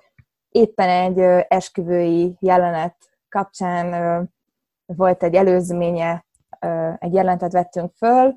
éppen 0.49 0.89
egy 0.89 1.45
esküvői 1.47 2.37
jelenet 2.39 2.95
kapcsán 3.29 4.29
volt 4.85 5.23
egy 5.23 5.35
előzménye, 5.35 6.25
egy 6.97 7.13
jelentet 7.13 7.51
vettünk 7.51 7.93
föl, 7.95 8.35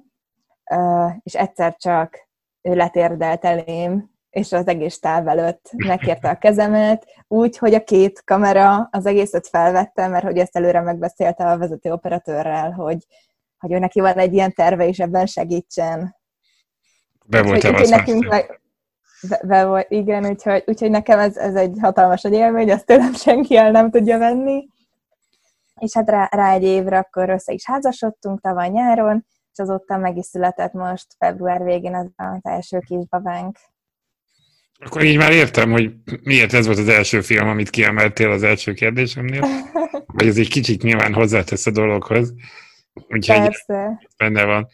és 1.22 1.34
egyszer 1.34 1.76
csak 1.76 2.28
ő 2.62 2.74
letérdelt 2.74 3.44
elém, 3.44 4.10
és 4.30 4.52
az 4.52 4.68
egész 4.68 4.98
táv 4.98 5.28
előtt 5.28 5.70
megkérte 5.76 6.28
a 6.28 6.38
kezemet, 6.38 7.06
úgy, 7.28 7.58
hogy 7.58 7.74
a 7.74 7.84
két 7.84 8.24
kamera 8.24 8.88
az 8.90 9.06
egészet 9.06 9.48
felvette, 9.48 10.06
mert 10.08 10.24
hogy 10.24 10.38
ezt 10.38 10.56
előre 10.56 10.80
megbeszélte 10.80 11.44
a 11.44 11.58
vezető 11.58 11.92
operatőrrel, 11.92 12.70
hogy, 12.70 13.06
hogy 13.58 13.72
ő 13.72 13.78
neki 13.78 14.00
van 14.00 14.18
egy 14.18 14.32
ilyen 14.32 14.52
terve, 14.52 14.86
és 14.86 14.98
ebben 14.98 15.26
segítsen. 15.26 16.16
Be 17.26 17.42
volt 17.42 17.64
úgyhogy 17.64 17.88
nekünk 17.88 18.28
meg, 18.28 18.60
be, 19.46 19.86
igen, 19.88 20.26
úgyhogy, 20.26 20.62
úgyhogy 20.66 20.90
nekem 20.90 21.18
ez, 21.18 21.36
ez 21.36 21.54
egy 21.54 21.76
hatalmas 21.80 22.22
egy 22.22 22.32
élmény, 22.32 22.70
ezt 22.70 22.86
tőlem 22.86 23.14
senki 23.24 23.56
el 23.56 23.70
nem 23.70 23.90
tudja 23.90 24.18
venni. 24.18 24.68
És 25.80 25.94
hát 25.94 26.10
rá, 26.10 26.28
rá 26.30 26.52
egy 26.52 26.62
évre 26.62 26.98
akkor 26.98 27.28
össze 27.28 27.52
is 27.52 27.66
házasodtunk 27.66 28.40
tavaly 28.40 28.68
nyáron, 28.68 29.26
és 29.52 29.58
azóta 29.58 29.96
meg 29.96 30.16
is 30.16 30.26
született 30.26 30.72
most 30.72 31.06
február 31.18 31.62
végén 31.62 31.94
az, 31.94 32.06
az 32.16 32.40
első 32.42 32.78
kisbabánk. 32.78 33.58
Akkor 34.84 35.02
így 35.02 35.16
már 35.16 35.32
értem, 35.32 35.70
hogy 35.70 35.92
miért 36.22 36.52
ez 36.52 36.66
volt 36.66 36.78
az 36.78 36.88
első 36.88 37.20
film, 37.20 37.48
amit 37.48 37.70
kiemeltél 37.70 38.30
az 38.30 38.42
első 38.42 38.72
kérdésemnél. 38.72 39.40
Vagy 40.16 40.26
ez 40.26 40.36
egy 40.36 40.48
kicsit 40.48 40.82
nyilván 40.82 41.14
hozzátesz 41.14 41.66
a 41.66 41.70
dologhoz. 41.70 42.34
Úgyhogy 43.08 43.36
Persze. 43.36 44.08
benne 44.16 44.44
van. 44.44 44.68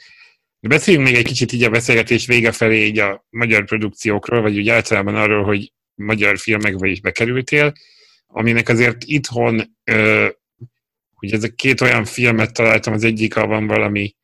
Beszéljünk 0.66 1.06
még 1.06 1.16
egy 1.16 1.24
kicsit 1.24 1.52
így 1.52 1.62
a 1.62 1.70
beszélgetés 1.70 2.26
vége 2.26 2.52
felé 2.52 2.84
így 2.84 2.98
a 2.98 3.26
magyar 3.30 3.64
produkciókról, 3.64 4.40
vagy 4.40 4.58
úgy 4.58 4.68
általában 4.68 5.14
arról, 5.14 5.44
hogy 5.44 5.72
magyar 5.94 6.38
filmekbe 6.38 6.88
is 6.88 7.00
bekerültél, 7.00 7.72
aminek 8.26 8.68
azért 8.68 9.04
itthon, 9.04 9.76
ö, 9.84 10.28
hogy 11.14 11.32
ezek 11.32 11.54
két 11.54 11.80
olyan 11.80 12.04
filmet 12.04 12.52
találtam, 12.52 12.92
az 12.92 13.04
egyik 13.04 13.34
van 13.34 13.66
valami 13.66 14.14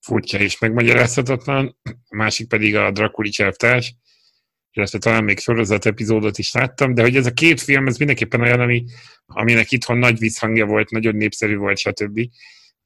furcsa 0.00 0.38
és 0.38 0.58
megmagyarázhatatlan, 0.58 1.78
a 1.84 2.16
másik 2.16 2.48
pedig 2.48 2.76
a 2.76 2.90
Drakuli 2.90 3.28
cselvtárs, 3.28 3.94
illetve 4.72 4.98
talán 4.98 5.24
még 5.24 5.38
sorozat 5.38 5.86
epizódot 5.86 6.38
is 6.38 6.52
láttam, 6.52 6.94
de 6.94 7.02
hogy 7.02 7.16
ez 7.16 7.26
a 7.26 7.32
két 7.32 7.60
film, 7.60 7.86
ez 7.86 7.96
mindenképpen 7.96 8.40
olyan, 8.40 8.60
ami, 8.60 8.84
aminek 9.26 9.72
itthon 9.72 9.98
nagy 9.98 10.18
visszhangja 10.18 10.66
volt, 10.66 10.90
nagyon 10.90 11.16
népszerű 11.16 11.56
volt, 11.56 11.78
stb. 11.78 12.20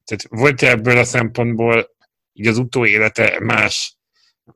Tehát 0.05 0.27
volt 0.29 0.61
-e 0.61 0.69
ebből 0.69 0.97
a 0.97 1.03
szempontból 1.03 1.89
így 2.33 2.47
az 2.47 2.57
utóélete 2.57 3.39
más, 3.39 3.97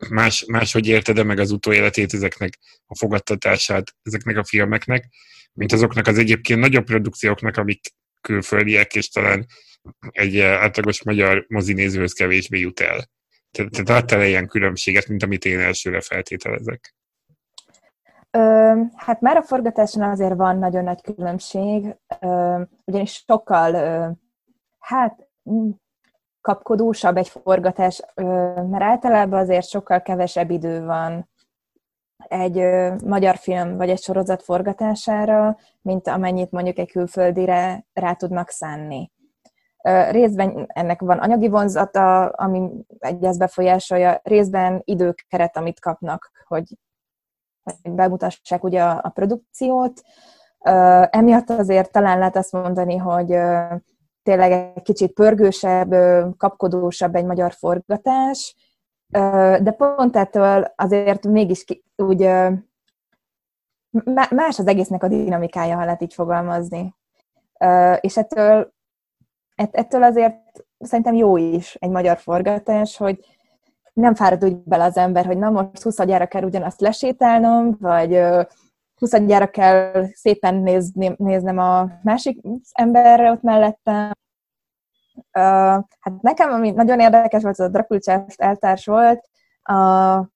más, 0.10 0.46
máshogy 0.46 0.88
érted 0.88 1.26
meg 1.26 1.40
az 1.40 1.52
utóéletét 1.52 2.14
ezeknek 2.14 2.58
a 2.86 2.98
fogadtatását, 2.98 3.96
ezeknek 4.02 4.38
a 4.38 4.44
filmeknek, 4.44 5.06
mint 5.54 5.72
azoknak 5.72 6.08
az 6.08 6.18
egyébként 6.18 6.60
nagyobb 6.60 6.86
produkcióknak, 6.86 7.58
amik 7.58 7.80
külföldiek, 8.22 8.96
és 8.96 9.10
talán 9.10 9.46
egy 10.10 10.40
átlagos 10.40 11.04
magyar 11.04 11.46
mozinézőhöz 11.48 12.14
kevésbé 12.14 12.60
jut 12.60 12.80
el. 12.80 13.10
Tehát 13.52 13.90
láttál 13.90 14.26
ilyen 14.26 14.48
különbséget, 14.48 15.08
mint 15.08 15.24
amit 15.24 15.46
én 15.46 15.60
elsőre 15.60 16.02
feltételezek? 16.02 16.96
Ö, 18.32 18.74
hát 18.96 19.22
már 19.22 19.38
a 19.38 19.42
forgatáson 19.44 20.04
azért 20.04 20.36
van 20.36 20.58
nagyon 20.58 20.84
nagy 20.84 21.02
különbség, 21.02 21.96
ö, 22.22 22.62
ugyanis 22.86 23.24
sokkal, 23.28 23.74
ö, 23.74 24.10
hát 24.80 25.28
kapkodósabb 26.46 27.18
egy 27.18 27.30
forgatás, 27.30 28.02
mert 28.70 28.84
általában 28.84 29.40
azért 29.40 29.68
sokkal 29.68 30.02
kevesebb 30.02 30.50
idő 30.50 30.86
van 30.86 31.30
egy 32.18 32.56
magyar 33.04 33.36
film 33.36 33.78
vagy 33.78 33.90
egy 33.90 34.02
sorozat 34.02 34.44
forgatására, 34.44 35.58
mint 35.82 36.08
amennyit 36.08 36.52
mondjuk 36.52 36.78
egy 36.78 36.92
külföldire 36.92 37.86
rá 37.94 38.14
tudnak 38.14 38.50
szánni. 38.50 39.12
Részben 40.10 40.66
ennek 40.68 41.02
van 41.02 41.18
anyagi 41.18 41.48
vonzata, 41.48 42.26
ami 42.26 42.70
egyez 43.00 43.38
befolyásolja, 43.38 44.20
részben 44.24 44.82
időkeret, 44.84 45.58
amit 45.58 45.80
kapnak, 45.80 46.32
hogy 46.48 46.78
bemutassák 47.90 48.64
ugye 48.64 48.84
a, 48.84 49.00
a 49.04 49.10
produkciót. 49.10 50.02
Emiatt 51.10 51.50
azért 51.50 51.92
talán 51.92 52.18
lehet 52.18 52.36
azt 52.36 52.52
mondani, 52.52 52.98
hogy 52.98 53.38
tényleg 54.26 54.52
egy 54.52 54.82
kicsit 54.82 55.14
pörgősebb, 55.14 55.96
kapkodósabb 56.38 57.16
egy 57.16 57.26
magyar 57.26 57.52
forgatás, 57.52 58.56
de 59.62 59.72
pont 59.78 60.16
ettől 60.16 60.74
azért 60.76 61.28
mégis 61.28 61.64
ki, 61.64 61.84
úgy 61.96 62.20
más 64.30 64.60
az 64.60 64.68
egésznek 64.68 65.04
a 65.04 65.08
dinamikája, 65.08 65.76
ha 65.76 65.86
lehet 65.86 66.02
így 66.02 66.14
fogalmazni. 66.14 66.96
És 68.00 68.18
ettől, 68.18 68.74
ettől 69.56 70.04
azért 70.04 70.66
szerintem 70.80 71.14
jó 71.14 71.38
is 71.38 71.76
egy 71.76 71.90
magyar 71.90 72.18
forgatás, 72.18 72.98
hogy 72.98 73.20
nem 73.94 74.16
fárad 74.16 74.44
úgy 74.44 74.56
bele 74.56 74.84
az 74.84 74.98
ember, 74.98 75.26
hogy 75.26 75.38
na 75.38 75.50
most 75.50 75.82
20 75.82 76.06
gyára 76.06 76.26
kell 76.26 76.44
ugyanazt 76.44 76.82
lesétálnom, 76.82 77.78
vagy 77.80 78.22
20 79.12 79.26
gyára 79.26 79.48
kell 79.48 80.06
szépen 80.14 80.56
nézni, 80.56 81.14
néznem 81.18 81.58
a 81.58 81.92
másik 82.04 82.40
emberre 82.72 83.32
ott 83.32 83.42
mellettem. 83.42 84.12
Uh, 85.16 85.84
hát 86.00 86.22
nekem, 86.22 86.52
ami 86.52 86.72
nagyon 86.72 87.00
érdekes 87.00 87.42
volt, 87.42 87.60
az 87.60 87.66
a 87.66 87.70
Drakulcsást 87.70 88.42
eltárs 88.42 88.86
volt, 88.86 89.30
a 89.62 90.30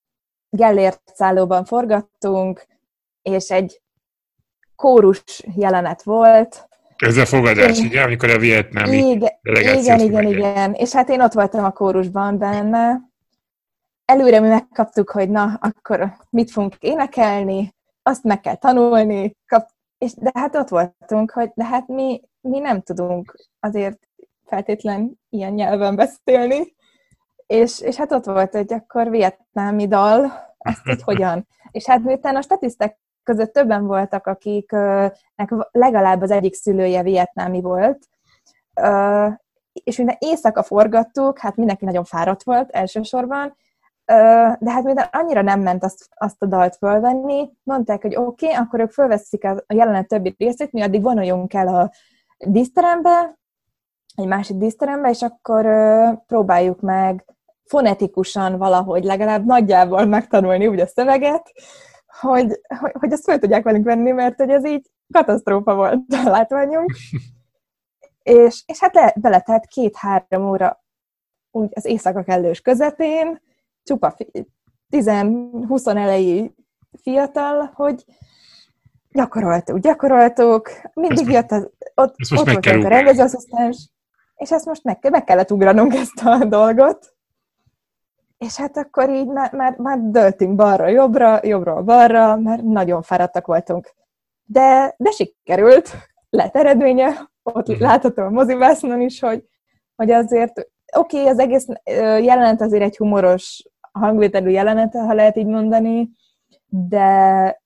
Gellért 0.50 1.02
szállóban 1.14 1.64
forgattunk, 1.64 2.66
és 3.22 3.50
egy 3.50 3.82
kórus 4.74 5.42
jelenet 5.54 6.02
volt. 6.02 6.68
Ez 6.96 7.16
a 7.16 7.26
fogadás, 7.26 7.78
én... 7.78 7.86
ugye, 7.86 8.02
amikor 8.02 8.30
a 8.30 8.38
vietnámi 8.38 8.96
igen, 8.96 9.30
igen, 9.42 10.00
igen, 10.00 10.26
igen. 10.26 10.72
És 10.72 10.92
hát 10.92 11.08
én 11.08 11.20
ott 11.20 11.32
voltam 11.32 11.64
a 11.64 11.70
kórusban 11.70 12.38
benne, 12.38 13.00
előre 14.04 14.40
mi 14.40 14.48
megkaptuk, 14.48 15.10
hogy 15.10 15.30
na, 15.30 15.58
akkor 15.60 16.12
mit 16.30 16.50
fogunk 16.50 16.76
énekelni, 16.80 17.74
azt 18.02 18.24
meg 18.24 18.40
kell 18.40 18.54
tanulni, 18.54 19.36
kap, 19.46 19.68
és 19.98 20.14
de 20.14 20.30
hát 20.34 20.56
ott 20.56 20.68
voltunk, 20.68 21.30
hogy 21.30 21.50
de 21.54 21.64
hát 21.64 21.86
mi, 21.86 22.20
mi 22.40 22.58
nem 22.58 22.80
tudunk 22.80 23.48
azért 23.60 23.98
feltétlen 24.44 25.20
ilyen 25.28 25.52
nyelven 25.52 25.96
beszélni, 25.96 26.74
és, 27.46 27.80
és 27.80 27.96
hát 27.96 28.12
ott 28.12 28.24
volt 28.24 28.54
egy 28.54 28.72
akkor 28.72 29.10
vietnámi 29.10 29.86
dal, 29.86 30.32
ezt 30.58 30.88
így 30.88 31.02
hogyan. 31.02 31.46
És 31.70 31.86
hát 31.86 32.02
miután 32.02 32.36
a 32.36 32.42
statisztek 32.42 32.98
között 33.22 33.52
többen 33.52 33.86
voltak, 33.86 34.26
akiknek 34.26 35.54
legalább 35.70 36.22
az 36.22 36.30
egyik 36.30 36.54
szülője 36.54 37.02
vietnámi 37.02 37.60
volt, 37.60 38.08
és 39.72 39.96
minden 39.96 40.16
éjszaka 40.18 40.62
forgattuk, 40.62 41.38
hát 41.38 41.56
mindenki 41.56 41.84
nagyon 41.84 42.04
fáradt 42.04 42.42
volt 42.42 42.70
elsősorban, 42.70 43.56
de 44.58 44.70
hát 44.70 44.82
mivel 44.82 45.08
annyira 45.12 45.42
nem 45.42 45.60
ment 45.60 45.84
azt, 45.84 46.08
azt 46.14 46.42
a 46.42 46.46
dalt 46.46 46.76
fölvenni, 46.76 47.50
mondták, 47.62 48.02
hogy 48.02 48.16
oké, 48.16 48.46
okay, 48.46 48.58
akkor 48.58 48.80
ők 48.80 48.90
fölveszik 48.90 49.44
a 49.44 49.64
jelenet 49.74 50.08
többi 50.08 50.34
részét, 50.38 50.72
mi 50.72 50.82
addig 50.82 51.02
vonuljunk 51.02 51.54
el 51.54 51.68
a 51.68 51.90
díszterembe, 52.38 53.38
egy 54.14 54.26
másik 54.26 54.56
díszterembe, 54.56 55.08
és 55.08 55.22
akkor 55.22 55.66
próbáljuk 56.26 56.80
meg 56.80 57.24
fonetikusan 57.64 58.58
valahogy 58.58 59.04
legalább 59.04 59.46
nagyjából 59.46 60.04
megtanulni 60.04 60.66
úgy 60.66 60.80
a 60.80 60.86
szöveget, 60.86 61.52
hogy, 62.20 62.60
hogy, 62.80 62.92
hogy 62.98 63.12
ezt 63.12 63.24
fel 63.24 63.38
tudják 63.38 63.64
velünk 63.64 63.84
venni, 63.84 64.10
mert 64.10 64.36
hogy 64.36 64.50
ez 64.50 64.66
így 64.66 64.90
katasztrófa 65.12 65.74
volt 65.74 66.00
a 66.24 66.28
látványunk. 66.28 66.92
és, 68.22 68.62
és 68.66 68.80
hát 68.80 68.94
le, 68.94 69.14
beletelt 69.16 69.66
két-három 69.66 70.48
óra 70.48 70.84
úgy 71.50 71.70
az 71.74 71.84
éjszaka 71.84 72.22
kellős 72.22 72.60
közepén, 72.60 73.40
csupa 73.82 74.16
10-20 74.90 75.96
elejé 75.96 76.54
fiatal, 77.02 77.70
hogy 77.74 78.04
gyakoroltuk, 79.10 79.78
gyakoroltuk, 79.78 80.70
mindig 80.94 81.28
jött 81.28 81.50
az, 81.50 81.70
ott, 81.94 82.14
ott 82.38 82.50
volt 82.50 82.66
a 82.66 82.88
rendezőasszisztens, 82.88 83.90
és 84.36 84.50
ezt 84.50 84.66
most 84.66 84.84
meg, 84.84 85.10
meg 85.10 85.24
kellett 85.24 85.50
ugranunk 85.50 85.94
ezt 85.94 86.22
a 86.24 86.44
dolgot. 86.44 87.14
És 88.38 88.56
hát 88.56 88.76
akkor 88.76 89.10
így 89.10 89.26
már, 89.26 89.52
már, 89.52 89.76
már 89.76 89.98
döltünk 89.98 90.54
balra-jobbra, 90.54 91.46
jobbra-balra, 91.46 92.36
mert 92.36 92.62
nagyon 92.62 93.02
fáradtak 93.02 93.46
voltunk. 93.46 93.94
De, 94.44 94.94
de 94.98 95.10
sikerült, 95.10 95.90
lett 96.30 96.56
eredménye, 96.56 97.30
ott 97.42 97.68
uh-huh. 97.68 97.86
látható 97.86 98.22
a 98.22 98.30
mozivásznon 98.30 99.00
is, 99.00 99.20
hogy, 99.20 99.44
hogy 99.96 100.10
azért 100.10 100.70
oké, 100.96 101.18
okay, 101.18 101.30
az 101.30 101.38
egész 101.38 101.66
jelenet 102.24 102.60
azért 102.60 102.82
egy 102.82 102.96
humoros 102.96 103.68
hangvételű 103.92 104.50
jelenete, 104.50 105.00
ha 105.00 105.14
lehet 105.14 105.36
így 105.36 105.46
mondani, 105.46 106.10
de, 106.66 107.62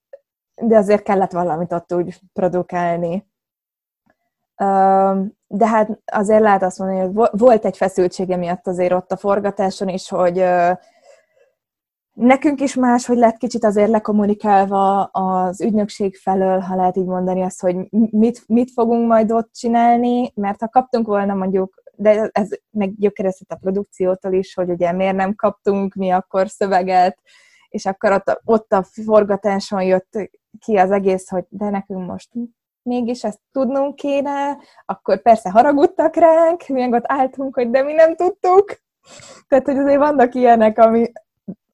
de 0.55 0.77
azért 0.77 1.03
kellett 1.03 1.33
valamit 1.33 1.73
ott 1.73 1.93
úgy 1.93 2.21
produkálni. 2.33 3.27
De 5.47 5.67
hát 5.67 6.01
azért 6.05 6.41
lehet 6.41 6.63
azt 6.63 6.79
mondani, 6.79 7.01
hogy 7.01 7.29
volt 7.33 7.65
egy 7.65 7.77
feszültsége 7.77 8.37
miatt 8.37 8.67
azért 8.67 8.93
ott 8.93 9.13
a 9.13 9.17
forgatáson 9.17 9.89
is, 9.89 10.09
hogy 10.09 10.45
nekünk 12.13 12.61
is 12.61 12.75
más, 12.75 13.07
hogy 13.07 13.17
lett 13.17 13.37
kicsit 13.37 13.65
azért 13.65 13.91
lekommunikálva 13.91 15.03
az 15.03 15.61
ügynökség 15.61 16.17
felől, 16.17 16.59
ha 16.59 16.77
lehet 16.77 16.97
így 16.97 17.07
mondani 17.07 17.43
azt, 17.43 17.61
hogy 17.61 17.77
mit, 17.91 18.43
mit 18.47 18.71
fogunk 18.71 19.09
majd 19.09 19.33
ott 19.33 19.53
csinálni, 19.53 20.33
mert 20.35 20.61
ha 20.61 20.69
kaptunk 20.69 21.07
volna 21.07 21.35
mondjuk 21.35 21.83
de 21.97 22.29
ez 22.33 22.49
meg 22.71 22.95
gyökerezhet 22.99 23.51
a 23.51 23.57
produkciótól 23.57 24.33
is, 24.33 24.55
hogy 24.55 24.71
ugye 24.71 24.93
miért 24.93 25.17
nem 25.17 25.35
kaptunk 25.35 25.95
mi 25.95 26.11
akkor 26.11 26.49
szöveget, 26.49 27.19
és 27.69 27.87
akkor 27.87 28.13
ott 28.13 28.29
a, 28.29 28.41
ott 28.45 28.73
a 28.73 28.83
forgatáson 29.05 29.83
jött 29.83 30.31
ki 30.59 30.77
az 30.77 30.91
egész, 30.91 31.29
hogy 31.29 31.45
de 31.49 31.71
nekünk 31.71 32.07
most 32.07 32.29
mégis 32.85 33.25
ezt 33.25 33.41
tudnunk 33.53 33.95
kéne, 33.95 34.59
akkor 34.85 35.23
persze 35.23 35.51
haragudtak 35.51 36.17
ránk, 36.17 36.67
mi 36.67 36.93
ott 36.93 37.05
álltunk, 37.07 37.55
hogy 37.55 37.71
de 37.71 37.83
mi 37.83 37.93
nem 37.93 38.17
tudtuk. 38.17 38.83
Tehát, 39.49 39.65
hogy 39.65 39.79
azért 39.79 39.99
vannak 39.99 40.35
ilyenek, 40.35 40.79
ami 40.79 41.13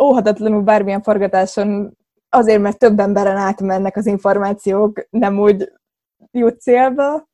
óhatatlanul 0.03 0.63
bármilyen 0.63 1.03
forgatáson 1.03 1.97
azért, 2.29 2.61
mert 2.61 2.79
több 2.79 2.99
emberen 2.99 3.37
átmennek 3.37 3.97
az 3.97 4.07
információk, 4.07 5.07
nem 5.11 5.39
úgy 5.39 5.73
jut 6.31 6.61
célba, 6.61 7.29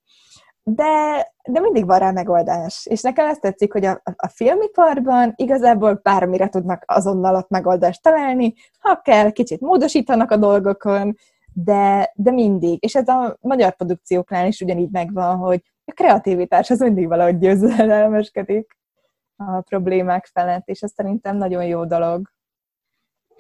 de, 0.62 1.32
de 1.47 1.61
mindig 1.61 1.86
van 1.86 1.99
rá 1.99 2.11
megoldás. 2.11 2.86
És 2.90 3.03
nekem 3.03 3.26
ezt 3.26 3.40
tetszik, 3.40 3.72
hogy 3.72 3.84
a, 3.84 4.03
a 4.16 4.28
filmiparban 4.28 5.32
igazából 5.36 6.01
bármire 6.03 6.49
tudnak 6.49 6.82
azonnal 6.86 7.34
ott 7.34 7.49
megoldást 7.49 8.03
találni, 8.03 8.55
ha 8.78 9.01
kell, 9.01 9.30
kicsit 9.30 9.61
módosítanak 9.61 10.30
a 10.30 10.36
dolgokon, 10.36 11.16
de, 11.53 12.12
de 12.14 12.30
mindig. 12.30 12.84
És 12.84 12.94
ez 12.94 13.09
a 13.09 13.36
magyar 13.40 13.76
produkcióknál 13.76 14.47
is 14.47 14.61
ugyanígy 14.61 14.90
megvan, 14.90 15.36
hogy 15.36 15.62
a 15.84 15.92
kreativitás 15.92 16.70
az 16.70 16.78
mindig 16.78 17.09
valahogy 17.09 17.38
győzelmeskedik 17.38 18.78
a 19.36 19.61
problémák 19.61 20.26
felett, 20.32 20.68
és 20.68 20.80
ez 20.80 20.92
szerintem 20.92 21.36
nagyon 21.36 21.64
jó 21.64 21.84
dolog. 21.84 22.34